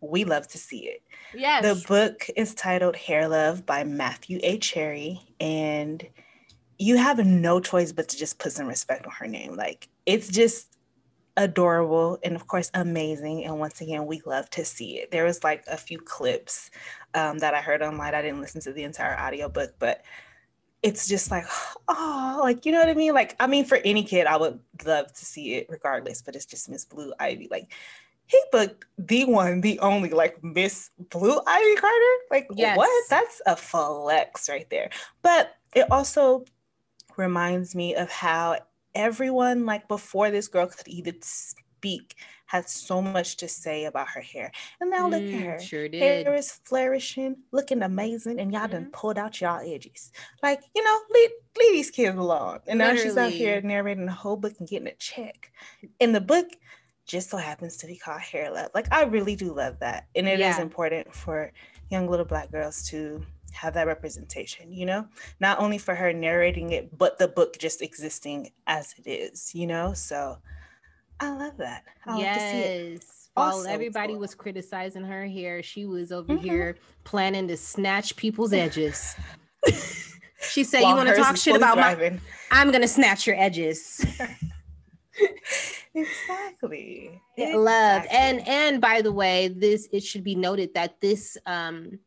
we 0.00 0.24
love 0.24 0.48
to 0.48 0.58
see 0.58 0.86
it. 0.86 1.02
Yes. 1.34 1.62
The 1.62 1.86
book 1.86 2.26
is 2.36 2.54
titled 2.54 2.96
Hair 2.96 3.28
Love 3.28 3.66
by 3.66 3.84
Matthew 3.84 4.40
A. 4.42 4.58
Cherry 4.58 5.20
and 5.40 6.06
you 6.78 6.96
have 6.96 7.24
no 7.24 7.60
choice 7.60 7.92
but 7.92 8.08
to 8.08 8.16
just 8.16 8.38
put 8.38 8.52
some 8.52 8.66
respect 8.66 9.06
on 9.06 9.12
her 9.12 9.26
name. 9.26 9.56
Like 9.56 9.88
it's 10.06 10.28
just 10.28 10.78
adorable 11.38 12.18
and 12.24 12.34
of 12.34 12.48
course 12.48 12.68
amazing 12.74 13.44
and 13.44 13.60
once 13.60 13.80
again 13.80 14.06
we 14.06 14.20
love 14.26 14.50
to 14.50 14.64
see 14.64 14.98
it 14.98 15.12
there 15.12 15.24
was 15.24 15.44
like 15.44 15.62
a 15.68 15.76
few 15.76 15.96
clips 15.96 16.68
um, 17.14 17.38
that 17.38 17.54
i 17.54 17.60
heard 17.60 17.80
online 17.80 18.12
i 18.12 18.20
didn't 18.20 18.40
listen 18.40 18.60
to 18.60 18.72
the 18.72 18.82
entire 18.82 19.16
audiobook 19.16 19.72
but 19.78 20.02
it's 20.82 21.08
just 21.08 21.30
like, 21.30 21.44
oh, 21.88 22.40
like, 22.42 22.66
you 22.66 22.72
know 22.72 22.78
what 22.80 22.88
I 22.88 22.94
mean? 22.94 23.14
Like, 23.14 23.36
I 23.40 23.46
mean, 23.46 23.64
for 23.64 23.78
any 23.84 24.02
kid, 24.02 24.26
I 24.26 24.36
would 24.36 24.58
love 24.84 25.12
to 25.12 25.24
see 25.24 25.54
it 25.54 25.66
regardless, 25.68 26.22
but 26.22 26.36
it's 26.36 26.46
just 26.46 26.68
Miss 26.68 26.84
Blue 26.84 27.12
Ivy. 27.18 27.48
Like, 27.50 27.72
he 28.26 28.40
booked 28.52 28.84
the 28.98 29.24
one, 29.24 29.62
the 29.62 29.78
only, 29.80 30.10
like 30.10 30.42
Miss 30.44 30.90
Blue 31.10 31.40
Ivy 31.46 31.74
Carter. 31.76 32.16
Like, 32.30 32.46
yes. 32.54 32.76
what? 32.76 33.10
That's 33.10 33.40
a 33.46 33.56
flex 33.56 34.48
right 34.48 34.68
there. 34.70 34.90
But 35.22 35.54
it 35.74 35.90
also 35.90 36.44
reminds 37.16 37.74
me 37.74 37.94
of 37.94 38.10
how 38.10 38.58
everyone, 38.94 39.64
like, 39.64 39.88
before 39.88 40.30
this 40.30 40.48
girl 40.48 40.66
could 40.66 40.88
even 40.88 41.20
speak, 41.78 42.16
had 42.46 42.68
so 42.68 43.00
much 43.00 43.36
to 43.36 43.46
say 43.46 43.84
about 43.84 44.08
her 44.08 44.20
hair. 44.20 44.50
And 44.80 44.90
now 44.90 45.08
look 45.08 45.22
at 45.22 45.28
mm, 45.28 45.44
her. 45.44 45.60
Sure 45.60 45.88
did. 45.88 46.02
Hair 46.02 46.34
is 46.34 46.50
flourishing, 46.64 47.36
looking 47.52 47.82
amazing, 47.82 48.40
and 48.40 48.52
y'all 48.52 48.62
mm-hmm. 48.62 48.72
done 48.72 48.90
pulled 48.92 49.18
out 49.18 49.40
y'all 49.40 49.60
edges. 49.60 50.10
Like, 50.42 50.60
you 50.74 50.82
know, 50.82 50.98
leave, 51.12 51.30
leave 51.58 51.72
these 51.72 51.90
kids 51.90 52.18
alone. 52.18 52.58
And 52.66 52.78
Literally. 52.78 52.98
now 52.98 53.04
she's 53.04 53.16
out 53.16 53.30
here 53.30 53.60
narrating 53.60 54.06
the 54.06 54.12
whole 54.12 54.36
book 54.36 54.54
and 54.58 54.68
getting 54.68 54.88
a 54.88 54.94
check. 54.94 55.52
In 56.00 56.12
the 56.12 56.20
book, 56.20 56.46
just 57.06 57.30
so 57.30 57.36
happens 57.36 57.76
to 57.78 57.86
be 57.86 57.96
called 57.96 58.20
Hair 58.20 58.50
Love. 58.50 58.70
Like, 58.74 58.92
I 58.92 59.04
really 59.04 59.36
do 59.36 59.54
love 59.54 59.78
that. 59.80 60.08
And 60.16 60.28
it 60.28 60.40
yeah. 60.40 60.50
is 60.50 60.58
important 60.58 61.14
for 61.14 61.52
young 61.90 62.08
little 62.08 62.26
black 62.26 62.50
girls 62.50 62.82
to 62.88 63.24
have 63.52 63.74
that 63.74 63.86
representation, 63.86 64.72
you 64.72 64.84
know, 64.84 65.06
not 65.40 65.58
only 65.58 65.78
for 65.78 65.94
her 65.94 66.12
narrating 66.12 66.72
it, 66.72 66.96
but 66.96 67.18
the 67.18 67.28
book 67.28 67.58
just 67.58 67.82
existing 67.82 68.50
as 68.66 68.94
it 68.98 69.08
is, 69.08 69.54
you 69.54 69.66
know? 69.66 69.92
So 69.94 70.38
I 71.20 71.30
love 71.30 71.56
that. 71.58 71.84
I 72.06 72.18
yes. 72.18 73.30
While 73.34 73.66
everybody 73.66 74.16
was 74.16 74.34
criticizing 74.34 75.04
her 75.04 75.26
hair, 75.26 75.62
she 75.62 75.86
was 75.86 76.10
over 76.10 76.34
mm-hmm. 76.34 76.44
here 76.44 76.76
planning 77.04 77.46
to 77.48 77.56
snatch 77.56 78.16
people's 78.16 78.52
edges. 78.52 79.14
she 80.40 80.64
said, 80.64 80.82
While 80.82 80.90
"You 80.90 80.96
want 80.96 81.08
to 81.10 81.16
talk 81.16 81.36
shit 81.36 81.56
about 81.56 81.76
driving. 81.76 82.14
my? 82.14 82.20
I'm 82.50 82.72
gonna 82.72 82.88
snatch 82.88 83.26
your 83.26 83.36
edges." 83.36 84.04
exactly. 85.94 87.20
Love 87.38 88.04
and 88.10 88.46
and 88.46 88.80
by 88.80 89.02
the 89.02 89.12
way, 89.12 89.48
this 89.48 89.88
it 89.92 90.02
should 90.02 90.24
be 90.24 90.34
noted 90.34 90.74
that 90.74 91.00
this 91.00 91.36
um 91.46 91.98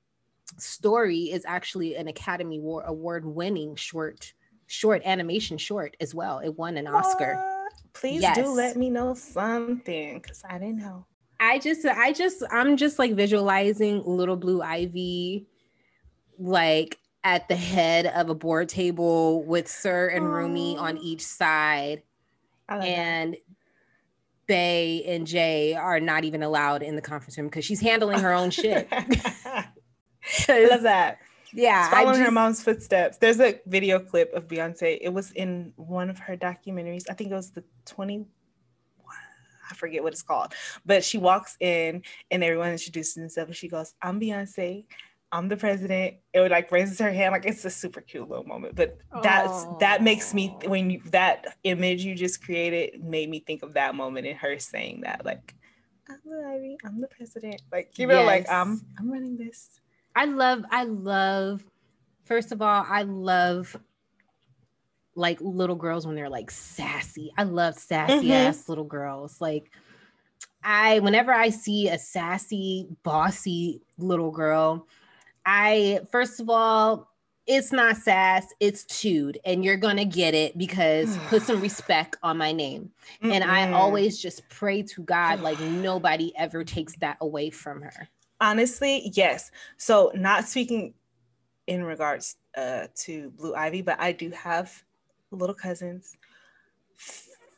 story 0.57 1.31
is 1.31 1.45
actually 1.47 1.95
an 1.95 2.09
Academy 2.09 2.57
Award 2.57 3.25
winning 3.25 3.75
short 3.75 4.33
short 4.67 5.01
animation 5.05 5.57
short 5.57 5.95
as 6.01 6.13
well. 6.13 6.39
It 6.39 6.57
won 6.57 6.77
an 6.77 6.87
Oscar 6.87 7.60
please 7.93 8.21
yes. 8.21 8.37
do 8.37 8.47
let 8.47 8.75
me 8.75 8.89
know 8.89 9.13
something 9.13 10.19
because 10.19 10.43
I 10.47 10.57
didn't 10.57 10.77
know. 10.77 11.05
I 11.39 11.59
just, 11.59 11.85
I 11.85 12.13
just, 12.13 12.43
I'm 12.51 12.77
just 12.77 12.99
like 12.99 13.13
visualizing 13.13 14.03
little 14.05 14.35
blue 14.35 14.61
ivy, 14.61 15.47
like 16.37 16.99
at 17.23 17.47
the 17.47 17.55
head 17.55 18.05
of 18.07 18.29
a 18.29 18.35
board 18.35 18.69
table 18.69 19.43
with 19.43 19.67
Sir 19.67 20.07
and 20.09 20.25
Aww. 20.25 20.33
Rumi 20.33 20.77
on 20.77 20.97
each 20.97 21.21
side, 21.21 22.03
and 22.69 23.33
that. 23.33 23.39
Bey 24.47 25.03
and 25.07 25.25
Jay 25.25 25.73
are 25.73 25.99
not 25.99 26.23
even 26.23 26.43
allowed 26.43 26.83
in 26.83 26.95
the 26.95 27.01
conference 27.01 27.37
room 27.37 27.47
because 27.47 27.65
she's 27.65 27.81
handling 27.81 28.19
her 28.19 28.33
own 28.33 28.51
shit. 28.51 28.87
I 28.91 29.67
love 30.69 30.83
that. 30.83 31.19
Yeah, 31.53 31.89
following 31.89 32.15
just, 32.15 32.25
her 32.25 32.31
mom's 32.31 32.63
footsteps. 32.63 33.17
There's 33.17 33.39
a 33.39 33.59
video 33.65 33.99
clip 33.99 34.33
of 34.33 34.47
Beyonce. 34.47 34.97
It 35.01 35.09
was 35.09 35.31
in 35.31 35.73
one 35.75 36.09
of 36.09 36.19
her 36.19 36.37
documentaries. 36.37 37.05
I 37.09 37.13
think 37.13 37.31
it 37.31 37.35
was 37.35 37.51
the 37.51 37.63
20 37.85 38.25
I 39.71 39.73
forget 39.73 40.03
what 40.03 40.11
it's 40.11 40.21
called, 40.21 40.53
but 40.85 41.03
she 41.03 41.17
walks 41.17 41.55
in 41.59 42.03
and 42.29 42.43
everyone 42.43 42.71
introduces 42.71 43.13
themselves 43.13 43.49
and 43.49 43.55
she 43.55 43.69
goes, 43.69 43.93
I'm 44.01 44.19
Beyonce. 44.19 44.85
I'm 45.31 45.47
the 45.47 45.55
president. 45.55 46.15
It 46.33 46.41
would 46.41 46.51
like 46.51 46.71
raises 46.71 46.99
her 46.99 47.11
hand. 47.11 47.31
Like 47.31 47.45
it's 47.45 47.63
a 47.63 47.69
super 47.69 48.01
cute 48.01 48.29
little 48.29 48.43
moment. 48.43 48.75
But 48.75 48.97
that's 49.23 49.65
that 49.79 50.03
makes 50.03 50.33
me 50.33 50.57
when 50.65 50.89
you 50.89 51.01
that 51.05 51.57
image 51.63 52.03
you 52.03 52.15
just 52.15 52.43
created 52.43 53.01
made 53.01 53.29
me 53.29 53.39
think 53.39 53.63
of 53.63 53.73
that 53.75 53.95
moment 53.95 54.27
and 54.27 54.37
her 54.37 54.59
saying 54.59 55.01
that, 55.01 55.23
like, 55.23 55.55
I'm 56.09 56.19
the 56.25 56.47
Ivy, 56.49 56.77
I'm 56.83 56.99
the 56.99 57.07
president. 57.07 57.61
Like, 57.71 57.97
you 57.97 58.07
know, 58.07 58.19
yes. 58.19 58.27
like 58.27 58.49
I'm 58.49 58.81
I'm 58.99 59.09
running 59.09 59.37
this. 59.37 59.80
I 60.15 60.25
love, 60.25 60.63
I 60.69 60.83
love, 60.83 61.63
first 62.25 62.51
of 62.51 62.61
all, 62.61 62.85
I 62.87 63.03
love 63.03 63.77
like 65.15 65.39
little 65.41 65.75
girls 65.75 66.05
when 66.05 66.15
they're 66.15 66.29
like 66.29 66.51
sassy. 66.51 67.31
I 67.37 67.43
love 67.43 67.75
sassy 67.75 68.27
mm-hmm. 68.27 68.31
ass 68.31 68.69
little 68.69 68.85
girls. 68.85 69.41
Like 69.41 69.71
I 70.63 70.99
whenever 70.99 71.33
I 71.33 71.49
see 71.49 71.89
a 71.89 71.97
sassy, 71.97 72.87
bossy 73.03 73.81
little 73.97 74.31
girl, 74.31 74.87
I 75.45 76.01
first 76.11 76.39
of 76.39 76.49
all, 76.49 77.09
it's 77.47 77.71
not 77.71 77.97
sass, 77.97 78.45
it's 78.59 78.85
chewed, 78.85 79.39
and 79.43 79.65
you're 79.65 79.77
gonna 79.77 80.05
get 80.05 80.33
it 80.33 80.57
because 80.57 81.17
put 81.27 81.41
some 81.41 81.61
respect 81.61 82.15
on 82.23 82.37
my 82.37 82.51
name. 82.51 82.91
Mm-hmm. 83.21 83.31
And 83.31 83.43
I 83.43 83.71
always 83.71 84.21
just 84.21 84.47
pray 84.49 84.83
to 84.83 85.03
God 85.03 85.41
like 85.41 85.59
nobody 85.59 86.31
ever 86.37 86.63
takes 86.63 86.95
that 86.97 87.17
away 87.21 87.49
from 87.49 87.81
her. 87.81 88.09
Honestly, 88.41 89.11
yes. 89.13 89.51
So 89.77 90.11
not 90.15 90.47
speaking 90.47 90.95
in 91.67 91.83
regards 91.83 92.35
uh, 92.57 92.87
to 92.95 93.29
Blue 93.31 93.55
Ivy, 93.55 93.81
but 93.83 93.99
I 93.99 94.11
do 94.11 94.31
have 94.31 94.83
little 95.31 95.55
cousins 95.55 96.17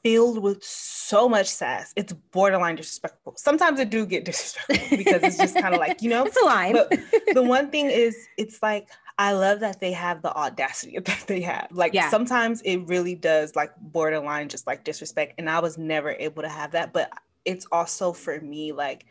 filled 0.04 0.44
with 0.44 0.64
so 0.64 1.30
much 1.30 1.48
sass. 1.48 1.94
It's 1.96 2.12
borderline 2.12 2.76
disrespectful. 2.76 3.36
Sometimes 3.38 3.80
I 3.80 3.86
do 3.86 4.06
get 4.06 4.26
disrespectful 4.26 4.98
because 4.98 5.24
it's 5.24 5.38
just 5.38 5.56
kind 5.56 5.74
of 5.74 5.80
like, 5.80 6.02
you 6.02 6.10
know, 6.10 6.26
it's 6.26 6.40
a 6.42 6.46
line. 6.46 6.74
But 6.74 6.94
the 7.34 7.42
one 7.48 7.72
thing 7.72 7.90
is, 7.90 8.16
it's 8.38 8.62
like, 8.62 8.90
I 9.18 9.32
love 9.32 9.62
that 9.62 9.80
they 9.80 9.94
have 9.94 10.22
the 10.22 10.36
audacity 10.36 11.00
that 11.06 11.24
they 11.28 11.42
have. 11.42 11.70
Like 11.72 11.94
yeah. 11.94 12.10
sometimes 12.10 12.62
it 12.64 12.78
really 12.88 13.16
does 13.16 13.56
like 13.56 13.72
borderline 13.80 14.50
just 14.50 14.68
like 14.68 14.84
disrespect. 14.84 15.36
And 15.38 15.50
I 15.50 15.60
was 15.60 15.78
never 15.78 16.12
able 16.12 16.44
to 16.44 16.50
have 16.50 16.72
that. 16.72 16.92
But 16.92 17.10
it's 17.46 17.66
also 17.72 18.12
for 18.12 18.40
me 18.42 18.74
like 18.74 19.06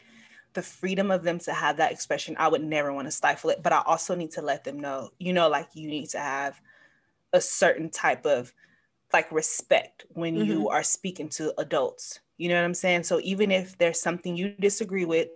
the 0.55 0.63
freedom 0.63 1.11
of 1.11 1.23
them 1.23 1.39
to 1.41 1.53
have 1.53 1.77
that 1.79 1.93
expression. 1.93 2.37
I 2.39 2.49
would 2.49 2.63
never 2.63 2.93
want 2.93 3.07
to 3.09 3.13
stifle 3.13 3.51
it. 3.51 3.63
But 3.63 3.73
I 3.73 3.83
also 3.87 4.15
need 4.15 4.33
to 4.33 4.43
let 4.43 4.65
them 4.65 4.81
know, 4.81 5.11
you 5.19 5.33
know, 5.33 5.49
like 5.49 5.69
you 5.75 5.89
need 5.89 6.09
to 6.11 6.19
have 6.19 6.61
a 7.33 7.41
certain 7.41 7.91
type 7.91 8.27
of 8.27 8.53
like 9.13 9.31
respect 9.31 10.05
when 10.11 10.37
mm-hmm. 10.37 10.51
you 10.51 10.69
are 10.69 10.83
speaking 10.83 11.29
to 11.31 11.53
adults. 11.59 12.21
You 12.39 12.49
know 12.49 12.57
what 12.57 12.65
I'm 12.65 12.75
saying? 12.75 13.05
So 13.05 13.21
even 13.23 13.51
if 13.51 13.79
there's 13.79 14.01
something 14.01 14.37
you 14.37 14.55
disagree 14.59 15.05
with, 15.05 15.29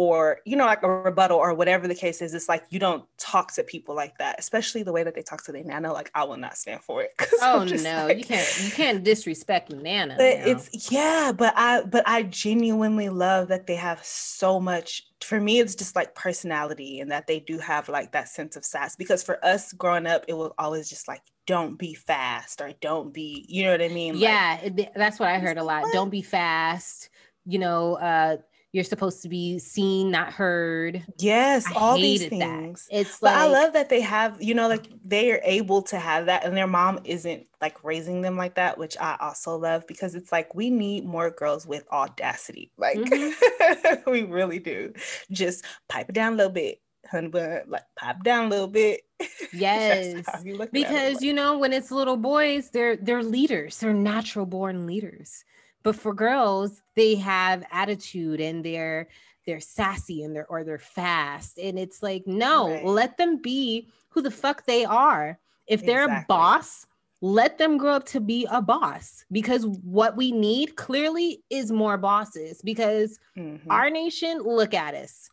or 0.00 0.38
you 0.46 0.56
know 0.56 0.64
like 0.64 0.82
a 0.82 0.88
rebuttal 0.88 1.36
or 1.36 1.52
whatever 1.52 1.86
the 1.86 1.94
case 1.94 2.22
is 2.22 2.32
it's 2.32 2.48
like 2.48 2.64
you 2.70 2.78
don't 2.78 3.04
talk 3.18 3.52
to 3.52 3.62
people 3.62 3.94
like 3.94 4.16
that 4.16 4.34
especially 4.38 4.82
the 4.82 4.90
way 4.90 5.02
that 5.04 5.14
they 5.14 5.20
talk 5.20 5.44
to 5.44 5.52
their 5.52 5.62
nana 5.62 5.92
like 5.92 6.10
i 6.14 6.24
will 6.24 6.38
not 6.38 6.56
stand 6.56 6.80
for 6.80 7.02
it 7.02 7.10
oh 7.42 7.64
no 7.64 8.06
like, 8.06 8.16
you 8.16 8.24
can't 8.24 8.64
you 8.64 8.70
can't 8.70 9.04
disrespect 9.04 9.70
nana 9.70 10.14
but 10.16 10.24
it's 10.24 10.90
yeah 10.90 11.32
but 11.36 11.52
i 11.54 11.82
but 11.82 12.02
i 12.08 12.22
genuinely 12.22 13.10
love 13.10 13.48
that 13.48 13.66
they 13.66 13.74
have 13.74 14.02
so 14.02 14.58
much 14.58 15.06
for 15.20 15.38
me 15.38 15.60
it's 15.60 15.74
just 15.74 15.94
like 15.94 16.14
personality 16.14 17.00
and 17.00 17.10
that 17.10 17.26
they 17.26 17.38
do 17.38 17.58
have 17.58 17.86
like 17.90 18.10
that 18.12 18.26
sense 18.26 18.56
of 18.56 18.64
sass 18.64 18.96
because 18.96 19.22
for 19.22 19.44
us 19.44 19.70
growing 19.74 20.06
up 20.06 20.24
it 20.28 20.34
was 20.34 20.50
always 20.56 20.88
just 20.88 21.08
like 21.08 21.20
don't 21.46 21.78
be 21.78 21.92
fast 21.92 22.62
or 22.62 22.72
don't 22.80 23.12
be 23.12 23.44
you 23.50 23.64
know 23.64 23.72
what 23.72 23.82
i 23.82 23.88
mean 23.88 24.16
yeah 24.16 24.58
like, 24.62 24.94
that's 24.94 25.20
what 25.20 25.28
i 25.28 25.38
heard 25.38 25.58
a 25.58 25.62
lot 25.62 25.82
what? 25.82 25.92
don't 25.92 26.08
be 26.08 26.22
fast 26.22 27.10
you 27.44 27.58
know 27.58 27.96
uh 27.96 28.38
you're 28.72 28.84
supposed 28.84 29.22
to 29.22 29.28
be 29.28 29.58
seen, 29.58 30.10
not 30.10 30.32
heard. 30.32 31.04
Yes, 31.18 31.66
I 31.66 31.72
all 31.74 31.96
these 31.96 32.26
things. 32.26 32.86
That. 32.90 33.00
It's 33.00 33.18
but 33.18 33.32
like, 33.32 33.36
I 33.36 33.46
love 33.46 33.72
that 33.72 33.88
they 33.88 34.00
have, 34.00 34.40
you 34.40 34.54
know, 34.54 34.68
like 34.68 34.86
they 35.04 35.32
are 35.32 35.40
able 35.42 35.82
to 35.82 35.98
have 35.98 36.26
that, 36.26 36.44
and 36.44 36.56
their 36.56 36.68
mom 36.68 37.00
isn't 37.04 37.46
like 37.60 37.82
raising 37.82 38.22
them 38.22 38.36
like 38.36 38.54
that, 38.54 38.78
which 38.78 38.96
I 38.98 39.16
also 39.20 39.56
love 39.56 39.86
because 39.86 40.14
it's 40.14 40.30
like 40.30 40.54
we 40.54 40.70
need 40.70 41.04
more 41.04 41.30
girls 41.30 41.66
with 41.66 41.84
audacity. 41.90 42.70
Like 42.78 42.98
mm-hmm. 42.98 44.10
we 44.10 44.22
really 44.22 44.60
do. 44.60 44.92
Just 45.32 45.64
pipe 45.88 46.08
it 46.08 46.14
down 46.14 46.34
a 46.34 46.36
little 46.36 46.52
bit, 46.52 46.80
honey, 47.10 47.28
but 47.28 47.68
like 47.68 47.82
pipe 47.98 48.22
down 48.22 48.46
a 48.46 48.48
little 48.48 48.68
bit. 48.68 49.02
Yes, 49.52 50.24
you 50.44 50.66
because 50.72 51.22
you 51.22 51.34
know 51.34 51.58
when 51.58 51.72
it's 51.72 51.90
little 51.90 52.16
boys, 52.16 52.70
they're 52.70 52.96
they're 52.96 53.22
leaders. 53.22 53.78
They're 53.78 53.92
natural 53.92 54.46
born 54.46 54.86
leaders. 54.86 55.44
But 55.82 55.96
for 55.96 56.12
girls, 56.12 56.82
they 56.94 57.14
have 57.16 57.64
attitude 57.70 58.40
and 58.40 58.64
they're 58.64 59.08
they're 59.46 59.60
sassy 59.60 60.22
and 60.22 60.36
they're 60.36 60.46
or 60.46 60.64
they're 60.64 60.78
fast. 60.78 61.58
And 61.58 61.78
it's 61.78 62.02
like, 62.02 62.26
no, 62.26 62.70
right. 62.70 62.84
let 62.84 63.16
them 63.16 63.38
be 63.38 63.88
who 64.10 64.22
the 64.22 64.30
fuck 64.30 64.66
they 64.66 64.84
are. 64.84 65.38
If 65.66 65.84
they're 65.84 66.04
exactly. 66.04 66.24
a 66.24 66.26
boss, 66.28 66.86
let 67.20 67.58
them 67.58 67.76
grow 67.76 67.94
up 67.94 68.06
to 68.06 68.20
be 68.20 68.46
a 68.50 68.62
boss 68.62 69.24
because 69.30 69.66
what 69.66 70.16
we 70.16 70.32
need 70.32 70.76
clearly 70.76 71.42
is 71.50 71.70
more 71.70 71.98
bosses 71.98 72.60
because 72.62 73.18
mm-hmm. 73.36 73.70
our 73.70 73.90
nation 73.90 74.38
look 74.38 74.72
at 74.74 74.94
us 74.94 75.30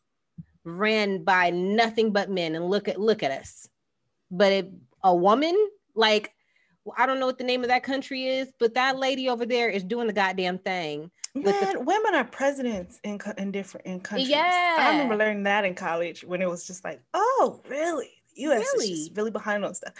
ran 0.64 1.24
by 1.24 1.50
nothing 1.50 2.12
but 2.12 2.30
men 2.30 2.56
and 2.56 2.70
look 2.70 2.90
at 2.90 3.00
look 3.00 3.24
at 3.24 3.32
us 3.32 3.70
but 4.30 4.52
if 4.52 4.66
a 5.04 5.16
woman 5.16 5.56
like 5.96 6.34
I 6.98 7.06
don't 7.06 7.20
know 7.20 7.26
what 7.26 7.38
the 7.38 7.44
name 7.44 7.64
of 7.64 7.70
that 7.70 7.84
country 7.84 8.28
is, 8.28 8.52
but 8.60 8.74
that 8.76 8.98
lady 8.98 9.30
over 9.30 9.46
there 9.46 9.70
is 9.70 9.84
doing 9.84 10.08
the 10.08 10.14
goddamn 10.14 10.60
thing. 10.60 11.12
Man, 11.34 11.74
the- 11.74 11.80
women 11.80 12.16
are 12.16 12.24
presidents 12.24 13.00
in 13.04 13.20
in 13.38 13.52
different 13.52 13.86
in 13.86 14.00
countries. 14.00 14.30
Yeah, 14.30 14.78
I 14.80 14.92
remember 14.92 15.16
learning 15.16 15.44
that 15.44 15.66
in 15.66 15.76
college 15.76 16.24
when 16.24 16.42
it 16.42 16.50
was 16.50 16.66
just 16.66 16.84
like, 16.84 17.02
oh, 17.14 17.62
really? 17.70 18.10
The 18.36 18.44
U.S. 18.44 18.68
Really? 18.74 18.92
is 18.92 19.12
really 19.16 19.32
behind 19.32 19.66
on 19.66 19.74
stuff, 19.74 19.94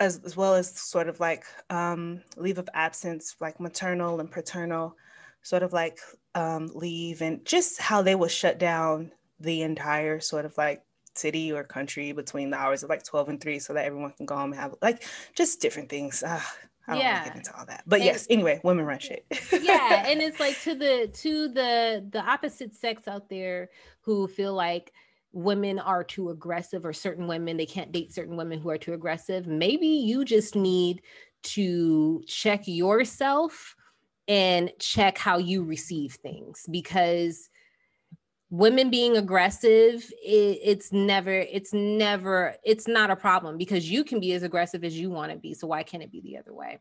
as 0.00 0.20
as 0.24 0.36
well 0.36 0.54
as 0.54 0.74
sort 0.74 1.08
of 1.08 1.20
like 1.20 1.44
um, 1.70 2.22
leave 2.36 2.58
of 2.58 2.68
absence, 2.74 3.36
like 3.40 3.60
maternal 3.60 4.20
and 4.20 4.30
paternal, 4.30 4.96
sort 5.42 5.62
of 5.62 5.72
like 5.72 6.00
um, 6.34 6.70
leave, 6.74 7.22
and 7.22 7.44
just 7.44 7.80
how 7.80 8.02
they 8.02 8.14
will 8.14 8.28
shut 8.28 8.58
down 8.58 9.12
the 9.40 9.62
entire 9.62 10.20
sort 10.20 10.44
of 10.44 10.56
like 10.58 10.82
city 11.18 11.52
or 11.52 11.64
country 11.64 12.12
between 12.12 12.50
the 12.50 12.56
hours 12.56 12.82
of 12.82 12.90
like 12.90 13.04
12 13.04 13.28
and 13.28 13.40
3 13.40 13.58
so 13.58 13.74
that 13.74 13.84
everyone 13.84 14.12
can 14.12 14.26
go 14.26 14.36
home 14.36 14.52
and 14.52 14.60
have 14.60 14.74
like 14.80 15.04
just 15.34 15.60
different 15.60 15.88
things. 15.88 16.22
Uh, 16.22 16.40
I 16.86 16.92
don't 16.92 17.00
yeah. 17.02 17.14
want 17.14 17.24
to 17.24 17.30
get 17.30 17.36
into 17.38 17.58
all 17.58 17.66
that. 17.66 17.84
But 17.86 17.96
and, 17.96 18.06
yes, 18.06 18.26
anyway, 18.30 18.60
women 18.64 18.86
run 18.86 18.98
shit. 18.98 19.26
yeah. 19.60 20.04
And 20.08 20.22
it's 20.22 20.40
like 20.40 20.58
to 20.62 20.74
the 20.74 21.10
to 21.12 21.48
the 21.48 22.06
the 22.10 22.20
opposite 22.20 22.74
sex 22.74 23.06
out 23.06 23.28
there 23.28 23.68
who 24.00 24.26
feel 24.26 24.54
like 24.54 24.92
women 25.32 25.78
are 25.78 26.02
too 26.02 26.30
aggressive 26.30 26.86
or 26.86 26.94
certain 26.94 27.26
women 27.28 27.58
they 27.58 27.66
can't 27.66 27.92
date 27.92 28.14
certain 28.14 28.36
women 28.36 28.58
who 28.58 28.70
are 28.70 28.78
too 28.78 28.94
aggressive. 28.94 29.46
Maybe 29.46 29.86
you 29.86 30.24
just 30.24 30.56
need 30.56 31.02
to 31.42 32.22
check 32.26 32.62
yourself 32.66 33.76
and 34.26 34.72
check 34.78 35.18
how 35.18 35.38
you 35.38 35.64
receive 35.64 36.14
things 36.14 36.64
because 36.70 37.50
women 38.50 38.90
being 38.90 39.16
aggressive 39.16 40.10
it, 40.22 40.58
it's 40.62 40.92
never 40.92 41.32
it's 41.32 41.72
never 41.72 42.54
it's 42.64 42.88
not 42.88 43.10
a 43.10 43.16
problem 43.16 43.58
because 43.58 43.90
you 43.90 44.04
can 44.04 44.20
be 44.20 44.32
as 44.32 44.42
aggressive 44.42 44.84
as 44.84 44.98
you 44.98 45.10
want 45.10 45.30
to 45.30 45.36
be 45.38 45.52
so 45.52 45.66
why 45.66 45.82
can't 45.82 46.02
it 46.02 46.10
be 46.10 46.20
the 46.20 46.38
other 46.38 46.54
way? 46.54 46.78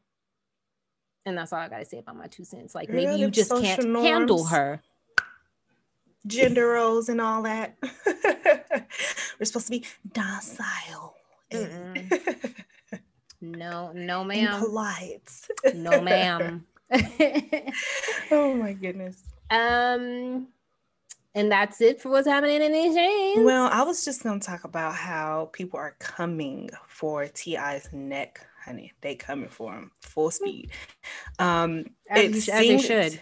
And 1.26 1.38
that's 1.38 1.52
all 1.52 1.60
i 1.60 1.68
gotta 1.68 1.86
say 1.86 2.00
about 2.00 2.16
my 2.16 2.28
two 2.28 2.46
cents. 2.46 2.74
Like 2.74 2.90
maybe 2.90 3.20
you 3.20 3.30
just 3.30 3.52
can't 3.52 3.84
norms, 3.86 4.08
handle 4.08 4.46
her. 4.46 4.82
Gender 6.26 6.68
roles 6.68 7.10
and 7.10 7.20
all 7.20 7.44
that. 7.44 7.78
We're 9.40 9.46
supposed 9.46 9.68
to 9.68 9.72
be 9.72 9.86
docile 10.14 11.16
no 13.42 13.92
no 13.94 14.24
ma'am. 14.26 14.54
and 14.54 14.64
polite. 14.64 15.32
No 15.74 16.02
ma'am. 16.02 16.66
Oh 18.32 18.54
my 18.54 18.74
goodness. 18.74 19.22
Um 19.50 20.48
and 21.38 21.52
that's 21.52 21.82
it 21.82 22.02
for 22.02 22.10
what's 22.10 22.28
happening 22.28 22.64
in 22.64 22.72
these 22.72 22.96
chains. 22.96 23.46
Well, 23.46 23.70
I 23.72 23.84
was 23.84 24.04
just 24.04 24.24
going 24.24 24.40
to 24.40 24.46
talk 24.46 24.64
about 24.64 24.96
how 24.96 25.52
people 25.54 25.80
are 25.80 25.96
coming 26.00 26.72
for 26.88 27.28
T.I.'s 27.28 27.90
neck, 27.94 28.44
honey. 28.66 28.92
They 29.02 29.14
coming 29.14 29.48
for 29.48 29.72
him 29.72 29.92
full 30.02 30.32
speed. 30.32 30.72
Um, 31.38 31.86
as, 32.10 32.48
it 32.48 32.50
as 32.50 32.66
seemed, 32.66 32.82
should. 32.82 33.22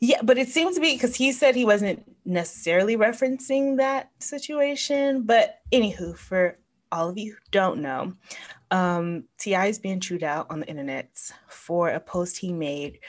Yeah, 0.00 0.22
but 0.22 0.38
it 0.38 0.48
seems 0.48 0.76
to 0.76 0.80
be 0.80 0.94
because 0.94 1.14
he 1.14 1.30
said 1.32 1.54
he 1.54 1.66
wasn't 1.66 2.02
necessarily 2.24 2.96
referencing 2.96 3.76
that 3.76 4.10
situation. 4.18 5.24
But 5.24 5.60
anywho, 5.70 6.16
for 6.16 6.56
all 6.90 7.10
of 7.10 7.18
you 7.18 7.32
who 7.32 7.38
don't 7.50 7.82
know, 7.82 8.14
um, 8.70 9.24
T.I. 9.38 9.66
is 9.66 9.78
being 9.78 10.00
chewed 10.00 10.24
out 10.24 10.46
on 10.50 10.60
the 10.60 10.66
internet 10.66 11.10
for 11.48 11.90
a 11.90 12.00
post 12.00 12.38
he 12.38 12.50
made 12.50 13.00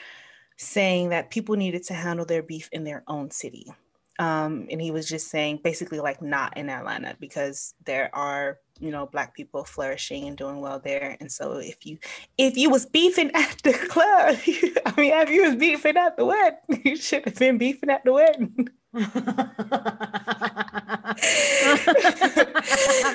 saying 0.58 1.08
that 1.08 1.30
people 1.30 1.56
needed 1.56 1.84
to 1.84 1.94
handle 1.94 2.26
their 2.26 2.42
beef 2.42 2.68
in 2.72 2.84
their 2.84 3.02
own 3.08 3.30
city 3.30 3.72
Um, 4.18 4.68
and 4.70 4.80
he 4.80 4.90
was 4.90 5.08
just 5.08 5.28
saying 5.28 5.60
basically 5.64 5.98
like 5.98 6.22
not 6.22 6.56
in 6.56 6.68
Atlanta 6.68 7.16
because 7.18 7.74
there 7.84 8.14
are 8.14 8.58
you 8.80 8.90
know 8.90 9.06
black 9.06 9.34
people 9.34 9.64
flourishing 9.64 10.28
and 10.28 10.36
doing 10.36 10.60
well 10.60 10.78
there. 10.78 11.16
And 11.20 11.30
so 11.30 11.58
if 11.58 11.84
you 11.84 11.98
if 12.38 12.56
you 12.56 12.70
was 12.70 12.86
beefing 12.86 13.30
at 13.34 13.60
the 13.62 13.72
club 13.72 14.36
i 14.86 15.00
mean 15.00 15.12
if 15.12 15.30
you 15.30 15.42
was 15.42 15.56
beefing 15.56 15.96
at 15.96 16.16
the 16.16 16.24
wedding 16.24 16.58
you 16.84 16.96
should 16.96 17.24
have 17.24 17.36
been 17.36 17.58
beefing 17.58 17.90
at 17.90 18.04
the 18.04 18.12
wedding. 18.12 18.68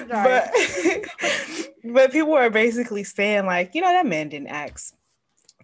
But 0.09 0.53
but 1.93 2.11
people 2.11 2.33
are 2.33 2.49
basically 2.49 3.03
saying 3.03 3.45
like 3.45 3.73
you 3.73 3.81
know 3.81 3.87
that 3.87 4.05
man 4.05 4.29
didn't 4.29 4.47
ask 4.47 4.93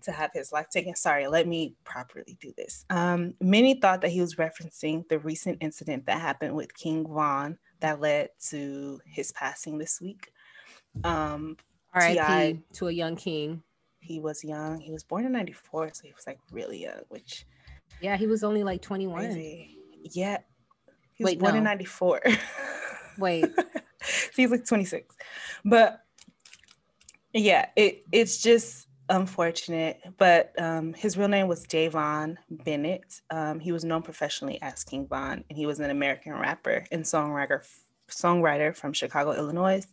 to 0.05 0.11
have 0.11 0.31
his 0.33 0.51
life 0.51 0.69
taken. 0.69 0.95
Sorry, 0.95 1.27
let 1.27 1.47
me 1.47 1.75
properly 1.83 2.37
do 2.39 2.53
this. 2.57 2.85
Um, 2.89 3.33
many 3.41 3.75
thought 3.75 4.01
that 4.01 4.11
he 4.11 4.21
was 4.21 4.35
referencing 4.35 5.07
the 5.09 5.19
recent 5.19 5.57
incident 5.61 6.05
that 6.05 6.21
happened 6.21 6.55
with 6.55 6.73
King 6.73 7.05
Von 7.07 7.57
that 7.81 7.99
led 7.99 8.29
to 8.49 8.99
his 9.05 9.31
passing 9.33 9.77
this 9.77 9.99
week. 10.01 10.31
Um, 11.03 11.57
R.I.P. 11.93 12.61
to 12.73 12.87
a 12.87 12.91
young 12.91 13.15
king. 13.15 13.61
He 13.99 14.19
was 14.19 14.43
young. 14.43 14.79
He 14.79 14.91
was 14.91 15.03
born 15.03 15.25
in 15.25 15.31
'94, 15.31 15.89
so 15.93 16.01
he 16.03 16.13
was 16.13 16.27
like 16.27 16.39
really 16.51 16.83
young. 16.83 17.01
Which, 17.09 17.45
yeah, 18.01 18.17
he 18.17 18.27
was 18.27 18.43
only 18.43 18.63
like 18.63 18.81
21. 18.81 19.25
Crazy. 19.25 19.77
Yeah, 20.11 20.37
he 21.13 21.23
was 21.23 21.31
Wait, 21.31 21.39
born 21.39 21.53
no. 21.53 21.57
in 21.59 21.63
'94. 21.63 22.21
Wait, 23.17 23.45
so 23.55 23.63
he's 24.35 24.51
like 24.51 24.65
26, 24.65 25.15
but 25.63 26.01
yeah, 27.33 27.67
it 27.75 28.03
it's 28.11 28.41
just 28.41 28.84
unfortunate, 29.09 30.01
but 30.17 30.53
um, 30.59 30.93
his 30.93 31.17
real 31.17 31.27
name 31.27 31.47
was 31.47 31.65
Javon 31.65 32.37
Bennett. 32.49 33.21
Um, 33.29 33.59
he 33.59 33.71
was 33.71 33.85
known 33.85 34.01
professionally 34.01 34.59
as 34.61 34.83
King 34.83 35.07
Von, 35.07 35.43
and 35.49 35.57
he 35.57 35.65
was 35.65 35.79
an 35.79 35.89
American 35.89 36.33
rapper 36.33 36.85
and 36.91 37.03
songwriter 37.03 37.61
songwriter 38.09 38.75
from 38.75 38.93
Chicago, 38.93 39.31
Illinois. 39.31 39.83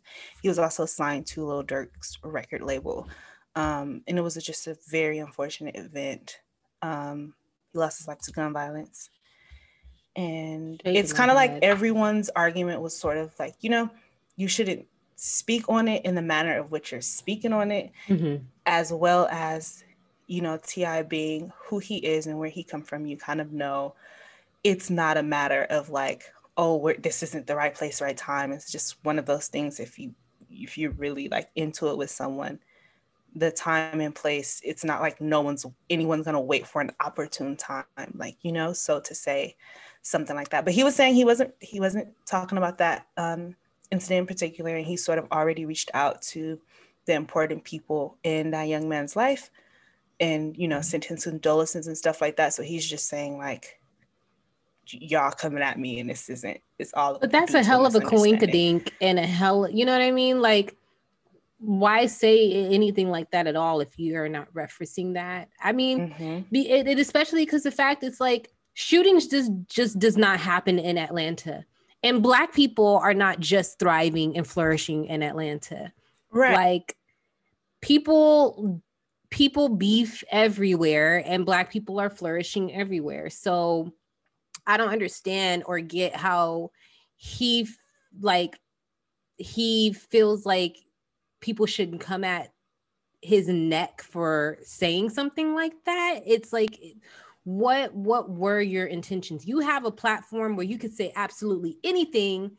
He 0.42 0.48
was 0.48 0.58
also 0.58 0.84
signed 0.84 1.26
to 1.28 1.46
Lil 1.46 1.62
Durk's 1.62 2.18
record 2.22 2.62
label, 2.62 3.08
um, 3.54 4.02
and 4.06 4.18
it 4.18 4.22
was 4.22 4.34
just 4.36 4.66
a 4.66 4.76
very 4.88 5.18
unfortunate 5.18 5.76
event. 5.76 6.40
Um, 6.82 7.34
he 7.72 7.78
lost 7.78 7.98
his 7.98 8.08
life 8.08 8.18
to 8.22 8.32
gun 8.32 8.52
violence, 8.52 9.10
and 10.16 10.80
it's 10.84 11.12
kind 11.12 11.30
of 11.30 11.36
like 11.36 11.52
everyone's 11.62 12.28
argument 12.30 12.82
was 12.82 12.96
sort 12.96 13.16
of 13.16 13.32
like, 13.38 13.54
you 13.60 13.70
know, 13.70 13.90
you 14.36 14.48
shouldn't 14.48 14.86
speak 15.24 15.68
on 15.68 15.86
it 15.86 16.04
in 16.04 16.16
the 16.16 16.22
manner 16.22 16.58
of 16.58 16.72
which 16.72 16.90
you're 16.90 17.00
speaking 17.00 17.52
on 17.52 17.70
it, 17.70 17.92
mm-hmm. 18.08 18.42
as 18.66 18.92
well 18.92 19.28
as 19.30 19.84
you 20.26 20.40
know 20.40 20.58
T.I. 20.66 21.04
being 21.04 21.52
who 21.66 21.78
he 21.78 21.98
is 21.98 22.26
and 22.26 22.40
where 22.40 22.48
he 22.48 22.64
come 22.64 22.82
from. 22.82 23.06
You 23.06 23.16
kind 23.16 23.40
of 23.40 23.52
know 23.52 23.94
it's 24.64 24.90
not 24.90 25.16
a 25.16 25.22
matter 25.22 25.62
of 25.70 25.90
like, 25.90 26.24
oh, 26.56 26.92
this 26.98 27.22
isn't 27.22 27.46
the 27.46 27.54
right 27.54 27.72
place, 27.72 28.00
right 28.00 28.16
time. 28.16 28.50
It's 28.50 28.72
just 28.72 28.96
one 29.04 29.16
of 29.16 29.26
those 29.26 29.46
things. 29.46 29.78
If 29.78 29.96
you 29.96 30.12
if 30.50 30.76
you're 30.76 30.90
really 30.90 31.28
like 31.28 31.50
into 31.54 31.88
it 31.88 31.96
with 31.96 32.10
someone, 32.10 32.58
the 33.36 33.52
time 33.52 34.00
and 34.00 34.12
place, 34.12 34.60
it's 34.64 34.84
not 34.84 35.00
like 35.02 35.20
no 35.20 35.40
one's 35.40 35.64
anyone's 35.88 36.24
gonna 36.24 36.40
wait 36.40 36.66
for 36.66 36.80
an 36.80 36.90
opportune 36.98 37.56
time, 37.56 37.84
like 38.16 38.38
you 38.42 38.50
know. 38.50 38.72
So 38.72 38.98
to 38.98 39.14
say 39.14 39.54
something 40.02 40.34
like 40.34 40.48
that, 40.48 40.64
but 40.64 40.74
he 40.74 40.82
was 40.82 40.96
saying 40.96 41.14
he 41.14 41.24
wasn't 41.24 41.54
he 41.60 41.78
wasn't 41.78 42.08
talking 42.26 42.58
about 42.58 42.78
that. 42.78 43.06
Um, 43.16 43.54
incident 43.92 44.20
in 44.20 44.26
particular, 44.26 44.74
and 44.74 44.86
he 44.86 44.96
sort 44.96 45.18
of 45.18 45.26
already 45.30 45.66
reached 45.66 45.90
out 45.94 46.22
to 46.22 46.58
the 47.06 47.12
important 47.12 47.62
people 47.64 48.16
in 48.24 48.50
that 48.50 48.64
young 48.64 48.88
man's 48.88 49.14
life 49.14 49.50
and, 50.18 50.56
you 50.56 50.66
know, 50.66 50.80
sent 50.80 51.04
him 51.04 51.16
condolences 51.16 51.86
and 51.86 51.96
stuff 51.96 52.20
like 52.20 52.36
that. 52.36 52.54
So 52.54 52.62
he's 52.62 52.88
just 52.88 53.08
saying, 53.08 53.38
like, 53.38 53.78
y'all 54.86 55.30
coming 55.30 55.62
at 55.62 55.78
me 55.78 56.00
and 56.00 56.08
this 56.08 56.28
isn't, 56.28 56.60
it's 56.78 56.92
all. 56.94 57.18
But 57.18 57.30
that's 57.30 57.54
a 57.54 57.62
hell 57.62 57.86
of 57.86 57.94
a 57.94 58.00
coinkadink 58.00 58.90
and 59.00 59.18
a 59.18 59.26
hell, 59.26 59.68
you 59.68 59.84
know 59.84 59.92
what 59.92 60.02
I 60.02 60.10
mean? 60.10 60.40
Like, 60.40 60.76
why 61.58 62.06
say 62.06 62.50
anything 62.52 63.08
like 63.08 63.30
that 63.30 63.46
at 63.46 63.54
all 63.54 63.80
if 63.80 63.96
you 63.98 64.16
are 64.16 64.28
not 64.28 64.52
referencing 64.52 65.14
that? 65.14 65.48
I 65.62 65.72
mean, 65.72 66.10
mm-hmm. 66.10 66.40
be, 66.50 66.68
it, 66.68 66.88
it 66.88 66.98
especially 66.98 67.44
because 67.44 67.62
the 67.62 67.70
fact 67.70 68.02
it's 68.02 68.20
like 68.20 68.50
shootings 68.74 69.28
just 69.28 69.52
just 69.68 69.98
does 69.98 70.16
not 70.16 70.40
happen 70.40 70.80
in 70.80 70.98
Atlanta 70.98 71.64
and 72.02 72.22
black 72.22 72.52
people 72.52 72.96
are 73.02 73.14
not 73.14 73.40
just 73.40 73.78
thriving 73.78 74.36
and 74.36 74.46
flourishing 74.46 75.06
in 75.06 75.22
Atlanta. 75.22 75.92
Right. 76.30 76.54
Like 76.54 76.96
people 77.80 78.82
people 79.30 79.68
beef 79.70 80.22
everywhere 80.30 81.22
and 81.24 81.46
black 81.46 81.70
people 81.70 81.98
are 81.98 82.10
flourishing 82.10 82.72
everywhere. 82.74 83.30
So 83.30 83.92
I 84.66 84.76
don't 84.76 84.90
understand 84.90 85.64
or 85.66 85.80
get 85.80 86.14
how 86.14 86.70
he 87.16 87.68
like 88.20 88.58
he 89.36 89.92
feels 89.92 90.44
like 90.44 90.76
people 91.40 91.66
shouldn't 91.66 92.00
come 92.00 92.24
at 92.24 92.52
his 93.22 93.48
neck 93.48 94.02
for 94.02 94.58
saying 94.64 95.10
something 95.10 95.54
like 95.54 95.72
that. 95.86 96.20
It's 96.26 96.52
like 96.52 96.78
what 97.44 97.94
what 97.94 98.30
were 98.30 98.60
your 98.60 98.86
intentions? 98.86 99.46
You 99.46 99.60
have 99.60 99.84
a 99.84 99.90
platform 99.90 100.56
where 100.56 100.66
you 100.66 100.78
could 100.78 100.92
say 100.92 101.12
absolutely 101.16 101.78
anything 101.84 102.52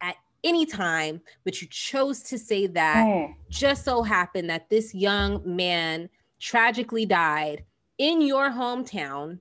at 0.00 0.16
any 0.42 0.64
time 0.64 1.20
but 1.44 1.60
you 1.60 1.68
chose 1.68 2.22
to 2.22 2.38
say 2.38 2.66
that 2.66 3.04
mm. 3.06 3.34
just 3.50 3.84
so 3.84 4.02
happened 4.02 4.48
that 4.48 4.70
this 4.70 4.94
young 4.94 5.42
man 5.44 6.08
tragically 6.38 7.04
died 7.04 7.62
in 7.98 8.22
your 8.22 8.48
hometown 8.48 9.38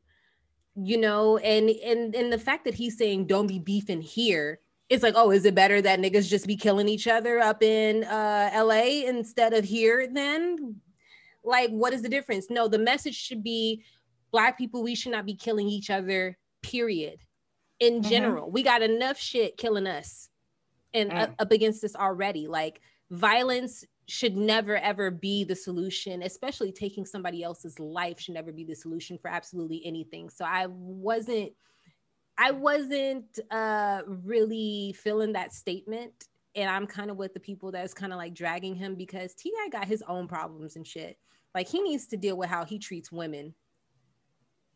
you 0.75 0.97
know 0.97 1.37
and 1.37 1.69
and 1.69 2.13
and 2.13 2.33
the 2.33 2.37
fact 2.37 2.65
that 2.65 2.73
he's 2.73 2.97
saying 2.97 3.25
don't 3.25 3.47
be 3.47 3.59
beefing 3.59 4.01
here 4.01 4.59
it's 4.89 5.03
like 5.03 5.13
oh 5.15 5.31
is 5.31 5.45
it 5.45 5.55
better 5.55 5.81
that 5.81 5.99
niggas 5.99 6.27
just 6.27 6.47
be 6.47 6.55
killing 6.55 6.89
each 6.89 7.07
other 7.07 7.39
up 7.39 7.61
in 7.61 8.03
uh 8.05 8.49
la 8.55 8.73
instead 8.73 9.53
of 9.53 9.63
here 9.63 10.07
then? 10.11 10.75
Like 11.43 11.69
what 11.69 11.93
is 11.93 12.01
the 12.01 12.09
difference? 12.09 12.47
No 12.49 12.67
the 12.67 12.79
message 12.79 13.15
should 13.15 13.43
be 13.43 13.83
black 14.31 14.57
people 14.57 14.83
we 14.83 14.95
should 14.95 15.11
not 15.11 15.25
be 15.25 15.35
killing 15.35 15.67
each 15.67 15.89
other 15.89 16.37
period. 16.61 17.19
In 17.79 18.01
mm-hmm. 18.01 18.09
general 18.09 18.51
we 18.51 18.63
got 18.63 18.81
enough 18.81 19.17
shit 19.17 19.57
killing 19.57 19.87
us 19.87 20.29
and 20.93 21.11
mm. 21.11 21.33
up 21.39 21.51
against 21.51 21.83
us 21.83 21.95
already. 21.95 22.47
Like 22.47 22.81
violence 23.11 23.85
should 24.07 24.35
never 24.35 24.75
ever 24.77 25.11
be 25.11 25.43
the 25.43 25.55
solution 25.55 26.23
especially 26.23 26.71
taking 26.71 27.05
somebody 27.05 27.43
else's 27.43 27.79
life 27.79 28.19
should 28.19 28.33
never 28.33 28.51
be 28.51 28.63
the 28.63 28.75
solution 28.75 29.19
for 29.19 29.29
absolutely 29.29 29.85
anything. 29.85 30.29
So 30.29 30.45
i 30.45 30.65
wasn't 30.67 31.51
i 32.37 32.51
wasn't 32.51 33.39
uh 33.51 34.01
really 34.05 34.95
feeling 34.97 35.33
that 35.33 35.53
statement. 35.53 36.27
And 36.55 36.69
i'm 36.69 36.87
kind 36.87 37.11
of 37.11 37.17
with 37.17 37.33
the 37.33 37.39
people 37.39 37.71
that's 37.71 37.93
kind 37.93 38.11
of 38.11 38.17
like 38.17 38.33
dragging 38.33 38.75
him 38.75 38.95
because 38.95 39.35
T.I. 39.35 39.69
got 39.69 39.87
his 39.87 40.03
own 40.07 40.27
problems 40.27 40.75
and 40.75 40.85
shit. 40.85 41.17
Like 41.53 41.67
he 41.67 41.81
needs 41.81 42.07
to 42.07 42.17
deal 42.17 42.37
with 42.37 42.49
how 42.49 42.65
he 42.65 42.79
treats 42.79 43.11
women 43.11 43.53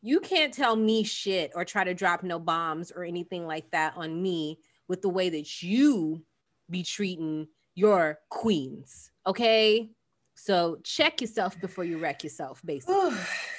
you 0.03 0.19
can't 0.19 0.53
tell 0.53 0.75
me 0.75 1.03
shit 1.03 1.51
or 1.55 1.63
try 1.63 1.85
to 1.85 1.93
drop 1.93 2.23
no 2.23 2.37
bombs 2.37 2.91
or 2.91 3.05
anything 3.05 3.47
like 3.47 3.71
that 3.71 3.93
on 3.95 4.21
me 4.21 4.59
with 4.89 5.01
the 5.01 5.07
way 5.09 5.29
that 5.29 5.63
you 5.63 6.21
be 6.69 6.83
treating 6.83 7.47
your 7.73 8.19
queens. 8.29 9.11
Okay. 9.25 9.89
So 10.35 10.79
check 10.83 11.21
yourself 11.21 11.57
before 11.61 11.85
you 11.85 11.99
wreck 11.99 12.21
yourself, 12.23 12.61
basically. 12.65 13.11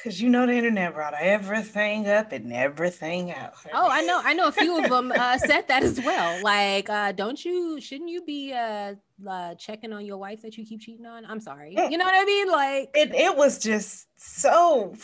Because 0.03 0.20
you 0.20 0.28
know 0.28 0.45
the 0.45 0.53
internet 0.53 0.92
brought 0.92 1.14
everything 1.18 2.09
up 2.09 2.32
and 2.32 2.53
everything 2.53 3.32
out. 3.32 3.55
Oh, 3.72 3.88
I 3.88 4.03
know. 4.03 4.20
I 4.22 4.34
know 4.34 4.49
a 4.49 4.53
few 4.53 4.82
of 4.84 4.90
them 4.90 5.12
uh, 5.12 5.38
said 5.38 5.66
that 5.68 5.82
as 5.82 5.99
well. 6.05 6.42
Like, 6.42 6.90
uh, 6.90 7.12
don't 7.12 7.42
you? 7.42 7.80
Shouldn't 7.80 8.11
you 8.11 8.22
be 8.22 8.53
uh, 8.53 8.97
uh, 9.26 9.55
checking 9.55 9.95
on 9.95 10.05
your 10.05 10.18
wife 10.18 10.42
that 10.42 10.59
you 10.59 10.66
keep 10.66 10.80
cheating 10.80 11.07
on? 11.07 11.24
I'm 11.24 11.40
sorry. 11.40 11.74
Mm. 11.74 11.90
You 11.90 11.97
know 11.97 12.05
what 12.05 12.14
I 12.14 12.24
mean? 12.24 12.51
Like, 12.51 12.90
it. 12.92 13.14
It 13.14 13.34
was 13.34 13.59
just 13.61 14.09
so 14.16 14.95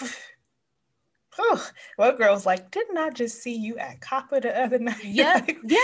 oh, 1.41 1.71
well, 1.99 2.17
girl's 2.17 2.47
like, 2.47 2.71
didn't 2.71 2.99
I 2.99 3.11
just 3.11 3.43
see 3.43 3.55
you 3.55 3.79
at 3.79 4.01
COPPA 4.01 4.43
the 4.43 4.61
other 4.63 4.79
night? 4.79 4.97
Yeah, 5.05 5.35
like, 5.35 5.59
yeah. 5.65 5.79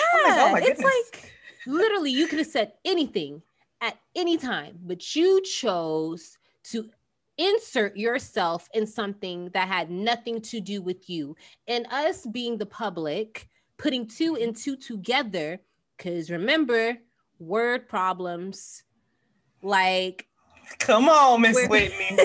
Like, 0.52 0.64
oh 0.64 0.66
it's 0.66 0.82
like 0.82 1.32
literally 1.66 2.10
you 2.10 2.26
could 2.26 2.38
have 2.38 2.48
said 2.48 2.72
anything 2.84 3.42
at 3.80 3.98
any 4.14 4.36
time, 4.36 4.78
but 4.84 5.16
you 5.16 5.42
chose 5.42 6.38
to 6.64 6.88
insert 7.38 7.96
yourself 7.96 8.68
in 8.74 8.86
something 8.86 9.50
that 9.50 9.68
had 9.68 9.90
nothing 9.90 10.40
to 10.40 10.60
do 10.60 10.80
with 10.80 11.08
you. 11.10 11.36
And 11.68 11.86
us 11.90 12.26
being 12.26 12.56
the 12.56 12.66
public, 12.66 13.48
putting 13.78 14.06
two 14.06 14.36
and 14.36 14.56
two 14.56 14.76
together, 14.76 15.60
because 15.96 16.30
remember, 16.30 16.96
word 17.38 17.88
problems 17.88 18.84
like 19.62 20.26
Come 20.78 21.08
on, 21.08 21.40
Miss 21.40 21.56
Whitney. 21.68 22.08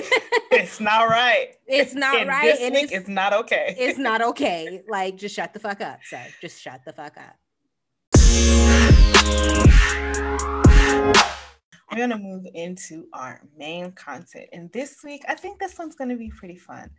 it's 0.50 0.80
not 0.80 1.08
right. 1.08 1.54
It's 1.66 1.94
not 1.94 2.16
and 2.16 2.28
right. 2.28 2.58
and 2.60 2.74
it's, 2.74 2.92
it's 2.92 3.08
not 3.08 3.32
okay. 3.32 3.74
It's 3.78 3.98
not 3.98 4.22
okay. 4.30 4.82
Like, 4.88 5.16
just 5.16 5.34
shut 5.34 5.52
the 5.52 5.60
fuck 5.60 5.80
up. 5.80 6.00
So 6.04 6.18
just 6.40 6.60
shut 6.60 6.80
the 6.84 6.92
fuck 6.92 7.16
up. 7.16 7.36
We're 11.90 11.98
gonna 11.98 12.18
move 12.18 12.46
into 12.54 13.06
our 13.12 13.42
main 13.56 13.92
content. 13.92 14.48
And 14.52 14.72
this 14.72 14.98
week, 15.04 15.22
I 15.28 15.34
think 15.34 15.58
this 15.58 15.78
one's 15.78 15.94
gonna 15.94 16.16
be 16.16 16.30
pretty 16.30 16.56
fun. 16.56 16.90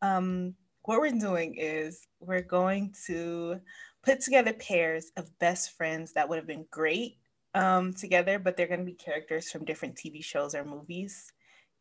Um, 0.00 0.54
what 0.82 1.00
we're 1.00 1.10
doing 1.10 1.54
is 1.56 2.06
we're 2.20 2.42
going 2.42 2.94
to 3.06 3.60
put 4.02 4.20
together 4.20 4.52
pairs 4.54 5.10
of 5.16 5.38
best 5.38 5.76
friends 5.76 6.12
that 6.14 6.28
would 6.28 6.36
have 6.36 6.46
been 6.46 6.66
great 6.70 7.18
um, 7.54 7.92
together, 7.92 8.38
but 8.38 8.56
they're 8.56 8.66
going 8.66 8.80
to 8.80 8.86
be 8.86 8.92
characters 8.92 9.50
from 9.50 9.64
different 9.64 9.96
TV 9.96 10.22
shows 10.22 10.54
or 10.54 10.64
movies. 10.64 11.32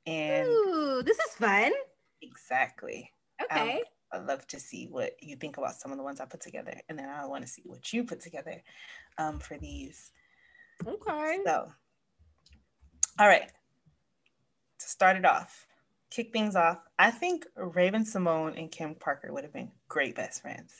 And 0.05 0.47
Ooh, 0.47 1.03
this 1.05 1.17
is 1.17 1.33
fun. 1.35 1.71
Exactly. 2.21 3.11
Okay. 3.43 3.75
Um, 4.11 4.21
I'd 4.21 4.27
love 4.27 4.47
to 4.47 4.59
see 4.59 4.87
what 4.89 5.11
you 5.21 5.35
think 5.35 5.57
about 5.57 5.75
some 5.75 5.91
of 5.91 5.97
the 5.97 6.03
ones 6.03 6.21
I 6.21 6.25
put 6.25 6.41
together, 6.41 6.79
and 6.87 6.97
then 6.97 7.09
I 7.09 7.25
want 7.25 7.45
to 7.45 7.51
see 7.51 7.63
what 7.65 7.91
you 7.91 8.05
put 8.05 8.21
together 8.21 8.63
um, 9.17 9.39
for 9.39 9.57
these. 9.57 10.11
Okay. 10.85 11.39
So, 11.45 11.67
all 13.19 13.27
right. 13.27 13.51
To 14.79 14.87
start 14.87 15.17
it 15.17 15.25
off, 15.25 15.65
kick 16.09 16.31
things 16.31 16.55
off, 16.55 16.79
I 16.97 17.11
think 17.11 17.45
Raven-Symoné 17.55 18.57
and 18.57 18.71
Kim 18.71 18.95
Parker 18.95 19.33
would 19.33 19.43
have 19.43 19.53
been 19.53 19.71
great 19.89 20.15
best 20.15 20.41
friends. 20.41 20.73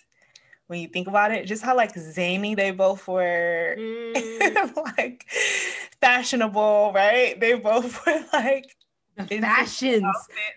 When 0.68 0.80
you 0.80 0.88
think 0.90 1.08
about 1.08 1.32
it, 1.32 1.46
just 1.46 1.64
how 1.64 1.76
like 1.76 1.98
zany 1.98 2.54
they 2.54 2.72
both 2.72 3.08
were, 3.08 3.76
mm. 3.78 4.76
like 4.98 5.26
fashionable, 6.02 6.92
right? 6.94 7.40
They 7.40 7.54
both 7.56 8.06
were 8.06 8.26
like 8.34 8.76
the 9.16 9.26
fashions, 9.40 10.06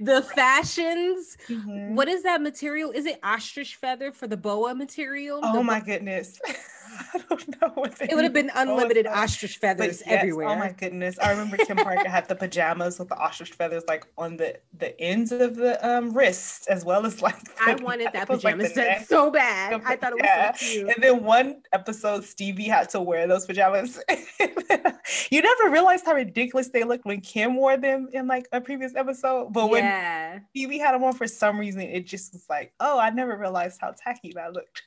the 0.00 0.22
fashions. 0.22 1.36
Mm-hmm. 1.48 1.94
What 1.94 2.08
is 2.08 2.24
that 2.24 2.42
material? 2.42 2.90
Is 2.90 3.06
it 3.06 3.20
ostrich 3.22 3.76
feather 3.76 4.12
for 4.12 4.26
the 4.26 4.36
boa 4.36 4.74
material? 4.74 5.40
Oh 5.42 5.54
the 5.58 5.62
my 5.62 5.80
bo- 5.80 5.86
goodness. 5.86 6.40
I 7.14 7.22
don't 7.28 7.60
know 7.60 7.68
what 7.74 8.00
it 8.00 8.14
would 8.14 8.24
have 8.24 8.32
been 8.32 8.50
unlimited 8.54 9.06
ostrich 9.06 9.58
feathers 9.58 10.02
yes, 10.06 10.18
everywhere. 10.18 10.48
Oh 10.48 10.56
my 10.56 10.72
goodness. 10.72 11.18
I 11.18 11.30
remember 11.30 11.56
Kim 11.56 11.76
Parker 11.76 12.08
had 12.08 12.28
the 12.28 12.34
pajamas 12.34 12.98
with 12.98 13.08
the 13.08 13.16
ostrich 13.16 13.52
feathers 13.52 13.84
like 13.88 14.06
on 14.18 14.36
the 14.36 14.58
the 14.78 14.98
ends 15.00 15.32
of 15.32 15.56
the 15.56 15.78
um 15.88 16.12
wrists 16.12 16.66
as 16.66 16.84
well 16.84 17.06
as 17.06 17.22
like 17.22 17.36
I 17.66 17.74
wanted 17.76 18.08
that 18.12 18.28
pajama 18.28 18.64
like 18.64 18.72
set 18.72 19.08
so 19.08 19.30
bad. 19.30 19.80
I 19.84 19.96
thought 19.96 20.12
it 20.12 20.16
was 20.16 20.22
yeah. 20.24 20.52
so 20.52 20.66
cute. 20.66 20.88
And 20.88 21.02
then 21.02 21.24
one 21.24 21.62
episode 21.72 22.24
Stevie 22.24 22.64
had 22.64 22.88
to 22.90 23.00
wear 23.00 23.26
those 23.26 23.46
pajamas. 23.46 24.00
you 25.30 25.42
never 25.42 25.70
realized 25.70 26.04
how 26.04 26.14
ridiculous 26.14 26.68
they 26.68 26.84
looked 26.84 27.04
when 27.04 27.20
Kim 27.20 27.56
wore 27.56 27.76
them 27.76 28.08
in 28.12 28.26
like 28.26 28.46
a 28.52 28.60
previous 28.60 28.94
episode. 28.94 29.52
But 29.52 29.70
when 29.70 29.84
yeah. 29.84 30.40
Stevie 30.50 30.78
had 30.78 30.94
them 30.94 31.04
on 31.04 31.14
for 31.14 31.26
some 31.26 31.58
reason, 31.58 31.82
it 31.82 32.06
just 32.06 32.32
was 32.32 32.46
like, 32.48 32.72
oh, 32.80 32.98
I 32.98 33.10
never 33.10 33.36
realized 33.36 33.78
how 33.80 33.94
tacky 33.96 34.32
that 34.34 34.52
looked. 34.52 34.82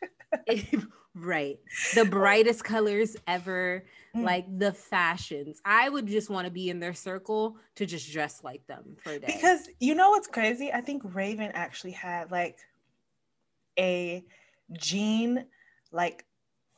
Right. 1.15 1.59
The 1.95 2.05
brightest 2.05 2.63
colors 2.63 3.15
ever, 3.27 3.85
mm. 4.15 4.23
like 4.23 4.45
the 4.57 4.73
fashions. 4.73 5.61
I 5.63 5.89
would 5.89 6.07
just 6.07 6.29
want 6.29 6.45
to 6.45 6.51
be 6.51 6.69
in 6.69 6.79
their 6.79 6.93
circle 6.93 7.57
to 7.75 7.85
just 7.85 8.11
dress 8.11 8.43
like 8.43 8.65
them 8.67 8.95
for 9.03 9.11
a 9.11 9.19
day. 9.19 9.27
Because 9.27 9.69
you 9.79 9.95
know 9.95 10.09
what's 10.09 10.27
crazy? 10.27 10.71
I 10.71 10.81
think 10.81 11.03
Raven 11.05 11.51
actually 11.53 11.91
had 11.91 12.31
like 12.31 12.57
a 13.77 14.23
jean 14.71 15.45
like 15.91 16.25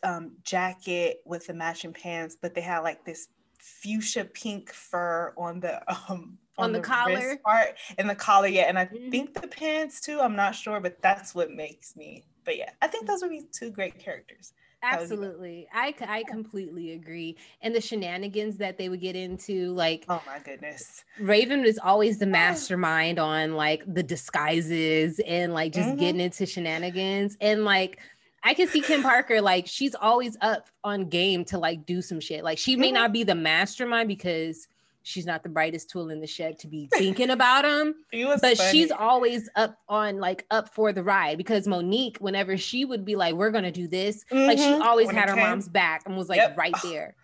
um 0.04 0.34
jacket 0.44 1.22
with 1.26 1.48
the 1.48 1.54
matching 1.54 1.94
pants, 1.94 2.38
but 2.40 2.54
they 2.54 2.62
had 2.62 2.80
like 2.80 3.06
this 3.06 3.30
fuchsia 3.58 4.26
pink 4.26 4.72
fur 4.72 5.34
on 5.38 5.60
the 5.60 5.82
um 6.10 6.38
on, 6.58 6.66
on 6.66 6.72
the, 6.72 6.80
the, 6.80 6.84
collar 6.84 7.38
part 7.44 7.76
and 7.98 8.10
the 8.10 8.16
collar 8.16 8.48
yeah 8.48 8.64
and 8.64 8.80
i 8.80 8.86
mm-hmm. 8.86 9.10
think 9.10 9.40
the 9.40 9.48
pants 9.48 10.00
too 10.00 10.20
i'm 10.22 10.36
not 10.36 10.56
sure 10.56 10.80
but 10.80 11.02
that's 11.02 11.36
what 11.36 11.52
makes 11.52 11.96
me 11.96 12.26
but 12.46 12.58
yeah, 12.58 12.70
I 12.82 12.88
think 12.88 13.08
those 13.08 13.22
would 13.22 13.32
be 13.32 13.42
two 13.52 13.72
great 13.72 14.00
characters. 14.00 14.54
Absolutely. 14.84 15.68
I, 15.74 15.96
I 16.02 16.24
completely 16.24 16.92
agree. 16.92 17.38
And 17.62 17.74
the 17.74 17.82
shenanigans 17.82 18.58
that 18.58 18.78
they 18.78 18.88
would 18.88 19.02
get 19.02 19.16
into, 19.16 19.74
like, 19.74 20.06
oh 20.08 20.22
my 20.28 20.38
goodness. 20.40 21.04
Raven 21.20 21.64
was 21.64 21.80
always 21.80 22.20
the 22.20 22.28
mastermind 22.28 23.18
on 23.18 23.56
like 23.56 23.82
the 23.92 24.04
disguises 24.04 25.20
and 25.26 25.56
like 25.56 25.74
just 25.74 25.90
mm-hmm. 25.90 26.00
getting 26.00 26.22
into 26.22 26.46
shenanigans. 26.46 27.36
And 27.42 27.66
like, 27.66 28.00
I 28.44 28.54
can 28.54 28.68
see 28.68 28.82
Kim 28.82 29.02
Parker, 29.02 29.42
like, 29.42 29.66
she's 29.66 29.96
always 29.96 30.38
up 30.42 30.70
on 30.84 31.10
game 31.10 31.46
to 31.46 31.58
like 31.58 31.88
do 31.88 32.00
some 32.04 32.20
shit. 32.20 32.44
Like, 32.44 32.60
she 32.60 32.76
may 32.76 32.90
mm-hmm. 32.90 32.94
not 32.94 33.12
be 33.12 33.24
the 33.24 33.34
mastermind 33.34 34.08
because 34.08 34.68
she's 35.06 35.26
not 35.26 35.44
the 35.44 35.50
brightest 35.50 35.90
tool 35.90 36.10
in 36.10 36.20
the 36.20 36.28
shed 36.28 36.60
to 36.60 36.68
be 36.68 36.90
thinking 36.94 37.30
about 37.30 37.64
him. 37.64 37.96
but 38.12 38.42
funny. 38.42 38.72
she's 38.72 38.92
always 38.92 39.50
up 39.56 39.78
on 39.88 40.20
like 40.20 40.46
up 40.52 40.74
for 40.74 40.92
the 40.92 41.04
ride 41.04 41.38
because 41.38 41.68
Monique, 41.68 42.18
whenever 42.18 42.58
she 42.58 42.84
would 42.84 43.06
be 43.06 43.16
like, 43.16 43.36
"We're 43.36 43.52
gonna 43.52 43.72
do 43.72 43.88
this," 43.88 44.26
mm-hmm. 44.26 44.48
like 44.48 44.58
she 44.58 44.66
mm-hmm. 44.66 44.82
always 44.82 45.08
when 45.08 45.16
had 45.16 45.30
her 45.30 45.36
came. 45.36 45.44
mom's 45.44 45.70
back 45.70 46.04
and 46.06 46.18
was 46.18 46.28
like 46.28 46.38
yep. 46.38 46.58
right 46.58 46.76
there. 46.84 47.16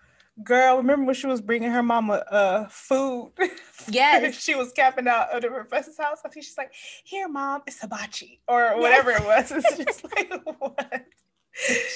Girl, 0.43 0.77
remember 0.77 1.05
when 1.05 1.15
she 1.15 1.27
was 1.27 1.41
bringing 1.41 1.71
her 1.71 1.83
mama 1.83 2.23
uh 2.31 2.67
food? 2.69 3.33
Yes, 3.87 4.39
she 4.39 4.53
was 4.53 4.71
camping 4.73 5.07
out 5.07 5.33
at 5.33 5.41
her 5.41 5.49
professor's 5.49 5.97
house. 5.97 6.19
I 6.23 6.29
think 6.29 6.45
she's 6.45 6.57
like, 6.57 6.71
"Here, 7.03 7.27
mom, 7.27 7.63
it's 7.65 7.79
hibachi 7.79 8.39
or 8.47 8.79
whatever 8.79 9.09
yes. 9.09 9.51
it 9.51 9.57
was." 9.57 9.65
It's 9.65 9.77
just 9.77 10.03
like 10.03 10.31
what. 10.59 11.03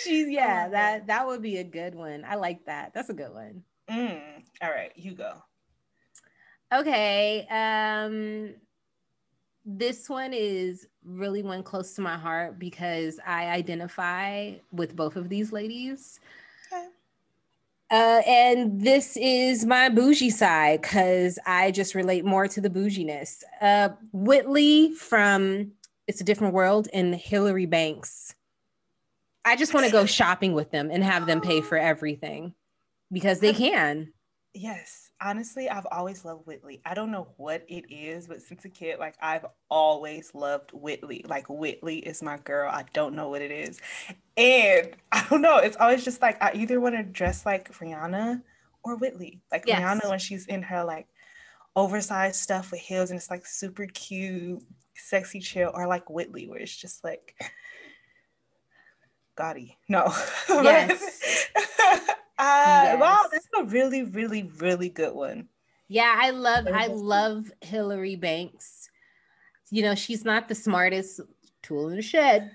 She's 0.02 0.28
yeah, 0.30 0.68
that 0.70 1.06
that 1.08 1.28
would 1.28 1.44
be 1.44 1.58
a 1.58 1.64
good 1.64 1.94
one. 1.94 2.26
I 2.28 2.36
like 2.36 2.66
that. 2.66 2.96
That's 2.96 3.10
a 3.10 3.14
good 3.14 3.32
one. 3.32 3.62
Mm. 3.88 4.20
All 4.64 4.72
right, 4.72 4.92
you 4.96 5.14
go. 5.14 5.44
Okay. 6.76 7.48
Um 7.50 8.56
this 9.66 10.08
one 10.08 10.32
is 10.32 10.88
really 11.04 11.42
one 11.42 11.64
close 11.64 11.94
to 11.94 12.02
my 12.02 12.18
heart 12.18 12.60
because 12.60 13.20
I 13.26 13.48
identify 13.48 14.54
with 14.72 14.96
both 14.96 15.16
of 15.16 15.28
these 15.28 15.52
ladies. 15.52 16.20
Okay. 16.72 16.86
Uh, 17.92 18.22
and 18.28 18.80
this 18.80 19.18
is 19.18 19.66
my 19.66 19.90
bougie 19.90 20.30
side 20.30 20.82
because 20.82 21.40
I 21.48 21.72
just 21.72 21.96
relate 21.96 22.26
more 22.26 22.48
to 22.48 22.62
the 22.62 22.70
bouginess. 22.70 23.44
Uh, 23.60 23.90
Whitley 24.14 24.92
from 24.94 25.72
It's 26.08 26.22
a 26.22 26.24
Different 26.24 26.54
World 26.54 26.88
and 26.94 27.16
Hilary 27.16 27.66
Banks. 27.66 28.36
I 29.46 29.56
just 29.56 29.74
want 29.74 29.88
to 29.88 29.92
go 29.92 30.06
shopping 30.06 30.54
with 30.54 30.70
them 30.70 30.92
and 30.92 31.04
have 31.04 31.26
them 31.26 31.42
pay 31.42 31.62
for 31.62 31.78
everything 31.78 32.54
because 33.12 33.40
they 33.40 33.54
can. 33.54 34.14
Yes 34.54 35.05
honestly, 35.22 35.70
I've 35.70 35.88
always 35.92 36.26
loved 36.26 36.46
Whitley. 36.46 36.82
I 36.86 36.94
don't 36.94 37.12
know 37.12 37.28
what 37.38 37.64
it 37.68 37.86
is, 37.92 38.28
but 38.28 38.42
since 38.42 38.66
a 38.66 38.70
kid, 38.70 39.00
like 39.00 39.16
I've 39.22 39.46
always 39.70 40.34
loved 40.34 40.72
Whitley. 40.72 41.26
Like 41.28 41.50
Whitley 41.50 42.00
is 42.00 42.22
my 42.22 42.38
girl. 42.38 42.70
I 42.70 42.86
don't 42.94 43.16
know 43.16 43.30
what 43.30 43.42
it 43.42 43.52
is. 43.52 43.80
And 44.38 44.90
I 45.12 45.26
don't 45.30 45.42
know. 45.42 45.58
It's 45.58 45.78
always 45.78 46.04
just 46.04 46.22
like 46.22 46.42
I 46.42 46.52
either 46.56 46.80
want 46.80 46.96
to 46.96 47.04
dress 47.04 47.46
like 47.46 47.72
Rihanna 47.74 48.42
or 48.84 48.98
Whitley. 48.98 49.42
Like 49.52 49.66
yes. 49.68 49.82
Rihanna 49.82 50.10
when 50.10 50.20
she's 50.20 50.46
in 50.48 50.64
her 50.64 50.84
like 50.84 51.08
oversized 51.76 52.38
stuff 52.38 52.72
with 52.72 52.80
heels 52.80 53.10
and 53.10 53.18
it's 53.18 53.30
like 53.30 53.46
super 53.46 53.86
cute, 53.88 54.62
sexy 54.96 55.40
chill, 55.40 55.72
or 55.74 55.88
like 55.88 56.10
Whitley 56.10 56.48
where 56.48 56.60
it's 56.60 56.76
just 56.76 57.04
like 57.04 57.36
gaudy. 59.36 59.78
No. 59.90 60.14
Yes. 60.50 61.48
Uh, 62.38 62.82
yes. 62.84 63.00
Wow, 63.00 63.22
that's 63.32 63.48
a 63.58 63.64
really, 63.64 64.04
really, 64.04 64.52
really 64.58 64.90
good 64.90 65.14
one. 65.14 65.48
Yeah, 65.88 66.18
I 66.20 66.32
love, 66.32 66.68
I 66.68 66.88
love 66.88 67.52
Hilary 67.62 68.16
Banks. 68.16 68.90
You 69.70 69.84
know, 69.84 69.96
she's 69.96 70.26
not 70.26 70.48
the 70.48 70.56
smartest 70.56 71.22
tool 71.62 71.90
in 71.90 71.96
the 71.96 72.02
shed, 72.02 72.52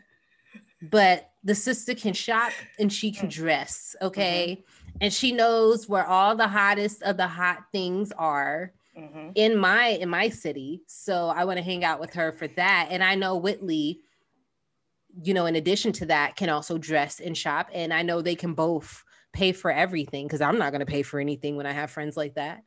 but 0.83 1.31
the 1.45 1.55
sister 1.55 1.95
can 1.95 2.13
shop 2.13 2.53
and 2.79 2.93
she 2.93 3.13
can 3.13 3.29
dress. 3.29 3.95
Okay. 4.03 4.59
Mm-hmm. 4.59 4.99
And 5.03 5.13
she 5.13 5.33
knows 5.33 5.89
where 5.89 6.07
all 6.07 6.37
the 6.37 6.49
hottest 6.49 7.03
of 7.03 7.17
the 7.17 7.29
hot 7.29 7.65
things 7.73 8.13
are. 8.13 8.73
Mm-hmm. 8.99 9.31
in 9.37 9.57
my 9.57 9.87
in 9.87 10.09
my 10.09 10.29
city 10.29 10.83
so 10.89 11.29
i 11.29 11.45
want 11.45 11.59
to 11.59 11.63
hang 11.63 11.85
out 11.85 12.01
with 12.01 12.13
her 12.15 12.33
for 12.33 12.49
that 12.49 12.89
and 12.91 13.05
i 13.05 13.15
know 13.15 13.37
whitley 13.37 14.01
you 15.23 15.33
know 15.33 15.47
in 15.47 15.55
addition 15.55 15.93
to 15.93 16.07
that 16.07 16.35
can 16.35 16.49
also 16.49 16.77
dress 16.77 17.21
and 17.21 17.39
shop 17.39 17.71
and 17.73 17.95
i 17.95 18.03
know 18.03 18.21
they 18.21 18.35
can 18.35 18.53
both 18.53 19.05
pay 19.33 19.53
for 19.53 19.71
everything 19.71 20.27
because 20.27 20.41
I'm 20.41 20.59
not 20.59 20.71
going 20.73 20.81
to 20.81 20.87
pay 20.87 21.03
for 21.03 21.21
anything 21.21 21.57
when 21.57 21.67
I 21.67 21.73
have 21.73 21.91
friends 21.91 22.17
like 22.17 22.35
that. 22.35 22.63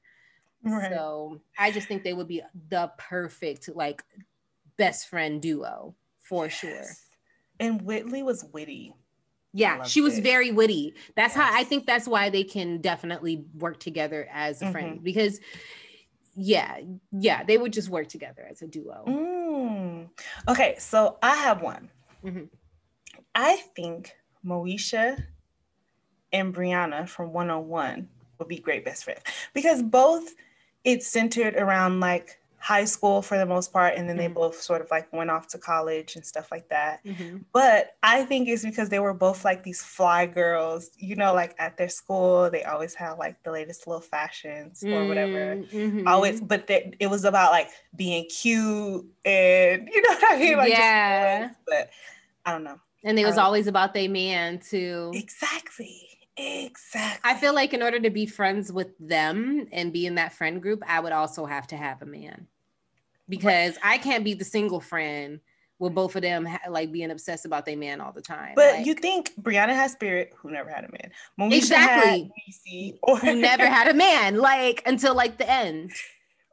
Right. 0.64 0.92
So 0.92 1.42
I 1.58 1.72
just 1.72 1.88
think 1.88 2.04
they 2.04 2.14
would 2.14 2.28
be 2.28 2.42
the 2.70 2.92
perfect 2.98 3.70
like 3.76 4.04
best 4.78 5.10
friend 5.10 5.42
duo 5.42 5.96
for 6.20 6.46
yes. 6.46 6.54
sure. 6.54 6.86
And 7.60 7.82
Whitley 7.82 8.24
was 8.24 8.46
witty. 8.54 8.94
Yeah, 9.56 9.84
she 9.84 10.02
was 10.02 10.18
it. 10.18 10.24
very 10.24 10.52
witty. 10.52 10.96
That's 11.16 11.36
yes. 11.36 11.46
how 11.46 11.56
I 11.56 11.64
think 11.64 11.86
that's 11.86 12.08
why 12.08 12.30
they 12.30 12.44
can 12.44 12.82
definitely 12.82 13.46
work 13.54 13.80
together 13.80 14.28
as 14.32 14.62
a 14.62 14.66
mm-hmm. 14.66 14.72
friend 14.72 15.04
because 15.04 15.40
yeah, 16.36 16.80
yeah, 17.12 17.44
they 17.44 17.58
would 17.60 17.72
just 17.72 17.90
work 17.90 18.08
together 18.08 18.48
as 18.50 18.64
a 18.64 18.68
duo. 18.68 19.04
Mm. 19.08 20.10
Okay, 20.48 20.76
so 20.80 21.20
I 21.22 21.36
have 21.36 21.62
one. 21.62 21.90
Mm-hmm. 22.26 22.46
I 23.36 23.58
think 23.76 24.16
Moesha 24.44 25.24
and 26.34 26.54
Breanna 26.54 27.08
from 27.08 27.32
101 27.32 28.10
would 28.40 28.48
be 28.48 28.58
great 28.58 28.84
best 28.84 29.06
friends 29.06 29.22
because 29.54 29.82
both 29.82 30.34
it's 30.84 31.08
centered 31.08 31.56
around 31.56 32.00
like 32.00 32.40
high 32.58 32.86
school 32.86 33.22
for 33.22 33.38
the 33.38 33.46
most 33.46 33.74
part 33.74 33.94
and 33.96 34.08
then 34.08 34.16
mm-hmm. 34.16 34.28
they 34.28 34.34
both 34.34 34.56
sort 34.56 34.80
of 34.82 34.90
like 34.90 35.12
went 35.12 35.30
off 35.30 35.50
to 35.50 35.58
college 35.58 36.16
and 36.16 36.26
stuff 36.26 36.50
like 36.50 36.68
that 36.70 37.04
mm-hmm. 37.06 37.40
but 37.52 37.98
i 38.04 38.24
think 38.24 38.48
it's 38.48 38.64
because 38.64 38.88
they 38.88 39.00
were 39.00 39.14
both 39.14 39.44
like 39.44 39.64
these 39.64 39.84
fly 39.84 40.26
girls 40.26 40.90
you 40.98 41.14
know 41.14 41.34
like 41.34 41.54
at 41.60 41.76
their 41.76 41.90
school 41.90 42.50
they 42.50 42.64
always 42.64 42.96
had 42.96 43.12
like 43.14 43.36
the 43.44 43.52
latest 43.52 43.86
little 43.86 44.00
fashions 44.00 44.82
or 44.82 45.06
whatever 45.08 45.58
mm-hmm. 45.58 46.08
always 46.08 46.40
but 46.40 46.66
they, 46.68 46.94
it 47.02 47.08
was 47.08 47.26
about 47.26 47.52
like 47.52 47.68
being 47.98 48.26
cute 48.30 49.06
and 49.26 49.90
you 49.94 50.02
know 50.02 50.16
what 50.16 50.32
i 50.32 50.40
mean 50.40 50.58
like 50.58 50.70
yeah 50.70 51.50
but 51.68 51.90
i 52.46 52.52
don't 52.54 52.64
know 52.64 52.80
And 53.04 53.20
it 53.20 53.26
was 53.26 53.38
always 53.38 53.68
about 53.68 53.94
their 53.94 54.10
man 54.10 54.60
too. 54.60 55.12
Exactly. 55.14 56.13
Exactly. 56.36 57.30
I 57.30 57.36
feel 57.36 57.54
like 57.54 57.74
in 57.74 57.84
order 57.84 58.00
to 58.00 58.10
be 58.10 58.26
friends 58.26 58.72
with 58.72 58.98
them 59.00 59.68
and 59.72 59.94
be 59.94 60.06
in 60.06 60.16
that 60.16 60.34
friend 60.34 60.62
group, 60.62 60.82
I 60.88 61.00
would 61.00 61.12
also 61.12 61.46
have 61.46 61.68
to 61.68 61.78
have 61.78 62.02
a 62.02 62.06
man 62.06 62.48
because 63.30 63.78
I 63.84 63.98
can't 63.98 64.24
be 64.24 64.34
the 64.34 64.46
single 64.46 64.80
friend 64.80 65.40
with 65.80 65.94
both 65.94 66.16
of 66.16 66.22
them 66.22 66.48
like 66.70 66.92
being 66.92 67.12
obsessed 67.12 67.46
about 67.46 67.66
their 67.66 67.78
man 67.78 68.02
all 68.02 68.12
the 68.12 68.22
time. 68.22 68.54
But 68.56 68.76
like, 68.76 68.86
you 68.86 68.94
think 68.96 69.34
Breanna 69.40 69.76
has 69.76 69.92
spirit, 69.92 70.34
who 70.38 70.50
never 70.50 70.70
had 70.70 70.86
a 70.86 70.92
man. 70.92 71.12
Moesha 71.40 71.58
exactly. 71.58 72.32
Niecy, 72.50 72.98
or 73.04 73.18
who 73.18 73.36
never 73.36 73.66
had 73.68 73.88
a 73.88 73.94
man, 73.94 74.38
like 74.38 74.82
until 74.86 75.14
like 75.16 75.38
the 75.38 75.50
end. 75.50 75.92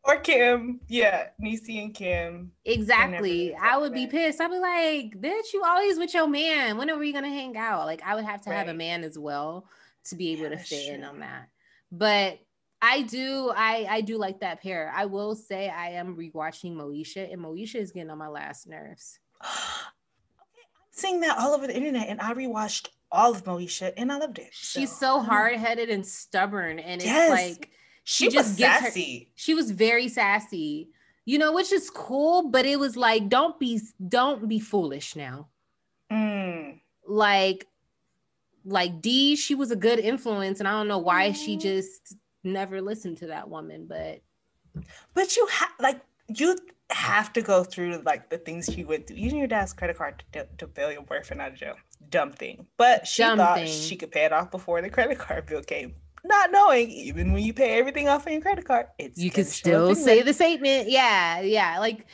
Or 0.04 0.16
Kim, 0.16 0.80
yeah, 0.88 1.28
Niecy 1.42 1.82
and 1.82 1.94
Kim. 1.94 2.52
Exactly. 2.64 3.54
I 3.54 3.76
would 3.76 3.92
be 3.92 4.06
pissed. 4.06 4.40
I'd 4.40 4.50
be 4.50 4.58
like, 4.58 5.20
bitch, 5.20 5.52
you 5.52 5.62
always 5.62 5.98
with 5.98 6.14
your 6.14 6.26
man. 6.26 6.78
When 6.78 6.88
are 6.88 6.98
we 6.98 7.12
gonna 7.12 7.28
hang 7.28 7.56
out? 7.56 7.84
Like, 7.84 8.02
I 8.02 8.14
would 8.14 8.24
have 8.24 8.40
to 8.42 8.50
right. 8.50 8.56
have 8.56 8.68
a 8.68 8.74
man 8.74 9.04
as 9.04 9.18
well 9.18 9.66
to 10.04 10.16
be 10.16 10.32
able 10.32 10.44
yeah, 10.44 10.50
to 10.50 10.56
fit 10.56 10.94
in 10.94 11.04
on 11.04 11.20
that. 11.20 11.48
But 11.92 12.38
I 12.80 13.02
do, 13.02 13.52
I 13.54 13.86
I 13.90 14.00
do 14.00 14.16
like 14.16 14.40
that 14.40 14.62
pair. 14.62 14.90
I 14.94 15.04
will 15.04 15.34
say 15.34 15.68
I 15.68 15.90
am 15.90 16.16
rewatching 16.16 16.74
Moesha, 16.74 17.30
and 17.30 17.42
Moesha 17.42 17.76
is 17.76 17.92
getting 17.92 18.10
on 18.10 18.18
my 18.18 18.28
last 18.28 18.66
nerves. 18.66 19.18
okay, 19.44 19.50
I'm 20.64 20.92
seeing 20.92 21.20
that 21.20 21.36
all 21.38 21.52
over 21.52 21.66
the 21.66 21.76
internet, 21.76 22.08
and 22.08 22.20
I 22.22 22.32
rewatched 22.32 22.88
all 23.12 23.32
of 23.32 23.44
Moesha, 23.44 23.92
and 23.98 24.10
I 24.10 24.16
loved 24.16 24.38
it. 24.38 24.50
So. 24.52 24.80
She's 24.80 24.96
so 24.96 25.20
hard 25.20 25.56
headed 25.56 25.90
and 25.90 26.06
stubborn, 26.06 26.78
and 26.78 27.02
yes. 27.02 27.30
it's 27.30 27.58
like 27.58 27.70
she, 28.04 28.24
she 28.24 28.30
just 28.30 28.58
gets 28.58 28.84
sassy. 28.84 29.18
Her, 29.18 29.32
she 29.34 29.54
was 29.54 29.70
very 29.70 30.08
sassy, 30.08 30.88
you 31.24 31.38
know, 31.38 31.52
which 31.52 31.72
is 31.72 31.90
cool, 31.90 32.48
but 32.48 32.66
it 32.66 32.78
was 32.78 32.96
like, 32.96 33.28
don't 33.28 33.58
be, 33.58 33.80
don't 34.08 34.48
be 34.48 34.60
foolish 34.60 35.16
now. 35.16 35.48
Mm. 36.10 36.80
Like, 37.06 37.66
like 38.64 39.00
D, 39.00 39.36
she 39.36 39.54
was 39.54 39.70
a 39.70 39.76
good 39.76 39.98
influence, 39.98 40.58
and 40.58 40.68
I 40.68 40.72
don't 40.72 40.88
know 40.88 40.98
why 40.98 41.30
mm. 41.30 41.36
she 41.36 41.56
just 41.56 42.16
never 42.44 42.80
listened 42.80 43.18
to 43.18 43.28
that 43.28 43.48
woman, 43.48 43.86
but 43.88 44.22
but 45.14 45.36
you 45.36 45.46
have 45.46 45.70
like 45.80 46.00
you 46.28 46.56
have 46.90 47.32
to 47.32 47.42
go 47.42 47.64
through 47.64 48.02
like 48.04 48.30
the 48.30 48.38
things 48.38 48.66
she 48.72 48.84
went 48.84 49.06
through. 49.06 49.16
Using 49.16 49.38
your 49.38 49.48
dad's 49.48 49.72
credit 49.72 49.96
card 49.96 50.24
to, 50.32 50.46
to 50.58 50.66
bail 50.66 50.92
your 50.92 51.02
boyfriend 51.02 51.40
out 51.40 51.52
of 51.52 51.58
jail, 51.58 51.76
dumb 52.08 52.32
thing. 52.32 52.66
But 52.76 53.06
she 53.06 53.22
dumb 53.22 53.38
thought 53.38 53.58
thing. 53.58 53.68
she 53.68 53.96
could 53.96 54.10
pay 54.10 54.24
it 54.24 54.32
off 54.32 54.50
before 54.50 54.80
the 54.82 54.90
credit 54.90 55.18
card 55.18 55.46
bill 55.46 55.62
came. 55.62 55.94
Not 56.24 56.50
knowing, 56.50 56.90
even 56.90 57.32
when 57.32 57.42
you 57.42 57.54
pay 57.54 57.78
everything 57.78 58.08
off 58.08 58.26
on 58.26 58.34
your 58.34 58.42
credit 58.42 58.64
card, 58.64 58.86
it's 58.98 59.18
you 59.18 59.30
can 59.30 59.44
still 59.44 59.94
say 59.94 60.22
the 60.22 60.34
statement. 60.34 60.90
Yeah, 60.90 61.40
yeah, 61.40 61.78
like. 61.78 62.06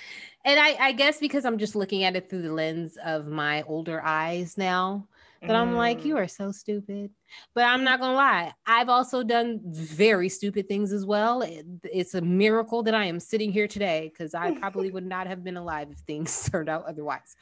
And 0.44 0.60
I, 0.60 0.76
I 0.78 0.92
guess 0.92 1.18
because 1.18 1.44
I'm 1.44 1.58
just 1.58 1.74
looking 1.74 2.04
at 2.04 2.14
it 2.14 2.30
through 2.30 2.42
the 2.42 2.52
lens 2.52 2.96
of 3.04 3.26
my 3.26 3.62
older 3.62 4.00
eyes 4.00 4.56
now, 4.56 5.08
that 5.40 5.50
mm. 5.50 5.54
I'm 5.54 5.74
like, 5.74 6.04
you 6.04 6.14
mm. 6.14 6.18
are 6.18 6.28
so 6.28 6.52
stupid. 6.52 7.10
But 7.54 7.64
I'm 7.64 7.84
not 7.84 8.00
gonna 8.00 8.16
lie, 8.16 8.52
I've 8.66 8.88
also 8.88 9.22
done 9.22 9.60
very 9.64 10.28
stupid 10.28 10.68
things 10.68 10.92
as 10.92 11.04
well. 11.04 11.42
It, 11.42 11.66
it's 11.84 12.14
a 12.14 12.20
miracle 12.20 12.82
that 12.84 12.94
I 12.94 13.04
am 13.06 13.20
sitting 13.20 13.52
here 13.52 13.68
today 13.68 14.10
because 14.12 14.34
I 14.34 14.52
probably 14.60 14.90
would 14.90 15.06
not 15.06 15.26
have 15.26 15.44
been 15.44 15.56
alive 15.56 15.88
if 15.90 15.98
things 15.98 16.48
turned 16.50 16.68
out 16.68 16.84
otherwise. 16.86 17.34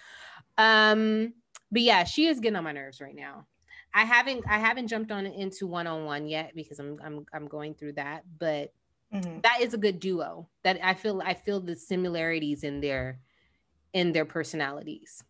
Um, 0.58 1.34
but 1.70 1.82
yeah, 1.82 2.04
she 2.04 2.26
is 2.26 2.40
getting 2.40 2.56
on 2.56 2.64
my 2.64 2.72
nerves 2.72 3.00
right 3.00 3.14
now. 3.14 3.46
I 3.94 4.04
haven't 4.04 4.44
I 4.48 4.58
haven't 4.58 4.88
jumped 4.88 5.12
on 5.12 5.26
into 5.26 5.66
one 5.66 5.86
on 5.86 6.04
one 6.04 6.26
yet 6.26 6.52
because 6.54 6.78
I'm 6.78 6.98
I'm 7.02 7.26
I'm 7.32 7.46
going 7.46 7.74
through 7.74 7.92
that, 7.94 8.24
but 8.38 8.72
mm-hmm. 9.12 9.40
that 9.42 9.60
is 9.60 9.72
a 9.72 9.78
good 9.78 10.00
duo. 10.00 10.48
That 10.64 10.80
I 10.82 10.94
feel 10.94 11.22
I 11.24 11.34
feel 11.34 11.60
the 11.60 11.76
similarities 11.76 12.64
in 12.64 12.80
their 12.80 13.20
in 13.92 14.12
their 14.12 14.24
personalities. 14.24 15.22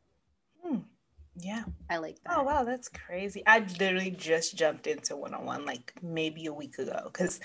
Yeah. 1.36 1.64
I 1.90 1.96
like 1.96 2.22
that. 2.22 2.38
Oh 2.38 2.42
wow, 2.44 2.64
that's 2.64 2.88
crazy. 2.88 3.42
I 3.46 3.66
literally 3.80 4.10
just 4.10 4.56
jumped 4.56 4.86
into 4.86 5.16
one 5.16 5.34
on 5.34 5.44
one 5.44 5.64
like 5.66 5.92
maybe 6.02 6.46
a 6.46 6.52
week 6.52 6.78
ago 6.78 7.00
because 7.04 7.40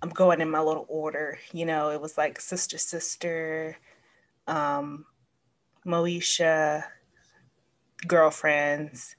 I'm 0.00 0.10
going 0.10 0.40
in 0.40 0.50
my 0.50 0.60
little 0.60 0.86
order. 0.88 1.38
You 1.52 1.66
know, 1.66 1.90
it 1.90 2.00
was 2.00 2.16
like 2.16 2.40
sister, 2.40 2.78
sister, 2.78 3.76
um, 4.46 5.06
Moesha, 5.84 6.84
girlfriends, 8.06 9.16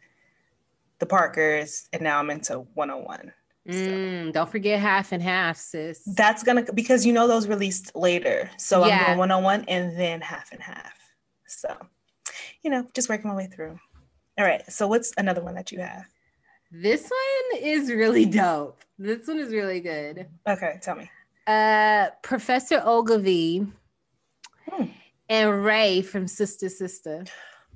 the 1.04 1.08
Parkers, 1.08 1.90
and 1.92 2.02
now 2.02 2.18
I'm 2.18 2.30
into 2.30 2.60
one 2.76 2.90
on 2.90 3.04
one. 3.04 3.34
Mm, 3.68 4.32
don't 4.32 4.50
forget 4.50 4.80
half 4.80 5.12
and 5.12 5.22
half, 5.22 5.58
sis. 5.58 6.02
That's 6.16 6.44
gonna 6.44 6.66
because 6.74 7.06
you 7.06 7.12
know 7.12 7.28
those 7.28 7.46
released 7.46 7.94
later. 7.94 8.50
So 8.58 8.86
yeah. 8.86 9.00
I'm 9.00 9.06
going 9.06 9.18
one 9.18 9.32
on 9.32 9.44
one 9.44 9.66
and 9.68 10.00
then 10.00 10.22
half 10.22 10.54
and 10.54 10.62
half. 10.62 10.94
So, 11.46 11.76
you 12.64 12.72
know, 12.72 12.88
just 12.94 13.10
working 13.10 13.30
my 13.30 13.36
way 13.36 13.48
through. 13.48 13.78
All 14.38 14.46
right. 14.46 14.64
So 14.72 14.88
what's 14.88 15.12
another 15.18 15.42
one 15.42 15.56
that 15.56 15.74
you 15.74 15.80
have? 15.80 16.06
This 16.72 17.04
one 17.04 17.62
is 17.62 17.90
really 17.92 18.26
dope. 18.26 18.82
This 18.98 19.28
one 19.28 19.40
is 19.40 19.52
really 19.52 19.82
good. 19.82 20.28
Okay, 20.48 20.80
tell 20.82 20.96
me. 20.96 21.10
Uh 21.48 22.08
Professor 22.22 22.80
Oglevee 22.80 23.70
hmm. 24.70 24.86
and 25.28 25.66
Ray 25.66 26.02
from 26.02 26.28
Sister 26.28 26.70
Sister. 26.70 27.26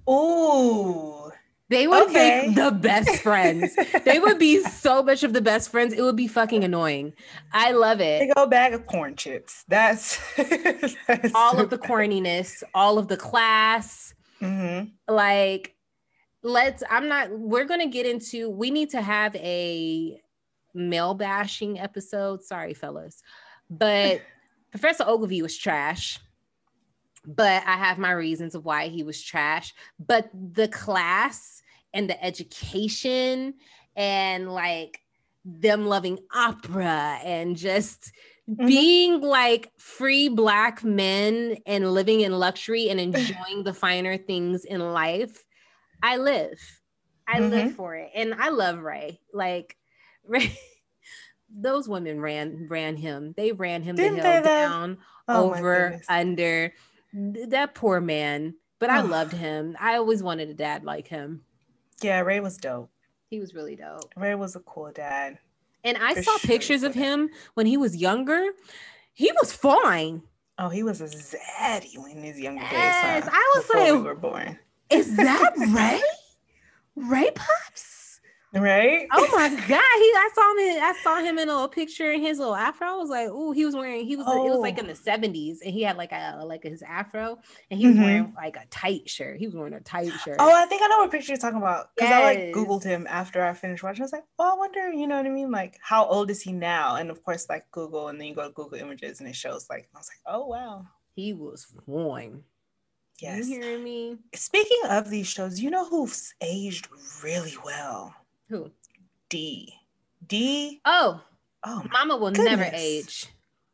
Ooh. 0.09 1.32
They 1.70 1.86
would 1.86 2.09
okay. 2.09 2.47
be 2.47 2.53
the 2.53 2.72
best 2.72 3.22
friends. 3.22 3.76
they 4.05 4.20
would 4.20 4.39
be 4.39 4.63
so 4.70 5.03
much 5.03 5.24
of 5.24 5.34
the 5.34 5.41
best 5.41 5.70
friends. 5.70 5.93
It 5.93 6.01
would 6.01 6.15
be 6.15 6.28
fucking 6.28 6.63
annoying. 6.63 7.13
I 7.51 7.72
love 7.72 7.99
it. 7.99 8.20
They 8.20 8.34
go 8.34 8.47
bag 8.47 8.74
of 8.74 8.86
corn 8.88 9.15
chips. 9.15 9.65
That's, 9.68 10.20
that's 10.38 11.34
all 11.36 11.59
of 11.59 11.70
the 11.70 11.78
corniness, 11.78 12.63
all 12.74 12.97
of 12.97 13.09
the 13.09 13.18
class. 13.18 14.13
Mm-hmm. 14.41 14.89
Like 15.13 15.78
let's 16.43 16.84
i'm 16.89 17.07
not 17.07 17.30
we're 17.32 17.65
going 17.65 17.80
to 17.80 17.88
get 17.88 18.05
into 18.05 18.49
we 18.49 18.72
need 18.72 18.89
to 18.89 19.01
have 19.01 19.36
a 19.36 20.20
male 20.74 21.13
bashing 21.13 21.80
episode 21.80 22.43
sorry 22.43 22.74
fellas 22.74 23.22
but 23.70 24.22
professor 24.72 25.03
oglevee 25.03 25.41
was 25.41 25.57
trash 25.57 26.20
but 27.28 27.61
i 27.65 27.75
have 27.78 27.97
my 27.97 28.11
reasons 28.11 28.55
of 28.55 28.65
why 28.65 28.88
he 28.88 29.03
was 29.03 29.21
trash 29.21 29.73
but 29.99 30.30
the 30.34 30.67
class 30.69 31.61
and 31.93 32.09
the 32.09 32.23
education 32.23 33.53
and 33.95 34.51
like 34.51 35.01
them 35.45 35.86
loving 35.86 36.17
opera 36.34 37.19
and 37.23 37.55
just 37.55 38.11
mm-hmm. 38.49 38.65
being 38.65 39.21
like 39.21 39.71
free 39.78 40.30
black 40.30 40.84
men 40.84 41.57
and 41.65 41.93
living 41.93 42.21
in 42.21 42.32
luxury 42.32 42.89
and 42.89 42.99
enjoying 42.99 43.63
the 43.63 43.73
finer 43.73 44.17
things 44.17 44.65
in 44.65 44.80
life 44.80 45.43
I 46.01 46.17
live. 46.17 46.59
I 47.28 47.39
mm-hmm. 47.39 47.49
live 47.49 47.75
for 47.75 47.95
it. 47.95 48.11
And 48.15 48.34
I 48.36 48.49
love 48.49 48.80
Ray. 48.80 49.19
Like 49.34 49.75
Ray, 50.25 50.57
those 51.49 51.88
women 51.88 52.19
ran 52.19 52.67
ran 52.69 52.95
him. 52.95 53.34
They 53.36 53.51
ran 53.51 53.84
him 53.84 53.95
Didn't 53.95 54.17
the 54.17 54.32
hill 54.32 54.43
down, 54.43 54.97
oh, 55.28 55.53
over, 55.53 56.01
under. 56.09 56.73
That 57.14 57.76
poor 57.76 57.99
man. 58.01 58.55
But 58.80 58.89
I 58.91 59.01
loved 59.01 59.34
him. 59.34 59.76
I 59.80 59.95
always 59.95 60.22
wanted 60.22 60.49
a 60.49 60.53
dad 60.53 60.84
like 60.84 61.08
him. 61.08 61.41
Yeah, 62.01 62.20
Ray 62.20 62.39
was 62.39 62.58
dope. 62.58 62.91
He 63.30 63.39
was 63.39 63.55
really 63.55 63.76
dope. 63.76 64.14
Ray 64.16 64.36
was 64.36 64.55
a 64.55 64.60
cool 64.60 64.91
dad. 64.93 65.39
And 65.84 65.97
I 65.97 66.14
saw 66.14 66.38
sure 66.38 66.47
pictures 66.47 66.84
of 66.84 66.93
him 66.93 67.30
when 67.55 67.66
he 67.66 67.78
was 67.78 67.95
younger. 67.95 68.51
He 69.14 69.32
was 69.41 69.51
fine. 69.51 70.22
Oh, 70.60 70.70
he 70.70 70.84
was 70.84 71.01
a 71.01 71.05
zaddy 71.05 71.95
in 72.12 72.24
his 72.24 72.39
younger 72.39 72.62
yes, 72.62 73.24
days. 73.24 73.32
Huh? 73.32 73.39
I 73.39 73.53
was 73.55 73.66
Before 73.66 73.82
like, 73.82 73.93
we 73.93 74.01
were 74.01 74.16
born. 74.16 74.60
Is 74.89 75.16
that 75.18 75.53
Ray? 75.74 76.01
Ray 76.95 77.32
Pops? 77.32 78.07
Right? 78.54 79.08
Oh 79.12 79.28
my 79.34 79.50
god! 79.50 79.60
He 79.68 79.78
I 79.78 80.30
saw 80.34 80.52
him. 80.52 80.84
I 80.84 81.00
saw 81.04 81.20
him 81.20 81.38
in 81.38 81.50
a 81.50 81.52
little 81.52 81.68
picture 81.68 82.12
in 82.12 82.22
his 82.22 82.39
little 82.39 82.56
afro. 82.56 82.88
I 82.88 82.95
was 82.95 83.10
like, 83.10 83.28
oh, 83.30 83.52
he 83.52 83.66
was 83.66 83.76
wearing. 83.76 84.06
He 84.06 84.16
was. 84.16 84.26
Oh. 84.28 84.45
It 84.45 84.50
was 84.50 84.60
like 84.60 84.78
in 84.78 84.88
the 84.88 84.95
seventies, 84.95 85.62
and 85.62 85.74
he 85.74 85.82
had 85.84 85.98
like 85.98 86.14
a 86.14 86.43
like 86.45 86.64
his 86.64 86.82
afro, 86.82 87.39
and 87.70 87.80
he 87.80 87.88
was 87.88 87.95
mm-hmm. 87.95 88.04
wearing 88.06 88.34
like 88.38 88.56
a 88.56 88.66
tight 88.70 89.10
shirt. 89.10 89.38
He 89.38 89.48
was 89.48 89.56
wearing 89.56 89.74
a 89.74 89.82
tight 89.82 90.14
shirt. 90.24 90.38
Oh, 90.39 90.52
I 90.52 90.66
think 90.66 90.82
I 90.82 90.88
know 90.88 91.00
what 91.00 91.12
picture 91.12 91.34
you're 91.34 91.39
talking 91.39 91.58
about 91.58 91.93
because 91.95 92.10
yes. 92.10 92.22
I 92.22 92.24
like 92.24 92.54
googled 92.54 92.86
him 92.86 93.06
after 93.10 93.43
I 93.43 93.54
finished 93.54 93.84
watching. 93.84 94.04
I 94.04 94.06
was 94.06 94.14
like, 94.14 94.26
oh, 94.39 94.54
I 94.54 94.58
wonder. 94.58 94.93
You 94.93 95.08
know 95.08 95.18
what 95.18 95.26
I 95.26 95.30
mean? 95.30 95.52
Like, 95.52 95.78
how 95.82 96.06
old 96.06 96.32
is 96.32 96.41
he 96.41 96.54
now? 96.54 96.95
And 96.95 97.12
of 97.12 97.22
course, 97.24 97.48
like 97.50 97.70
Google, 97.72 98.08
and 98.08 98.20
then 98.20 98.30
you 98.30 98.34
go 98.34 98.48
to 98.48 98.54
Google 98.54 98.80
Images, 98.80 99.20
and 99.20 99.28
it 99.28 99.36
shows 99.36 99.68
like 99.70 99.89
I 99.93 99.98
was 99.98 100.10
like, 100.10 100.34
oh 100.34 100.48
wow, 100.48 100.86
he 101.16 101.34
was 101.34 101.68
fine. 101.86 102.43
Yes. 103.20 103.50
You 103.50 103.62
hearing 103.62 103.84
me? 103.84 104.18
Speaking 104.36 104.82
of 104.89 105.10
these 105.10 105.28
shows, 105.28 105.60
you 105.60 105.70
know 105.70 105.86
who's 105.86 106.34
aged 106.41 106.88
really 107.24 107.58
well? 107.66 108.16
Who? 108.50 108.72
D. 109.30 109.74
D. 110.26 110.82
Oh. 110.86 111.22
Oh. 111.64 111.84
Mama 111.91 112.18
will 112.18 112.32
goodness. 112.32 112.45
never 112.45 112.70
age. 112.74 113.28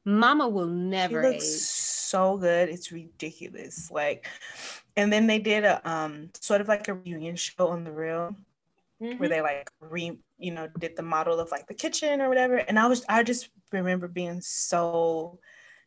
Mama 0.06 0.50
will 0.50 0.68
never 0.68 1.24
she 1.24 1.30
looks 1.30 1.46
age. 1.46 1.60
So 1.60 2.38
good. 2.38 2.70
It's 2.70 2.92
ridiculous. 2.92 3.90
Like, 3.92 4.28
and 4.96 5.12
then 5.12 5.28
they 5.28 5.40
did 5.40 5.64
a 5.64 5.88
um 5.90 6.30
sort 6.40 6.62
of 6.62 6.68
like 6.68 6.88
a 6.88 6.94
reunion 6.94 7.36
show 7.36 7.68
on 7.68 7.84
the 7.84 7.92
real 7.92 8.36
mm-hmm. 9.02 9.18
where 9.18 9.30
they 9.30 9.42
like 9.42 9.70
re 9.80 10.18
you 10.38 10.52
know 10.52 10.68
did 10.80 10.96
the 10.96 11.04
model 11.04 11.40
of 11.40 11.52
like 11.52 11.68
the 11.68 11.74
kitchen 11.74 12.22
or 12.22 12.30
whatever. 12.30 12.58
And 12.58 12.78
I 12.78 12.88
was 12.88 13.06
I 13.08 13.24
just 13.24 13.50
remember 13.72 14.08
being 14.08 14.42
so 14.42 15.40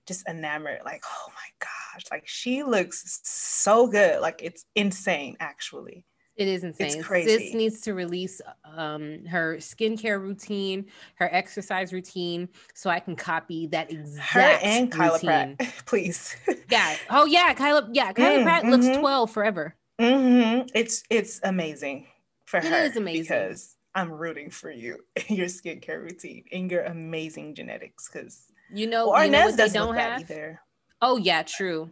just 0.06 0.26
enamored, 0.28 0.80
like, 0.84 1.02
oh 1.04 1.28
my 1.28 1.66
gosh, 1.66 2.04
like 2.10 2.26
she 2.26 2.62
looks 2.62 3.20
so 3.24 3.86
good. 3.86 4.20
Like 4.20 4.40
it's 4.42 4.64
insane, 4.74 5.36
actually. 5.40 6.04
It 6.36 6.48
is 6.48 6.64
insane. 6.64 6.88
It's 6.88 7.06
crazy. 7.06 7.46
Sis 7.46 7.54
needs 7.54 7.80
to 7.82 7.94
release 7.94 8.42
um, 8.76 9.24
her 9.24 9.56
skincare 9.56 10.20
routine, 10.20 10.86
her 11.14 11.34
exercise 11.34 11.94
routine, 11.94 12.48
so 12.74 12.90
I 12.90 13.00
can 13.00 13.16
copy 13.16 13.66
that 13.68 13.90
exact. 13.90 14.28
Her 14.28 14.58
and 14.62 14.92
Kyla 14.92 15.14
routine. 15.14 15.56
Pratt, 15.56 15.74
please. 15.86 16.36
yeah. 16.70 16.96
Oh 17.08 17.24
yeah, 17.24 17.54
Kyla. 17.54 17.88
Yeah, 17.90 18.12
Kyla 18.12 18.40
mm, 18.40 18.42
Pratt 18.42 18.62
mm-hmm. 18.64 18.70
looks 18.70 18.98
twelve 18.98 19.30
forever. 19.30 19.74
Mm-hmm. 19.98 20.68
It's 20.74 21.04
it's 21.08 21.40
amazing 21.42 22.06
for 22.44 22.58
it 22.58 22.64
her. 22.64 22.84
It 22.84 22.90
is 22.90 22.96
amazing 22.96 23.22
because 23.22 23.76
I'm 23.94 24.12
rooting 24.12 24.50
for 24.50 24.70
you 24.70 24.98
in 25.28 25.36
your 25.36 25.46
skincare 25.46 26.02
routine 26.02 26.44
and 26.52 26.70
your 26.70 26.82
amazing 26.84 27.54
genetics. 27.54 28.10
Because 28.12 28.52
you 28.70 28.86
know, 28.86 29.08
well, 29.08 29.24
you 29.24 29.30
know 29.30 29.46
what 29.46 29.56
they 29.56 29.70
don't 29.70 29.96
have. 29.96 30.20
Either. 30.20 30.60
Oh 31.00 31.16
yeah, 31.16 31.42
true. 31.44 31.90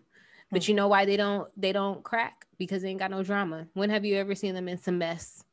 But 0.51 0.65
hmm. 0.65 0.71
you 0.71 0.77
know 0.77 0.89
why 0.89 1.07
they 1.07 1.17
don't 1.17 1.49
they 1.57 1.73
don't 1.73 2.03
crack 2.03 2.44
because 2.59 2.83
they 2.83 2.89
ain't 2.89 2.99
got 2.99 3.11
no 3.11 3.23
drama. 3.23 3.67
When 3.75 3.91
have 3.91 4.05
you 4.05 4.17
ever 4.17 4.35
seen 4.35 4.55
them 4.55 4.69
in 4.69 4.79
some 4.79 4.99
mess? 4.99 5.45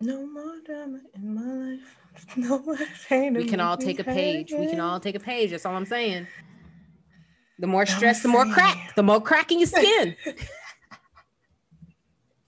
No 0.00 0.26
more 0.26 0.56
drama 0.64 1.00
in 1.14 1.34
my 1.34 1.72
life. 1.74 1.96
No 2.36 2.58
more 2.58 2.76
pain. 3.08 3.34
We 3.34 3.46
can 3.46 3.60
all 3.60 3.76
take 3.76 4.00
a 4.00 4.04
page. 4.04 4.52
We 4.52 4.66
can 4.66 4.80
all 4.80 4.98
take 4.98 5.14
a 5.14 5.20
page. 5.20 5.52
That's 5.52 5.64
all 5.64 5.76
I'm 5.76 5.86
saying. 5.86 6.26
The 7.60 7.66
more 7.66 7.86
stress, 7.86 8.22
the 8.22 8.28
more 8.28 8.46
crack. 8.46 8.94
The 8.96 9.02
more 9.02 9.20
crack 9.20 9.52
in 9.52 9.60
your 9.60 9.68
skin. 9.68 10.16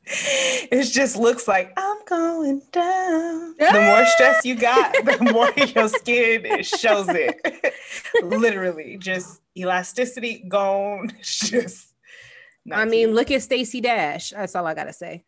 it 0.06 0.84
just 0.84 1.16
looks 1.16 1.46
like 1.46 1.72
I'm 1.76 2.04
going 2.06 2.62
down. 2.72 3.54
The 3.58 3.80
more 3.80 4.06
stress 4.06 4.44
you 4.44 4.56
got, 4.56 4.92
the 5.04 5.32
more 5.32 5.50
your 5.74 5.88
skin 5.88 6.62
shows 6.62 7.06
it. 7.08 7.74
Literally, 8.22 8.96
just 8.98 9.40
elasticity 9.56 10.44
gone. 10.48 11.12
Just. 11.22 11.91
I 12.70 12.84
mean, 12.84 13.14
look 13.14 13.30
at 13.30 13.42
Stacey 13.42 13.80
Dash. 13.80 14.30
That's 14.30 14.54
all 14.54 14.66
I 14.66 14.74
gotta 14.74 14.92
say. 14.92 15.24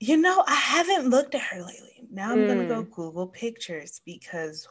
You 0.00 0.16
know, 0.16 0.42
I 0.46 0.54
haven't 0.54 1.08
looked 1.08 1.34
at 1.34 1.42
her 1.42 1.62
lately. 1.62 2.08
Now 2.10 2.32
I'm 2.32 2.38
mm. 2.38 2.48
gonna 2.48 2.66
go 2.66 2.82
mm. 2.82 2.90
Google 2.90 3.28
pictures 3.28 4.00
because, 4.04 4.68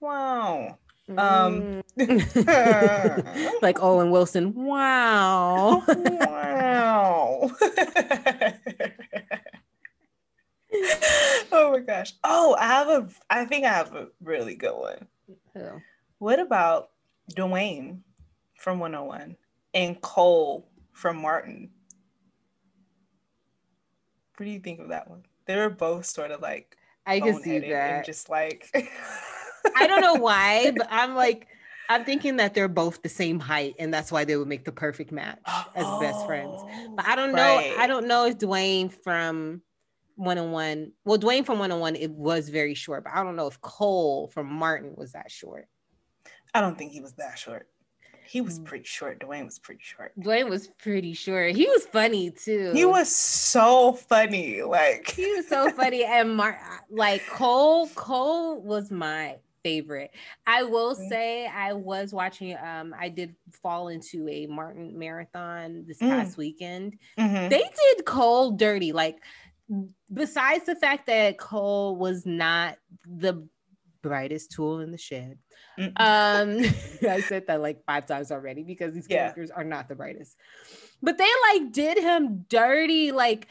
wow. 0.00 0.78
Um, 1.08 1.82
mm. 1.98 3.54
like 3.62 3.82
Owen 3.82 4.10
Wilson. 4.10 4.54
Wow. 4.54 5.82
wow. 5.86 7.50
oh 11.52 11.72
my 11.72 11.78
gosh. 11.80 12.12
Oh, 12.24 12.56
I 12.58 12.66
have 12.66 12.88
a 12.88 13.08
I 13.30 13.44
think 13.44 13.64
I 13.64 13.72
have 13.72 13.94
a 13.94 14.08
really 14.22 14.54
good 14.54 14.76
one. 14.76 15.06
Who? 15.54 15.80
What 16.18 16.38
about 16.38 16.90
Dwayne 17.34 18.00
from 18.56 18.78
101 18.78 19.36
and 19.74 20.00
Cole 20.00 20.68
from 20.92 21.16
Martin? 21.16 21.70
What 24.36 24.46
do 24.46 24.50
you 24.50 24.60
think 24.60 24.80
of 24.80 24.88
that 24.88 25.08
one? 25.08 25.24
They 25.46 25.56
were 25.56 25.70
both 25.70 26.06
sort 26.06 26.30
of 26.30 26.40
like 26.40 26.76
I 27.06 27.20
can 27.20 27.42
see 27.42 27.58
that. 27.58 27.90
And 27.90 28.04
just 28.04 28.28
like 28.28 28.70
I 29.76 29.86
don't 29.86 30.00
know 30.00 30.14
why, 30.14 30.72
but 30.76 30.88
I'm 30.90 31.14
like, 31.14 31.46
I'm 31.88 32.04
thinking 32.04 32.36
that 32.36 32.54
they're 32.54 32.68
both 32.68 33.02
the 33.02 33.08
same 33.08 33.38
height, 33.38 33.74
and 33.78 33.92
that's 33.92 34.10
why 34.10 34.24
they 34.24 34.36
would 34.36 34.48
make 34.48 34.64
the 34.64 34.72
perfect 34.72 35.12
match 35.12 35.40
as 35.74 35.84
oh, 35.86 36.00
best 36.00 36.24
friends. 36.26 36.56
Oh, 36.56 36.94
but 36.96 37.06
I 37.06 37.16
don't 37.16 37.32
know. 37.32 37.56
Right. 37.56 37.74
I 37.78 37.86
don't 37.86 38.06
know 38.06 38.26
if 38.26 38.38
Dwayne 38.38 38.92
from 38.92 39.62
one 40.16 40.38
on 40.38 40.52
one. 40.52 40.92
Well, 41.04 41.18
Dwayne 41.18 41.44
from 41.44 41.58
one 41.58 41.72
on 41.72 41.80
one, 41.80 41.96
it 41.96 42.10
was 42.10 42.48
very 42.48 42.74
short, 42.74 43.04
but 43.04 43.12
I 43.14 43.22
don't 43.22 43.36
know 43.36 43.46
if 43.46 43.60
Cole 43.60 44.28
from 44.28 44.52
Martin 44.52 44.94
was 44.96 45.12
that 45.12 45.30
short. 45.30 45.66
I 46.54 46.60
don't 46.60 46.76
think 46.76 46.92
he 46.92 47.00
was 47.00 47.14
that 47.14 47.38
short. 47.38 47.68
He 48.32 48.40
was 48.40 48.58
mm. 48.58 48.64
pretty 48.64 48.86
short. 48.86 49.20
Dwayne 49.20 49.44
was 49.44 49.58
pretty 49.58 49.82
short. 49.84 50.18
Dwayne 50.18 50.48
was 50.48 50.68
pretty 50.78 51.12
short. 51.12 51.54
He 51.54 51.66
was 51.66 51.84
funny 51.84 52.30
too. 52.30 52.72
He 52.72 52.86
was 52.86 53.14
so 53.14 53.92
funny. 53.92 54.62
Like 54.62 55.10
he 55.10 55.30
was 55.34 55.46
so 55.48 55.68
funny. 55.68 56.02
And 56.12 56.34
Mark, 56.34 56.56
like 56.90 57.26
Cole, 57.26 57.88
Cole 57.88 58.62
was 58.62 58.90
my 58.90 59.36
favorite. 59.62 60.12
I 60.46 60.62
will 60.62 60.94
mm-hmm. 60.94 61.08
say 61.10 61.46
I 61.46 61.74
was 61.74 62.14
watching 62.14 62.56
um 62.56 62.94
I 62.98 63.10
did 63.10 63.34
fall 63.62 63.88
into 63.88 64.26
a 64.30 64.46
Martin 64.46 64.98
marathon 64.98 65.84
this 65.86 65.98
mm. 65.98 66.08
past 66.08 66.38
weekend. 66.38 66.96
Mm-hmm. 67.18 67.50
They 67.50 67.64
did 67.94 68.06
Cole 68.06 68.52
dirty. 68.52 68.92
Like 68.92 69.18
besides 70.10 70.64
the 70.64 70.74
fact 70.74 71.06
that 71.06 71.36
Cole 71.36 71.96
was 71.96 72.24
not 72.24 72.78
the 73.06 73.46
brightest 74.02 74.52
tool 74.52 74.80
in 74.80 74.90
the 74.90 74.98
shed. 74.98 75.38
Um 75.78 75.88
I 77.08 77.24
said 77.26 77.46
that 77.46 77.60
like 77.60 77.84
five 77.86 78.06
times 78.06 78.30
already 78.30 78.62
because 78.62 78.94
these 78.94 79.06
characters 79.06 79.50
yeah. 79.52 79.60
are 79.60 79.64
not 79.64 79.88
the 79.88 79.94
brightest. 79.94 80.36
But 81.02 81.18
they 81.18 81.30
like 81.52 81.72
did 81.72 81.98
him 81.98 82.44
dirty 82.48 83.12
like 83.12 83.46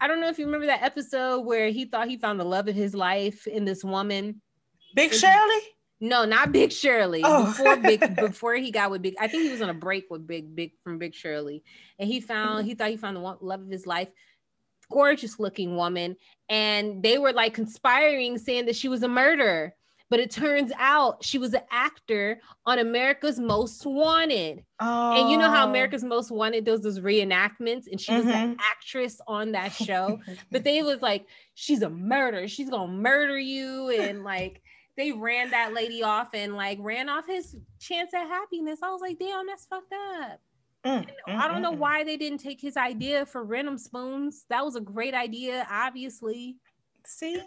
I 0.00 0.08
don't 0.08 0.20
know 0.20 0.28
if 0.28 0.38
you 0.38 0.46
remember 0.46 0.66
that 0.66 0.82
episode 0.82 1.40
where 1.40 1.68
he 1.68 1.84
thought 1.84 2.08
he 2.08 2.16
found 2.16 2.38
the 2.38 2.44
love 2.44 2.68
of 2.68 2.74
his 2.74 2.94
life 2.94 3.46
in 3.46 3.64
this 3.64 3.84
woman 3.84 4.40
Big 4.94 5.12
Shirley? 5.12 5.60
No, 6.00 6.24
not 6.24 6.52
Big 6.52 6.72
Shirley. 6.72 7.22
Oh. 7.24 7.46
Before 7.46 7.76
Big, 7.76 8.16
before 8.16 8.54
he 8.54 8.70
got 8.70 8.90
with 8.90 9.02
Big, 9.02 9.14
I 9.18 9.28
think 9.28 9.44
he 9.44 9.50
was 9.50 9.62
on 9.62 9.70
a 9.70 9.74
break 9.74 10.04
with 10.10 10.26
Big, 10.26 10.54
Big 10.54 10.72
from 10.82 10.98
Big 10.98 11.14
Shirley, 11.14 11.62
and 11.98 12.08
he 12.08 12.20
found 12.20 12.66
he 12.66 12.74
thought 12.74 12.90
he 12.90 12.96
found 12.96 13.16
the 13.16 13.20
one, 13.20 13.38
love 13.40 13.60
of 13.60 13.70
his 13.70 13.86
life. 13.86 14.08
Gorgeous 14.90 15.40
looking 15.40 15.76
woman, 15.76 16.16
and 16.48 17.02
they 17.02 17.18
were 17.18 17.32
like 17.32 17.54
conspiring, 17.54 18.38
saying 18.38 18.66
that 18.66 18.76
she 18.76 18.88
was 18.88 19.02
a 19.02 19.08
murderer. 19.08 19.74
But 20.10 20.20
it 20.20 20.30
turns 20.30 20.70
out 20.78 21.24
she 21.24 21.38
was 21.38 21.54
an 21.54 21.62
actor 21.70 22.40
on 22.66 22.78
America's 22.78 23.40
Most 23.40 23.84
Wanted. 23.86 24.64
Oh. 24.78 25.20
And 25.20 25.30
you 25.30 25.38
know 25.38 25.50
how 25.50 25.66
oh. 25.66 25.70
America's 25.70 26.04
Most 26.04 26.30
Wanted 26.30 26.64
does 26.64 26.82
those 26.82 27.00
reenactments, 27.00 27.86
and 27.90 28.00
she 28.00 28.12
mm-hmm. 28.12 28.26
was 28.26 28.34
an 28.34 28.56
actress 28.60 29.20
on 29.26 29.52
that 29.52 29.72
show. 29.72 30.20
but 30.50 30.62
they 30.62 30.82
was 30.82 31.00
like, 31.00 31.26
she's 31.54 31.82
a 31.82 31.90
murderer. 31.90 32.48
She's 32.48 32.70
gonna 32.70 32.92
murder 32.92 33.38
you, 33.38 33.90
and 33.90 34.24
like 34.24 34.62
they 34.96 35.12
ran 35.12 35.50
that 35.50 35.72
lady 35.72 36.02
off 36.02 36.28
and 36.34 36.54
like 36.54 36.78
ran 36.80 37.08
off 37.08 37.26
his 37.26 37.56
chance 37.80 38.14
at 38.14 38.28
happiness. 38.28 38.80
I 38.82 38.90
was 38.90 39.00
like, 39.00 39.18
damn, 39.18 39.46
that's 39.46 39.66
fucked 39.66 39.92
up. 39.92 40.40
Mm, 40.86 41.08
mm, 41.28 41.36
I 41.36 41.48
don't 41.48 41.62
know 41.62 41.72
mm, 41.72 41.76
mm. 41.76 41.78
why 41.78 42.04
they 42.04 42.16
didn't 42.16 42.38
take 42.38 42.60
his 42.60 42.76
idea 42.76 43.24
for 43.24 43.42
random 43.42 43.78
spoons. 43.78 44.44
That 44.50 44.64
was 44.64 44.76
a 44.76 44.80
great 44.80 45.14
idea, 45.14 45.66
obviously. 45.70 46.56
See, 47.06 47.40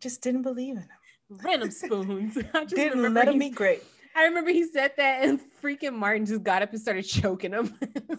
just 0.00 0.22
didn't 0.22 0.42
believe 0.42 0.76
in 0.76 0.82
him. 0.82 0.88
Random 1.30 1.70
spoons. 1.70 2.38
I 2.54 2.62
just 2.62 2.76
didn't 2.76 3.14
let 3.14 3.28
him 3.28 3.38
be 3.38 3.50
great. 3.50 3.82
I 4.14 4.24
remember 4.24 4.50
he 4.50 4.66
said 4.66 4.92
that, 4.96 5.24
and 5.24 5.40
freaking 5.62 5.94
Martin 5.94 6.26
just 6.26 6.42
got 6.42 6.62
up 6.62 6.72
and 6.72 6.80
started 6.80 7.02
choking 7.02 7.52
him. 7.52 7.78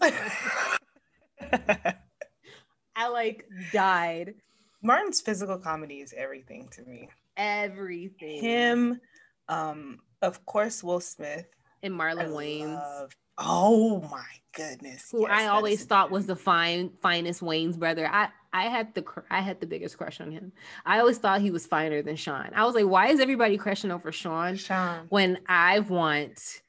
I 2.94 3.08
like 3.08 3.44
died. 3.72 4.34
Martin's 4.82 5.20
physical 5.20 5.58
comedy 5.58 5.96
is 5.96 6.14
everything 6.16 6.68
to 6.72 6.84
me 6.84 7.08
everything. 7.38 8.42
Him, 8.42 9.00
um, 9.48 10.00
of 10.20 10.44
course, 10.44 10.84
Will 10.84 11.00
Smith 11.00 11.46
and 11.82 11.94
Marlon 11.94 12.32
Wayans. 12.32 13.10
Oh 13.38 14.00
my 14.10 14.26
goodness! 14.52 15.08
Who 15.12 15.22
yes, 15.22 15.30
I 15.32 15.46
always 15.46 15.84
thought 15.84 16.10
was 16.10 16.26
the 16.26 16.36
fine 16.36 16.90
finest 17.00 17.40
Wayans 17.40 17.78
brother. 17.78 18.06
I 18.06 18.28
I 18.52 18.64
had 18.64 18.94
the 18.94 19.04
I 19.30 19.40
had 19.40 19.60
the 19.60 19.66
biggest 19.66 19.98
crush 19.98 20.20
on 20.20 20.30
him. 20.30 20.52
I 20.86 21.00
always 21.00 21.18
thought 21.18 21.40
he 21.40 21.50
was 21.50 21.66
finer 21.66 22.02
than 22.02 22.16
Shawn. 22.16 22.50
I 22.54 22.64
was 22.64 22.74
like, 22.74 22.86
why 22.86 23.08
is 23.08 23.20
everybody 23.20 23.58
crushing 23.58 23.90
over 23.90 24.10
Shawn? 24.10 24.56
Sean. 24.56 25.06
When 25.08 25.38
I 25.46 25.80
want 25.80 26.62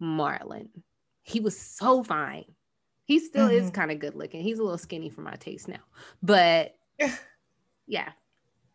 Marlon, 0.00 0.68
he 1.22 1.40
was 1.40 1.58
so 1.58 2.02
fine. 2.02 2.46
He 3.04 3.18
still 3.18 3.48
mm-hmm. 3.48 3.64
is 3.64 3.70
kind 3.70 3.90
of 3.90 3.98
good 3.98 4.14
looking. 4.14 4.42
He's 4.42 4.58
a 4.58 4.62
little 4.62 4.78
skinny 4.78 5.10
for 5.10 5.20
my 5.20 5.34
taste 5.34 5.68
now, 5.68 5.80
but 6.22 6.74
yeah, 7.86 8.10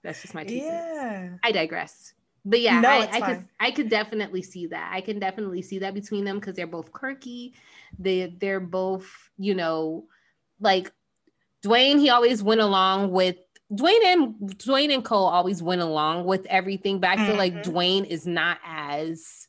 that's 0.03 0.22
just 0.22 0.36
my 0.36 0.43
two 0.43 0.55
yeah. 0.55 1.20
cents. 1.30 1.39
I 1.43 1.51
digress. 1.51 2.14
But 2.45 2.62
yeah, 2.62 2.80
no, 2.80 2.89
I, 2.89 3.10
I 3.12 3.22
could 3.22 3.47
I 3.60 3.72
could 3.72 3.89
definitely 3.89 4.41
see 4.41 4.68
that. 4.68 4.91
I 4.93 5.01
can 5.01 5.20
definitely 5.20 5.62
see 5.62 5.80
that 5.80 5.93
between 5.93 6.24
them 6.24 6.39
because 6.39 6.55
they're 6.55 6.66
both 6.68 6.93
quirky. 6.93 7.55
They 7.99 8.34
they're 8.39 8.62
both, 8.62 9.12
you 9.38 9.53
know, 9.53 10.05
like 10.60 10.93
Dwayne, 11.68 11.99
he 11.99 12.09
always 12.09 12.41
went 12.43 12.61
along 12.61 13.11
with 13.11 13.38
Dwayne 13.72 14.03
and 14.03 14.36
Dwayne 14.57 14.93
and 14.93 15.03
Cole 15.03 15.26
always 15.26 15.61
went 15.61 15.82
along 15.82 16.26
with 16.26 16.45
everything, 16.45 16.99
but 16.99 17.09
I 17.09 17.18
feel 17.18 17.36
mm-hmm. 17.36 17.38
like 17.38 17.63
Dwayne 17.63 18.05
is 18.05 18.26
not 18.26 18.59
as 18.65 19.47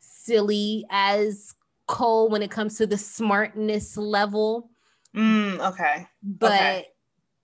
silly 0.00 0.84
as 0.90 1.54
Cole 1.86 2.28
when 2.30 2.42
it 2.42 2.50
comes 2.50 2.76
to 2.78 2.86
the 2.86 2.98
smartness 2.98 3.96
level. 3.96 4.70
Mm, 5.14 5.60
okay. 5.60 6.08
But 6.22 6.52
okay 6.52 6.86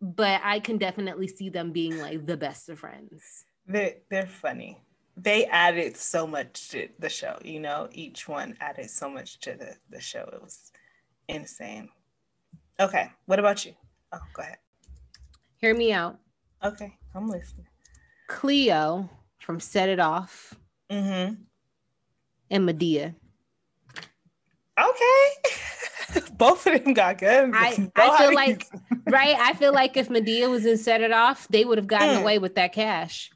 but 0.01 0.41
I 0.43 0.61
can 0.61 0.79
definitely 0.79 1.29
see 1.29 1.49
them 1.51 1.73
being 1.73 1.99
like 1.99 2.27
the 2.27 2.37
best 2.37 2.69
of 2.69 2.79
friends. 2.79 3.45
They 3.67 3.99
they're 4.11 4.27
funny. 4.27 4.79
They 5.17 5.45
added 5.47 5.97
so 5.97 6.27
much 6.27 6.71
to 6.71 6.89
the 6.99 7.11
show, 7.11 7.37
you 7.45 7.61
know, 7.61 7.89
each 7.93 8.27
one 8.27 8.57
added 8.61 8.89
so 8.89 9.11
much 9.11 9.39
to 9.41 9.53
the, 9.53 9.77
the 9.91 10.01
show. 10.01 10.29
It 10.33 10.41
was 10.41 10.73
insane. 11.29 11.91
Okay, 12.79 13.11
what 13.27 13.39
about 13.39 13.67
you? 13.67 13.75
Oh, 14.13 14.21
go 14.33 14.43
ahead. 14.43 14.59
Hear 15.57 15.75
me 15.75 15.93
out. 15.93 16.19
Okay, 16.65 16.97
I'm 17.15 17.29
listening. 17.29 17.67
Cleo 18.29 19.09
from 19.39 19.61
Set 19.61 19.89
It 19.89 20.01
Off. 20.01 20.55
Mm-hmm. 20.91 21.35
And 22.51 22.69
Madea. 22.69 23.15
Okay. 24.79 25.61
both 26.41 26.67
of 26.67 26.83
them 26.83 26.95
got 26.95 27.19
good. 27.19 27.51
I, 27.55 27.91
I 27.95 28.19
feel 28.19 28.35
like 28.35 28.67
right? 29.07 29.37
I 29.39 29.53
feel 29.55 29.73
like 29.73 29.97
if 29.97 30.09
Madea 30.09 30.51
was 30.51 30.67
in 30.67 30.79
Set 30.79 31.03
It 31.03 31.13
Off, 31.13 31.47
they 31.49 31.65
would 31.65 31.79
have 31.79 31.87
gotten 31.87 32.17
mm. 32.17 32.23
away 32.23 32.39
with 32.39 32.55
that 32.55 32.73
cash. 32.73 33.31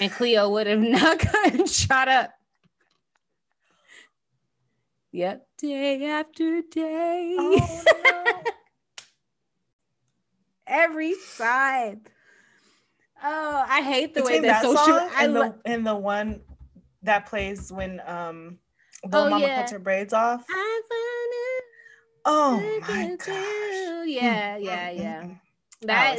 And 0.00 0.10
Cleo 0.10 0.50
would 0.50 0.66
have 0.66 0.80
not 0.80 1.18
gotten 1.32 1.66
shot 1.66 2.08
up. 2.08 2.30
Yep, 5.12 5.46
day 5.58 6.04
after 6.06 6.62
day. 6.62 7.36
Oh, 7.38 7.82
no. 8.04 8.42
Every 10.66 11.14
time. 11.36 12.02
Oh, 13.22 13.64
I 13.68 13.82
hate 13.82 14.14
the 14.14 14.20
Between 14.20 14.42
way 14.42 14.48
that, 14.48 14.62
that 14.62 14.70
social 14.70 14.98
song 14.98 15.10
and, 15.18 15.34
lo- 15.34 15.54
the, 15.64 15.70
and 15.70 15.86
the 15.86 15.94
one 15.94 16.40
that 17.02 17.26
plays 17.26 17.70
when 17.72 18.00
um 18.06 18.58
the 19.02 19.18
oh, 19.18 19.28
mama 19.28 19.46
yeah. 19.46 19.56
cuts 19.56 19.72
her 19.72 19.78
braids 19.78 20.12
off. 20.12 20.44
Oh 22.24 22.80
my 22.88 23.16
gosh. 23.16 23.28
Mm, 23.28 24.06
yeah, 24.06 24.56
mm, 24.56 24.64
yeah, 24.64 24.90
mm, 24.90 24.96
yeah. 24.96 25.22
That, 25.86 26.16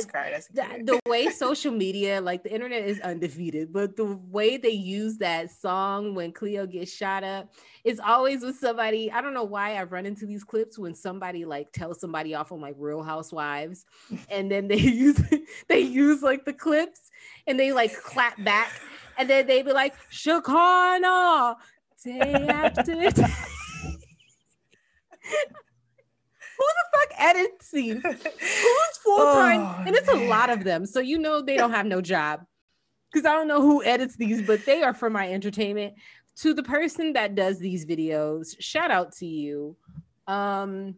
that 0.54 0.86
the 0.86 1.00
way 1.08 1.30
social 1.30 1.72
media, 1.72 2.22
like 2.22 2.44
the 2.44 2.54
internet 2.54 2.84
is 2.84 3.00
undefeated, 3.02 3.72
but 3.74 3.96
the 3.96 4.18
way 4.30 4.58
they 4.58 4.70
use 4.70 5.18
that 5.18 5.52
song 5.52 6.16
when 6.16 6.32
Cleo 6.32 6.66
gets 6.66 6.94
shot 6.94 7.24
up 7.24 7.54
is 7.84 8.00
always 8.00 8.42
with 8.44 8.58
somebody. 8.58 9.12
I 9.12 9.22
don't 9.22 9.34
know 9.34 9.44
why 9.44 9.76
I 9.76 9.84
run 9.84 10.06
into 10.06 10.26
these 10.26 10.44
clips 10.44 10.78
when 10.78 10.94
somebody 10.94 11.46
like 11.46 11.72
tells 11.72 12.00
somebody 12.00 12.34
off 12.36 12.52
on 12.52 12.62
like 12.62 12.76
Real 12.78 13.04
Housewives, 13.04 13.86
and 14.30 14.52
then 14.52 14.68
they 14.68 14.78
use 14.78 15.22
they 15.68 15.80
use 15.80 16.22
like 16.22 16.46
the 16.46 16.54
clips 16.54 17.12
and 17.48 17.60
they 17.60 17.72
like 17.72 17.94
clap 18.02 18.44
back, 18.44 18.72
and 19.18 19.30
then 19.30 19.48
they 19.48 19.62
be 19.62 19.72
like 19.72 19.96
Shekinah 20.10 21.58
day 22.06 22.48
after 22.50 22.96
the 26.58 26.98
fuck 26.98 27.20
edits 27.20 27.72
these? 27.72 28.02
Who's 28.04 28.98
full 29.04 29.34
time? 29.34 29.62
Oh, 29.62 29.84
and 29.86 29.96
it's 29.96 30.08
man. 30.08 30.24
a 30.24 30.28
lot 30.28 30.50
of 30.50 30.64
them. 30.64 30.86
So 30.86 31.00
you 31.00 31.18
know 31.18 31.42
they 31.42 31.58
don't 31.58 31.72
have 31.72 31.86
no 31.86 32.02
job. 32.02 32.46
Because 33.12 33.26
I 33.26 33.34
don't 33.34 33.48
know 33.48 33.62
who 33.62 33.84
edits 33.84 34.16
these, 34.18 34.42
but 34.42 34.66
they 34.66 34.84
are 34.84 34.94
for 34.94 35.10
my 35.10 35.32
entertainment. 35.32 35.94
To 36.38 36.54
the 36.54 36.64
person 36.64 37.14
that 37.14 37.36
does 37.36 37.60
these 37.60 37.86
videos, 37.86 38.56
shout 38.60 38.92
out 38.92 39.14
to 39.18 39.26
you. 39.26 39.78
Um, 40.28 40.96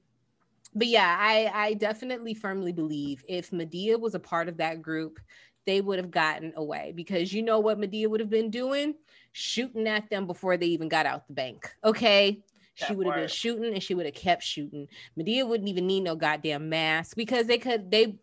but 0.73 0.87
yeah, 0.87 1.15
I, 1.19 1.51
I 1.53 1.73
definitely 1.75 2.33
firmly 2.33 2.73
believe 2.73 3.23
if 3.27 3.51
Madea 3.51 3.99
was 3.99 4.15
a 4.15 4.19
part 4.19 4.49
of 4.49 4.57
that 4.57 4.81
group, 4.81 5.19
they 5.67 5.81
would 5.81 5.99
have 5.99 6.09
gotten 6.09 6.53
away 6.55 6.93
because 6.95 7.33
you 7.33 7.43
know 7.43 7.59
what 7.59 7.79
Madea 7.79 8.07
would 8.07 8.19
have 8.19 8.29
been 8.29 8.49
doing? 8.49 8.95
Shooting 9.31 9.87
at 9.87 10.09
them 10.09 10.25
before 10.25 10.57
they 10.57 10.67
even 10.67 10.87
got 10.87 11.05
out 11.05 11.27
the 11.27 11.33
bank. 11.33 11.69
Okay 11.83 12.41
she 12.85 12.93
would 12.93 13.07
have 13.07 13.15
been 13.15 13.27
shooting 13.27 13.73
and 13.73 13.81
she 13.81 13.95
would 13.95 14.05
have 14.05 14.15
kept 14.15 14.43
shooting. 14.43 14.87
Madea 15.17 15.47
wouldn't 15.47 15.69
even 15.69 15.87
need 15.87 16.01
no 16.01 16.15
goddamn 16.15 16.69
mask 16.69 17.15
because 17.17 17.47
they 17.47 17.57
could 17.57 17.89
they 17.89 18.17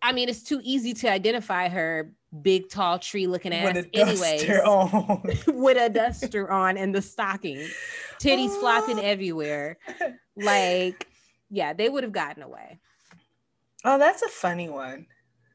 I 0.00 0.12
mean 0.12 0.28
it's 0.28 0.42
too 0.42 0.60
easy 0.62 0.94
to 0.94 1.10
identify 1.10 1.68
her 1.68 2.12
big 2.42 2.68
tall 2.68 2.98
tree 2.98 3.26
looking 3.26 3.52
ass 3.52 3.84
anyway 3.92 4.38
with 5.46 5.76
a 5.76 5.88
duster 5.88 6.50
on 6.50 6.76
and 6.76 6.94
the 6.94 7.02
stockings. 7.02 7.74
Titties 8.18 8.58
flopping 8.58 9.00
everywhere. 9.00 9.76
Like 10.36 11.06
yeah 11.50 11.72
they 11.74 11.88
would 11.88 12.04
have 12.04 12.12
gotten 12.12 12.42
away. 12.42 12.80
Oh 13.84 13.98
that's 13.98 14.22
a 14.22 14.28
funny 14.28 14.68
one. 14.68 15.06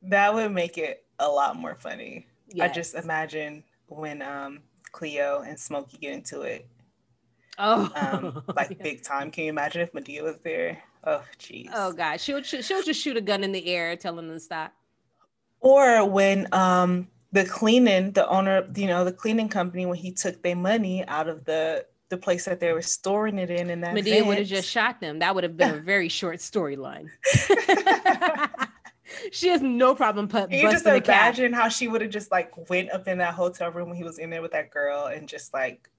That 0.03 0.33
would 0.33 0.51
make 0.51 0.77
it 0.77 1.05
a 1.17 1.27
lot 1.27 1.57
more 1.57 1.75
funny. 1.75 2.27
Yes. 2.51 2.71
i 2.71 2.73
just 2.73 2.95
imagine 2.95 3.63
when 3.87 4.21
um 4.21 4.61
cleo 4.91 5.43
and 5.45 5.59
smokey 5.59 5.97
get 5.97 6.13
into 6.13 6.41
it 6.41 6.67
Oh, 7.59 7.91
um, 7.95 8.43
like 8.55 8.71
yeah. 8.71 8.83
big 8.83 9.03
time. 9.03 9.29
Can 9.29 9.43
you 9.43 9.49
imagine 9.49 9.81
if 9.81 9.91
Madea 9.91 10.23
was 10.23 10.37
there? 10.43 10.81
Oh, 11.03 11.23
jeez. 11.37 11.69
Oh 11.73 11.91
God, 11.91 12.19
she'll 12.19 12.41
she'll 12.41 12.81
just 12.81 13.01
shoot 13.01 13.17
a 13.17 13.21
gun 13.21 13.43
in 13.43 13.51
the 13.51 13.67
air, 13.67 13.95
telling 13.95 14.27
them 14.27 14.37
to 14.37 14.39
stop. 14.39 14.73
Or 15.59 16.05
when 16.05 16.47
um 16.53 17.09
the 17.31 17.45
cleaning, 17.45 18.11
the 18.13 18.27
owner, 18.27 18.67
you 18.75 18.87
know, 18.87 19.05
the 19.05 19.11
cleaning 19.11 19.49
company, 19.49 19.85
when 19.85 19.97
he 19.97 20.11
took 20.11 20.41
their 20.41 20.55
money 20.55 21.05
out 21.07 21.27
of 21.27 21.45
the 21.45 21.85
the 22.09 22.17
place 22.17 22.45
that 22.45 22.59
they 22.59 22.73
were 22.73 22.81
storing 22.81 23.37
it 23.37 23.51
in, 23.51 23.69
and 23.69 23.83
that 23.83 23.93
Medea 23.93 24.25
would 24.25 24.39
have 24.39 24.47
just 24.47 24.69
shot 24.69 24.99
them. 24.99 25.19
That 25.19 25.35
would 25.35 25.43
have 25.43 25.57
been 25.57 25.75
a 25.75 25.79
very 25.81 26.09
short 26.09 26.37
storyline. 26.37 27.09
she 29.31 29.49
has 29.49 29.61
no 29.61 29.93
problem 29.95 30.27
put. 30.27 30.51
You 30.51 30.71
just 30.71 30.85
imagine 30.85 31.53
how 31.53 31.69
she 31.69 31.87
would 31.87 32.01
have 32.01 32.09
just 32.09 32.31
like 32.31 32.69
went 32.69 32.91
up 32.91 33.07
in 33.07 33.19
that 33.19 33.33
hotel 33.33 33.71
room 33.71 33.89
when 33.89 33.97
he 33.97 34.03
was 34.03 34.17
in 34.17 34.29
there 34.29 34.41
with 34.41 34.53
that 34.53 34.71
girl 34.71 35.05
and 35.05 35.27
just 35.27 35.53
like, 35.53 35.89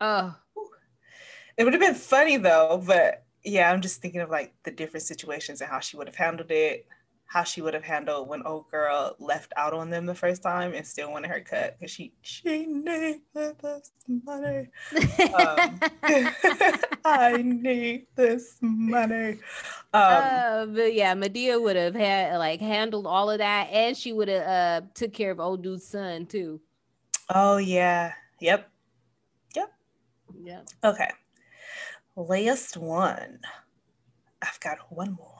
oh, 0.00 0.34
it 1.56 1.64
would 1.64 1.72
have 1.72 1.80
been 1.80 1.94
funny 1.94 2.36
though, 2.36 2.82
but 2.86 3.24
yeah, 3.44 3.70
I'm 3.70 3.80
just 3.80 4.00
thinking 4.00 4.20
of 4.20 4.30
like 4.30 4.54
the 4.64 4.70
different 4.70 5.04
situations 5.06 5.60
and 5.60 5.70
how 5.70 5.80
she 5.80 5.96
would 5.96 6.08
have 6.08 6.16
handled 6.16 6.50
it, 6.50 6.86
how 7.26 7.44
she 7.44 7.62
would 7.62 7.74
have 7.74 7.84
handled 7.84 8.28
when 8.28 8.42
old 8.44 8.68
girl 8.70 9.14
left 9.18 9.52
out 9.56 9.72
on 9.72 9.90
them 9.90 10.06
the 10.06 10.14
first 10.14 10.42
time 10.42 10.74
and 10.74 10.86
still 10.86 11.12
wanted 11.12 11.30
her 11.30 11.40
cut 11.40 11.76
because 11.78 11.92
she 11.92 12.12
she 12.22 12.66
needed 12.66 13.20
this 13.32 13.92
money. 14.08 14.68
um, 15.34 15.80
I 17.04 17.42
need 17.44 18.06
this 18.16 18.56
money. 18.60 19.38
Um, 19.92 20.02
uh, 20.02 20.66
but 20.66 20.92
yeah, 20.94 21.14
Madea 21.14 21.62
would 21.62 21.76
have 21.76 21.94
had 21.94 22.36
like 22.36 22.60
handled 22.60 23.06
all 23.06 23.30
of 23.30 23.38
that, 23.38 23.68
and 23.70 23.96
she 23.96 24.12
would 24.12 24.28
have 24.28 24.42
uh, 24.82 24.86
took 24.94 25.12
care 25.12 25.30
of 25.30 25.40
old 25.40 25.62
dude's 25.62 25.86
son 25.86 26.26
too. 26.26 26.60
Oh 27.30 27.56
yeah, 27.56 28.12
yep, 28.40 28.70
yep, 29.54 29.72
yeah. 30.42 30.60
Okay, 30.84 31.10
Last 32.16 32.78
one. 32.78 33.40
I've 34.40 34.58
got 34.60 34.78
one 34.90 35.12
more. 35.12 35.36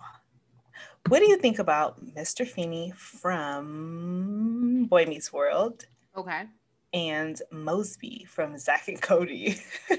What 1.09 1.20
do 1.20 1.27
you 1.27 1.39
think 1.39 1.59
about 1.59 2.05
Mr. 2.14 2.47
Feeney 2.47 2.93
from 2.97 4.85
Boy 4.85 5.07
Meets 5.07 5.33
World? 5.33 5.87
Okay. 6.14 6.45
And 6.93 7.41
Moseby 7.51 8.27
from 8.27 8.59
Zack 8.59 8.89
and 8.89 9.01
Cody. 9.01 9.57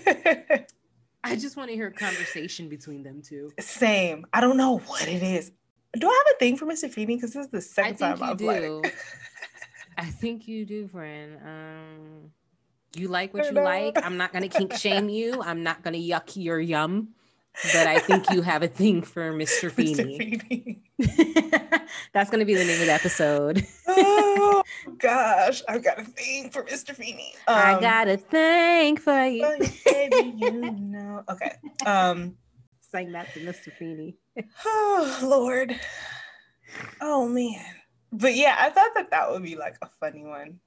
I 1.23 1.35
just 1.35 1.57
want 1.57 1.69
to 1.69 1.75
hear 1.75 1.87
a 1.87 1.93
conversation 1.93 2.69
between 2.69 3.01
them 3.01 3.23
two. 3.23 3.49
Same. 3.59 4.27
I 4.31 4.39
don't 4.39 4.57
know 4.57 4.77
what 4.77 5.07
it 5.07 5.23
is. 5.23 5.51
Do 5.97 6.07
I 6.07 6.23
have 6.25 6.35
a 6.35 6.39
thing 6.39 6.57
for 6.57 6.67
Mr. 6.67 6.89
Feeney? 6.91 7.15
Because 7.15 7.33
this 7.33 7.45
is 7.45 7.51
the 7.51 7.61
second 7.61 7.97
time 7.97 8.21
I've 8.21 8.37
do. 8.37 8.45
like. 8.45 8.95
I 9.97 10.05
think 10.05 10.47
you 10.47 10.63
do, 10.63 10.87
friend. 10.87 11.37
Um, 11.43 12.31
you 12.95 13.07
like 13.07 13.33
what 13.33 13.45
you 13.45 13.51
like. 13.51 14.03
I'm 14.03 14.17
not 14.17 14.33
gonna 14.33 14.47
kink 14.47 14.73
shame 14.77 15.09
you. 15.09 15.41
I'm 15.41 15.63
not 15.63 15.83
gonna 15.83 15.97
yuck 15.97 16.35
your 16.35 16.59
yum. 16.59 17.09
But 17.73 17.87
I 17.87 17.97
think 17.97 18.29
you 18.29 18.43
have 18.43 18.61
a 18.61 18.67
thing 18.67 19.01
for 19.01 19.33
Mr. 19.33 19.71
Feeney. 19.71 20.79
That's 22.13 22.29
gonna 22.29 22.45
be 22.45 22.53
the 22.53 22.63
name 22.63 22.79
of 22.79 22.85
the 22.85 22.93
episode. 22.93 23.65
oh 23.87 24.63
gosh, 24.99 25.63
I've 25.67 25.83
got 25.83 25.99
a 25.99 26.03
thing 26.03 26.51
for 26.51 26.63
Mr. 26.63 26.95
Feeney. 26.95 27.33
Um, 27.47 27.55
I 27.57 27.79
got 27.79 28.07
a 28.07 28.17
thing 28.17 28.97
for 28.97 29.25
you. 29.25 29.57
baby, 29.85 30.33
you 30.37 30.51
know. 30.51 31.23
Okay. 31.29 31.53
Um 31.85 32.37
sang 32.81 33.11
that 33.13 33.33
to 33.33 33.39
Mr. 33.39 33.73
Feeney. 33.73 34.17
oh 34.65 35.19
Lord. 35.23 35.75
Oh 37.01 37.27
man. 37.27 37.65
But 38.11 38.35
yeah, 38.35 38.55
I 38.59 38.69
thought 38.69 38.91
that 38.95 39.09
that 39.09 39.31
would 39.31 39.43
be 39.43 39.55
like 39.55 39.77
a 39.81 39.89
funny 39.99 40.23
one 40.23 40.59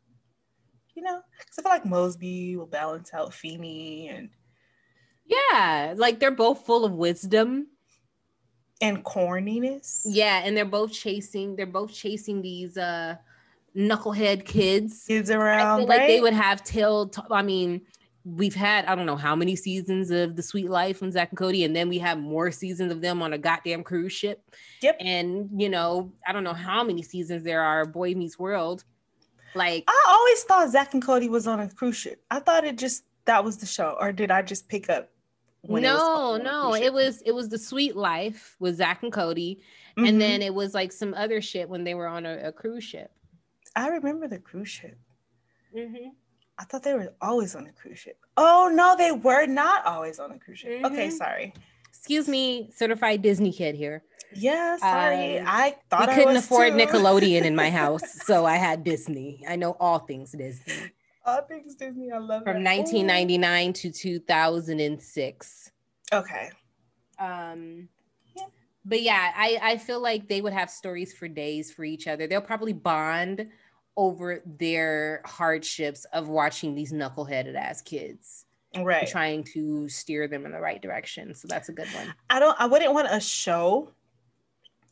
you 0.95 1.03
know, 1.03 1.21
because 1.39 1.59
I 1.59 1.63
feel 1.63 1.73
like 1.73 1.85
Moseby 1.85 2.57
will 2.57 2.67
balance 2.67 3.13
out 3.15 3.35
Feeney 3.35 4.09
and 4.09 4.31
yeah, 5.27 5.95
like 5.97 6.19
they're 6.19 6.31
both 6.31 6.67
full 6.67 6.85
of 6.85 6.93
wisdom 6.93 7.69
and 8.81 9.05
corniness. 9.05 10.03
Yeah, 10.05 10.43
and 10.45 10.57
they're 10.57 10.65
both 10.65 10.93
chasing. 10.93 11.57
They're 11.57 11.67
both 11.67 11.93
chasing 11.93 12.43
these 12.43 12.77
uh 12.77 13.17
knucklehead 13.77 14.45
kids. 14.45 15.05
Kids 15.07 15.31
around, 15.31 15.87
like 15.87 16.07
they 16.07 16.21
would 16.21 16.33
have 16.33 16.65
till. 16.65 17.09
T- 17.09 17.23
I 17.31 17.43
mean, 17.43 17.83
we've 18.25 18.55
had 18.55 18.87
I 18.87 18.95
don't 18.95 19.07
know 19.07 19.17
how 19.17 19.37
many 19.37 19.57
seasons 19.57 20.11
of 20.11 20.37
the 20.37 20.43
Suite 20.43 20.71
Life 20.71 21.03
on 21.03 21.13
Zack 21.13 21.31
and 21.31 21.39
Cody, 21.39 21.65
and 21.65 21.75
then 21.75 21.89
we 21.89 21.99
have 21.99 22.19
more 22.19 22.51
seasons 22.51 22.93
of 22.93 23.01
them 23.01 23.23
on 23.23 23.33
a 23.33 23.39
goddamn 23.39 23.83
cruise 23.83 24.13
ship. 24.13 24.43
Yep. 24.83 24.97
And 25.01 25.51
you 25.61 25.69
know, 25.69 26.13
I 26.27 26.33
don't 26.33 26.45
know 26.45 26.55
how 26.55 26.83
many 26.83 27.03
seasons 27.03 27.45
there 27.45 27.63
are. 27.63 27.85
Boy 27.85 28.15
Meets 28.15 28.39
World. 28.39 28.85
Like 29.55 29.85
I 29.89 30.05
always 30.09 30.43
thought 30.45 30.71
Zack 30.71 30.95
and 30.95 31.03
Cody 31.03 31.29
was 31.29 31.47
on 31.47 31.61
a 31.61 31.69
cruise 31.69 31.97
ship. 31.97 32.23
I 32.31 32.41
thought 32.41 32.65
it 32.65 32.79
just 32.79 33.05
that 33.25 33.45
was 33.45 33.57
the 33.59 33.67
show, 33.67 33.97
or 34.01 34.13
did 34.13 34.31
I 34.31 34.43
just 34.43 34.69
pick 34.69 34.89
up? 34.89 35.11
no, 35.63 36.35
it 36.35 36.45
no, 36.45 36.75
it 36.75 36.93
was 36.93 37.23
it 37.23 37.33
was 37.33 37.49
the 37.49 37.59
Suite 37.59 37.97
Life 37.97 38.57
with 38.61 38.77
Zack 38.77 39.03
and 39.03 39.13
Cody, 39.13 39.61
mm-hmm. 39.97 40.07
and 40.07 40.21
then 40.21 40.43
it 40.43 40.55
was 40.55 40.75
like 40.75 40.93
some 40.93 41.15
other 41.15 41.41
shit 41.43 41.69
when 41.69 41.85
they 41.85 41.95
were 41.95 42.07
on 42.07 42.25
a, 42.27 42.49
a 42.49 42.53
cruise 42.53 42.85
ship. 42.85 43.11
I 43.77 43.89
remember 43.89 44.27
the 44.27 44.39
cruise 44.39 44.69
ship. 44.69 44.99
Mm-hmm. 45.77 46.09
I 46.59 46.65
thought 46.65 46.83
they 46.83 46.95
were 46.95 47.15
always 47.21 47.55
on 47.55 47.67
a 47.67 47.73
cruise 47.73 47.99
ship. 47.99 48.19
Oh 48.37 48.71
no, 48.73 48.95
they 48.97 49.13
were 49.13 49.47
not 49.47 49.85
always 49.87 50.19
on 50.19 50.33
a 50.33 50.39
cruise 50.39 50.61
ship. 50.61 50.71
Mm-hmm. 50.71 50.87
Okay, 50.87 51.11
sorry. 51.11 51.55
Excuse 52.01 52.29
me, 52.29 52.71
certified 52.75 53.21
Disney 53.21 53.53
kid 53.53 53.75
here. 53.75 54.03
Yeah, 54.35 54.79
sorry. 54.79 55.39
I 55.39 55.77
thought 55.91 56.09
we 56.09 56.15
couldn't 56.15 56.37
afford 56.37 56.73
too. 56.73 56.79
Nickelodeon 56.79 57.43
in 57.43 57.55
my 57.55 57.69
house, 57.83 58.23
so 58.25 58.47
I 58.47 58.57
had 58.57 58.85
Disney. 58.85 59.45
I 59.47 59.57
know 59.57 59.77
all 59.79 59.99
things 59.99 60.33
Disney. 60.33 60.93
All 61.27 61.43
things 61.43 61.75
Disney. 61.75 62.11
I 62.11 62.17
love 62.17 62.43
From 62.45 62.65
1999 62.65 63.69
Ooh. 63.69 63.73
to 63.75 63.91
2006. 63.93 65.73
Okay. 66.11 66.51
Um, 67.19 67.87
yeah. 68.35 68.45
but 68.83 69.03
yeah, 69.03 69.33
I 69.37 69.59
I 69.61 69.77
feel 69.77 70.01
like 70.01 70.27
they 70.27 70.41
would 70.41 70.55
have 70.55 70.71
stories 70.71 71.13
for 71.13 71.29
days 71.29 71.71
for 71.71 71.85
each 71.85 72.09
other. 72.09 72.27
They'll 72.27 72.41
probably 72.41 72.73
bond 72.73 73.47
over 73.99 74.43
their 74.47 75.21
hardships 75.27 76.07
of 76.15 76.31
watching 76.31 76.75
these 76.75 76.95
knuckleheaded 76.95 77.57
ass 77.57 77.83
kids 77.83 78.47
right 78.79 79.09
trying 79.09 79.43
to 79.43 79.89
steer 79.89 80.29
them 80.29 80.47
in 80.47 80.53
the 80.53 80.61
right 80.61 80.81
direction 80.81 81.35
so 81.35 81.49
that's 81.49 81.69
a 81.69 81.73
good 81.73 81.89
one 81.89 82.13
i 82.29 82.39
don't 82.39 82.57
i 82.61 82.67
wouldn't 82.67 82.93
want 82.93 83.09
a 83.11 83.21
show 83.21 83.91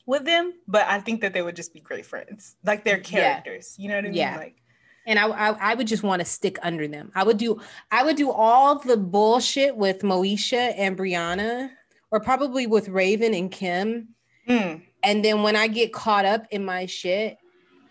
with 0.06 0.24
them 0.24 0.52
but 0.66 0.84
i 0.88 0.98
think 0.98 1.20
that 1.20 1.32
they 1.32 1.42
would 1.42 1.54
just 1.54 1.72
be 1.72 1.80
great 1.80 2.04
friends 2.04 2.56
like 2.64 2.82
their 2.82 2.98
characters 2.98 3.76
yeah. 3.78 3.82
you 3.82 3.88
know 3.88 3.96
what 3.96 4.04
i 4.04 4.08
mean 4.08 4.14
yeah. 4.14 4.36
like 4.36 4.56
and 5.08 5.18
I, 5.18 5.26
I, 5.26 5.70
I 5.70 5.74
would 5.74 5.86
just 5.86 6.02
want 6.02 6.20
to 6.20 6.26
stick 6.26 6.58
under 6.62 6.86
them. 6.86 7.10
I 7.14 7.24
would 7.24 7.38
do 7.38 7.60
I 7.90 8.04
would 8.04 8.16
do 8.16 8.30
all 8.30 8.78
the 8.78 8.98
bullshit 8.98 9.74
with 9.74 10.02
Moesha 10.02 10.74
and 10.76 10.98
Breanna, 10.98 11.70
or 12.10 12.20
probably 12.20 12.66
with 12.66 12.90
Raven 12.90 13.32
and 13.32 13.50
Kim. 13.50 14.08
Mm. 14.46 14.82
And 15.02 15.24
then 15.24 15.42
when 15.42 15.56
I 15.56 15.66
get 15.66 15.94
caught 15.94 16.26
up 16.26 16.46
in 16.50 16.62
my 16.62 16.84
shit, 16.84 17.38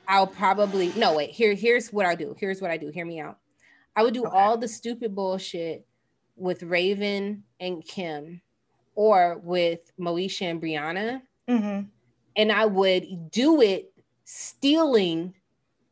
I'll 0.08 0.28
probably 0.28 0.94
no 0.96 1.16
wait. 1.16 1.32
Here 1.32 1.56
here's 1.56 1.92
what 1.92 2.06
I 2.06 2.14
do. 2.14 2.36
Here's 2.40 2.62
what 2.62 2.70
I 2.70 2.78
do. 2.78 2.90
Hear 2.90 3.06
me 3.06 3.20
out. 3.20 3.40
I 3.98 4.04
would 4.04 4.14
do 4.14 4.26
okay. 4.26 4.38
all 4.38 4.58
the 4.58 4.68
stupid 4.68 5.16
bullshit 5.16 5.86
with 6.36 6.62
Raven 6.62 7.44
and 7.60 7.84
Kim, 7.84 8.42
or 8.94 9.42
with 9.44 9.92
Moesha 10.00 10.44
and 10.44 10.62
Breanna, 10.62 11.22
mm-hmm. 11.50 11.88
and 12.36 12.52
I 12.52 12.66
would 12.66 13.32
do 13.32 13.62
it 13.62 13.92
stealing 14.24 15.34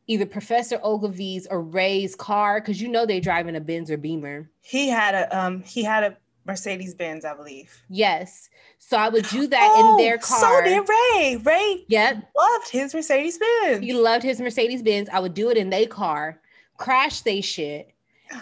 either 0.06 0.24
Professor 0.24 0.78
Oglevee's 0.78 1.48
or 1.50 1.60
Ray's 1.60 2.14
car 2.14 2.60
because 2.60 2.80
you 2.80 2.88
know 2.88 3.06
they're 3.06 3.20
driving 3.20 3.56
a 3.56 3.60
Benz 3.60 3.90
or 3.90 3.96
Beamer. 3.96 4.48
He 4.60 4.88
had 4.88 5.14
a 5.14 5.36
um 5.36 5.62
he 5.62 5.82
had 5.82 6.04
a 6.04 6.16
Mercedes 6.44 6.94
Benz, 6.94 7.24
I 7.24 7.34
believe. 7.34 7.82
Yes. 7.88 8.48
So 8.78 8.96
I 8.96 9.08
would 9.08 9.26
do 9.28 9.48
that 9.48 9.74
oh, 9.74 9.90
in 9.90 10.04
their 10.04 10.16
car. 10.18 10.38
So 10.38 10.62
did 10.62 10.88
Ray. 10.88 11.36
Ray 11.42 11.84
yep. 11.88 12.30
loved 12.36 12.68
his 12.70 12.94
Mercedes 12.94 13.38
Benz. 13.38 13.84
He 13.84 13.92
loved 13.92 14.22
his 14.22 14.40
Mercedes 14.40 14.82
Benz. 14.82 15.08
I 15.12 15.18
would 15.18 15.34
do 15.34 15.50
it 15.50 15.56
in 15.56 15.70
their 15.70 15.86
car, 15.86 16.40
crash 16.76 17.22
they 17.22 17.40
shit. 17.40 17.92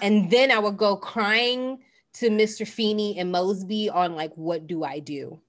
And 0.03 0.30
then 0.30 0.51
I 0.51 0.59
would 0.59 0.76
go 0.76 0.97
crying 0.97 1.78
to 2.14 2.30
Mr. 2.30 2.66
Feeney 2.66 3.18
and 3.18 3.35
Moseby 3.35 3.93
on 3.93 4.14
like, 4.14 4.32
what 4.35 4.66
do 4.66 4.85
I 4.85 4.99
do? 5.01 5.41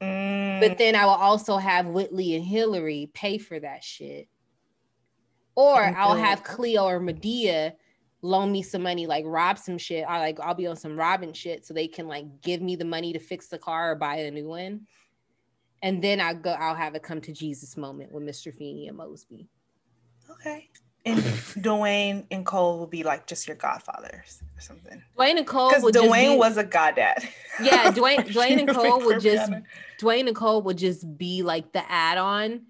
Mm. 0.00 0.60
But 0.60 0.78
then 0.78 0.94
I 0.94 1.04
will 1.04 1.12
also 1.12 1.56
have 1.56 1.86
Whitley 1.86 2.34
and 2.34 2.44
Hilary 2.44 3.10
pay 3.14 3.38
for 3.38 3.58
that 3.60 3.82
shit. 3.82 4.28
Or 5.54 5.84
okay. 5.84 5.94
I'll 5.96 6.16
have 6.16 6.44
Cleo 6.44 6.84
or 6.84 7.00
Madea 7.00 7.72
loan 8.22 8.52
me 8.52 8.62
some 8.62 8.82
money, 8.82 9.06
like 9.06 9.24
rob 9.26 9.58
some 9.58 9.78
shit. 9.78 10.04
I 10.08 10.20
like 10.20 10.40
I'll 10.40 10.54
be 10.54 10.66
on 10.66 10.76
some 10.76 10.96
robbing 10.96 11.32
shit 11.32 11.64
so 11.64 11.74
they 11.74 11.88
can 11.88 12.06
like 12.06 12.42
give 12.42 12.60
me 12.60 12.76
the 12.76 12.84
money 12.84 13.12
to 13.12 13.18
fix 13.18 13.48
the 13.48 13.58
car 13.58 13.92
or 13.92 13.94
buy 13.96 14.16
a 14.16 14.30
new 14.30 14.48
one. 14.48 14.86
And 15.82 16.02
then 16.02 16.20
I 16.20 16.34
go, 16.34 16.50
I'll 16.50 16.74
have 16.74 16.94
a 16.94 17.00
come 17.00 17.20
to 17.22 17.32
Jesus 17.32 17.76
moment 17.76 18.12
with 18.12 18.24
Mr. 18.24 18.52
Feeney 18.52 18.88
and 18.88 18.98
Moseby. 18.98 19.46
Okay. 20.30 20.68
And 21.08 21.64
Dwayne 21.64 22.24
and 22.30 22.44
Cole 22.44 22.78
will 22.78 22.86
be 22.86 23.02
like 23.02 23.26
just 23.26 23.46
your 23.46 23.56
godfathers 23.56 24.42
or 24.56 24.60
something. 24.60 25.02
Dwayne 25.16 25.38
and 25.38 25.46
Cole 25.46 25.70
because 25.70 25.84
Dwayne 25.84 26.34
be, 26.34 26.36
was 26.36 26.56
a 26.56 26.64
goddad. 26.64 27.28
Yeah, 27.62 27.90
Dwayne 27.92 28.26
Dwayne 28.28 28.58
and 28.58 28.68
Cole 28.68 29.04
would 29.04 29.20
just 29.20 29.52
Dwayne 30.00 30.26
and 30.26 30.36
Cole 30.36 30.62
would 30.62 30.78
just 30.78 31.18
be 31.18 31.42
like 31.42 31.72
the 31.72 31.90
add-on. 31.90 32.66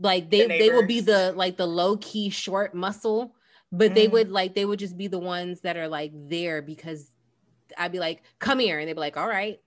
Like 0.00 0.30
they 0.30 0.42
the 0.42 0.58
they 0.58 0.70
would 0.70 0.88
be 0.88 1.00
the 1.00 1.32
like 1.36 1.56
the 1.56 1.66
low 1.66 1.96
key 1.98 2.30
short 2.30 2.74
muscle 2.74 3.34
but 3.72 3.92
mm. 3.92 3.94
they 3.94 4.08
would 4.08 4.30
like 4.30 4.54
they 4.54 4.64
would 4.64 4.78
just 4.78 4.96
be 4.96 5.08
the 5.08 5.18
ones 5.18 5.62
that 5.62 5.76
are 5.76 5.88
like 5.88 6.12
there 6.14 6.60
because 6.62 7.10
I'd 7.76 7.92
be 7.92 7.98
like, 7.98 8.22
come 8.38 8.58
here, 8.58 8.78
and 8.78 8.88
they'd 8.88 8.94
be 8.94 9.00
like, 9.00 9.16
all 9.16 9.26
right. 9.26 9.60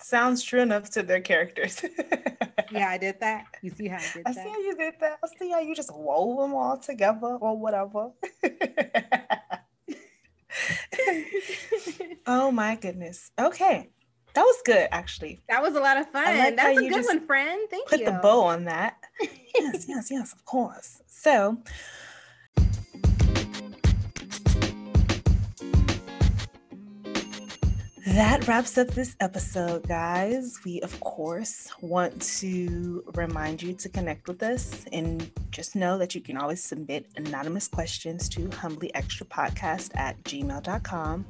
Sounds 0.00 0.42
true 0.42 0.60
enough 0.60 0.90
to 0.90 1.02
their 1.02 1.20
characters. 1.20 1.82
yeah, 2.70 2.88
I 2.88 2.98
did 2.98 3.20
that. 3.20 3.46
You 3.62 3.70
see 3.70 3.88
how 3.88 3.98
I 3.98 4.00
did 4.00 4.22
I 4.26 4.32
that? 4.32 4.40
I 4.40 4.44
see 4.44 4.50
how 4.50 4.58
you 4.58 4.76
did 4.76 4.94
that. 5.00 5.18
I 5.22 5.28
see 5.38 5.50
how 5.50 5.60
you 5.60 5.74
just 5.74 5.94
wove 5.94 6.38
them 6.38 6.54
all 6.54 6.78
together 6.78 7.26
or 7.26 7.58
whatever. 7.58 8.10
oh 12.26 12.50
my 12.50 12.76
goodness. 12.76 13.30
Okay. 13.38 13.90
That 14.34 14.42
was 14.42 14.56
good, 14.64 14.88
actually. 14.92 15.40
That 15.48 15.62
was 15.62 15.74
a 15.74 15.80
lot 15.80 15.96
of 15.96 16.10
fun. 16.10 16.24
Like 16.24 16.56
That's 16.56 16.78
a 16.78 16.88
good 16.88 17.04
one, 17.04 17.26
friend. 17.26 17.68
Thank 17.70 17.88
put 17.88 17.98
you. 17.98 18.06
Put 18.06 18.14
the 18.14 18.20
bow 18.20 18.42
on 18.42 18.64
that. 18.64 18.98
yes, 19.20 19.86
yes, 19.88 20.10
yes, 20.10 20.32
of 20.32 20.44
course. 20.44 21.02
So, 21.06 21.58
that 28.18 28.48
wraps 28.48 28.76
up 28.76 28.88
this 28.88 29.14
episode, 29.20 29.86
guys. 29.86 30.58
We, 30.64 30.80
of 30.80 30.98
course, 30.98 31.68
want 31.80 32.20
to 32.40 33.04
remind 33.14 33.62
you 33.62 33.74
to 33.74 33.88
connect 33.88 34.26
with 34.26 34.42
us 34.42 34.84
and 34.92 35.30
just 35.50 35.76
know 35.76 35.96
that 35.98 36.16
you 36.16 36.20
can 36.20 36.36
always 36.36 36.62
submit 36.62 37.06
anonymous 37.16 37.68
questions 37.68 38.28
to 38.30 38.50
humbly 38.50 38.92
extra 38.92 39.24
podcast 39.24 39.96
at 39.96 40.20
gmail.com 40.24 41.26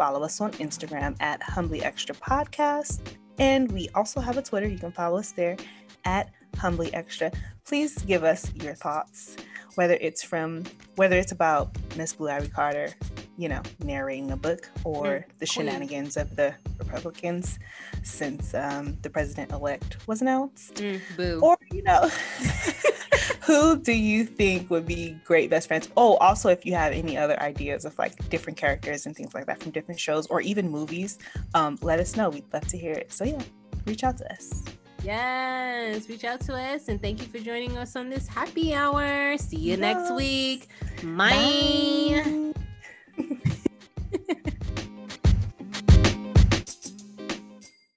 follow 0.00 0.22
us 0.22 0.40
on 0.40 0.50
Instagram 0.52 1.14
at 1.20 1.42
Humbly 1.42 1.82
Extra 1.84 2.14
Podcast. 2.14 3.00
And 3.38 3.70
we 3.70 3.90
also 3.94 4.18
have 4.18 4.38
a 4.38 4.42
Twitter. 4.42 4.66
You 4.66 4.78
can 4.78 4.92
follow 4.92 5.18
us 5.18 5.32
there 5.32 5.58
at 6.06 6.30
Humbly 6.56 6.92
Extra. 6.94 7.30
Please 7.66 7.98
give 7.98 8.24
us 8.24 8.50
your 8.54 8.74
thoughts, 8.74 9.36
whether 9.80 9.96
it's 9.98 10.22
from 10.22 10.62
whether 10.96 11.16
it's 11.16 11.32
about 11.32 11.74
Miss 11.96 12.12
Blue 12.12 12.28
Ivy 12.28 12.48
Carter, 12.48 12.90
you 13.38 13.48
know, 13.48 13.62
narrating 13.82 14.30
a 14.30 14.36
book, 14.36 14.68
or 14.84 15.06
mm, 15.06 15.24
the 15.38 15.46
shenanigans 15.46 16.18
of 16.18 16.36
the 16.36 16.54
Republicans 16.78 17.58
since 18.02 18.52
um, 18.52 18.98
the 19.00 19.08
president 19.08 19.52
elect 19.52 20.06
was 20.06 20.20
announced, 20.20 20.74
mm, 20.74 21.40
or 21.40 21.56
you 21.72 21.82
know. 21.82 22.10
who 23.40 23.78
do 23.78 23.92
you 23.92 24.26
think 24.26 24.68
would 24.68 24.84
be 24.84 25.16
great 25.24 25.48
best 25.48 25.66
friends? 25.66 25.88
Oh, 25.96 26.16
also, 26.18 26.50
if 26.50 26.66
you 26.66 26.74
have 26.74 26.92
any 26.92 27.16
other 27.16 27.40
ideas 27.40 27.86
of 27.86 27.98
like 27.98 28.28
different 28.28 28.58
characters 28.58 29.06
and 29.06 29.16
things 29.16 29.32
like 29.32 29.46
that 29.46 29.62
from 29.62 29.70
different 29.70 29.98
shows 29.98 30.26
or 30.26 30.42
even 30.42 30.70
movies, 30.70 31.18
um, 31.54 31.78
let 31.80 32.00
us 32.00 32.18
know. 32.18 32.28
We'd 32.28 32.52
love 32.52 32.66
to 32.66 32.76
hear 32.76 32.92
it. 32.92 33.12
So, 33.12 33.24
yeah, 33.24 33.40
reach 33.86 34.04
out 34.04 34.18
to 34.18 34.30
us. 34.30 34.62
Yes, 35.02 36.08
reach 36.08 36.24
out 36.24 36.40
to 36.42 36.54
us 36.54 36.88
and 36.88 37.00
thank 37.00 37.20
you 37.20 37.26
for 37.26 37.38
joining 37.38 37.76
us 37.78 37.96
on 37.96 38.10
this 38.10 38.28
happy 38.28 38.74
hour. 38.74 39.36
See 39.38 39.56
you 39.56 39.76
yes. 39.76 39.78
next 39.78 40.14
week. 40.14 40.68
Bye. 41.02 42.52
Bye. 43.16 44.52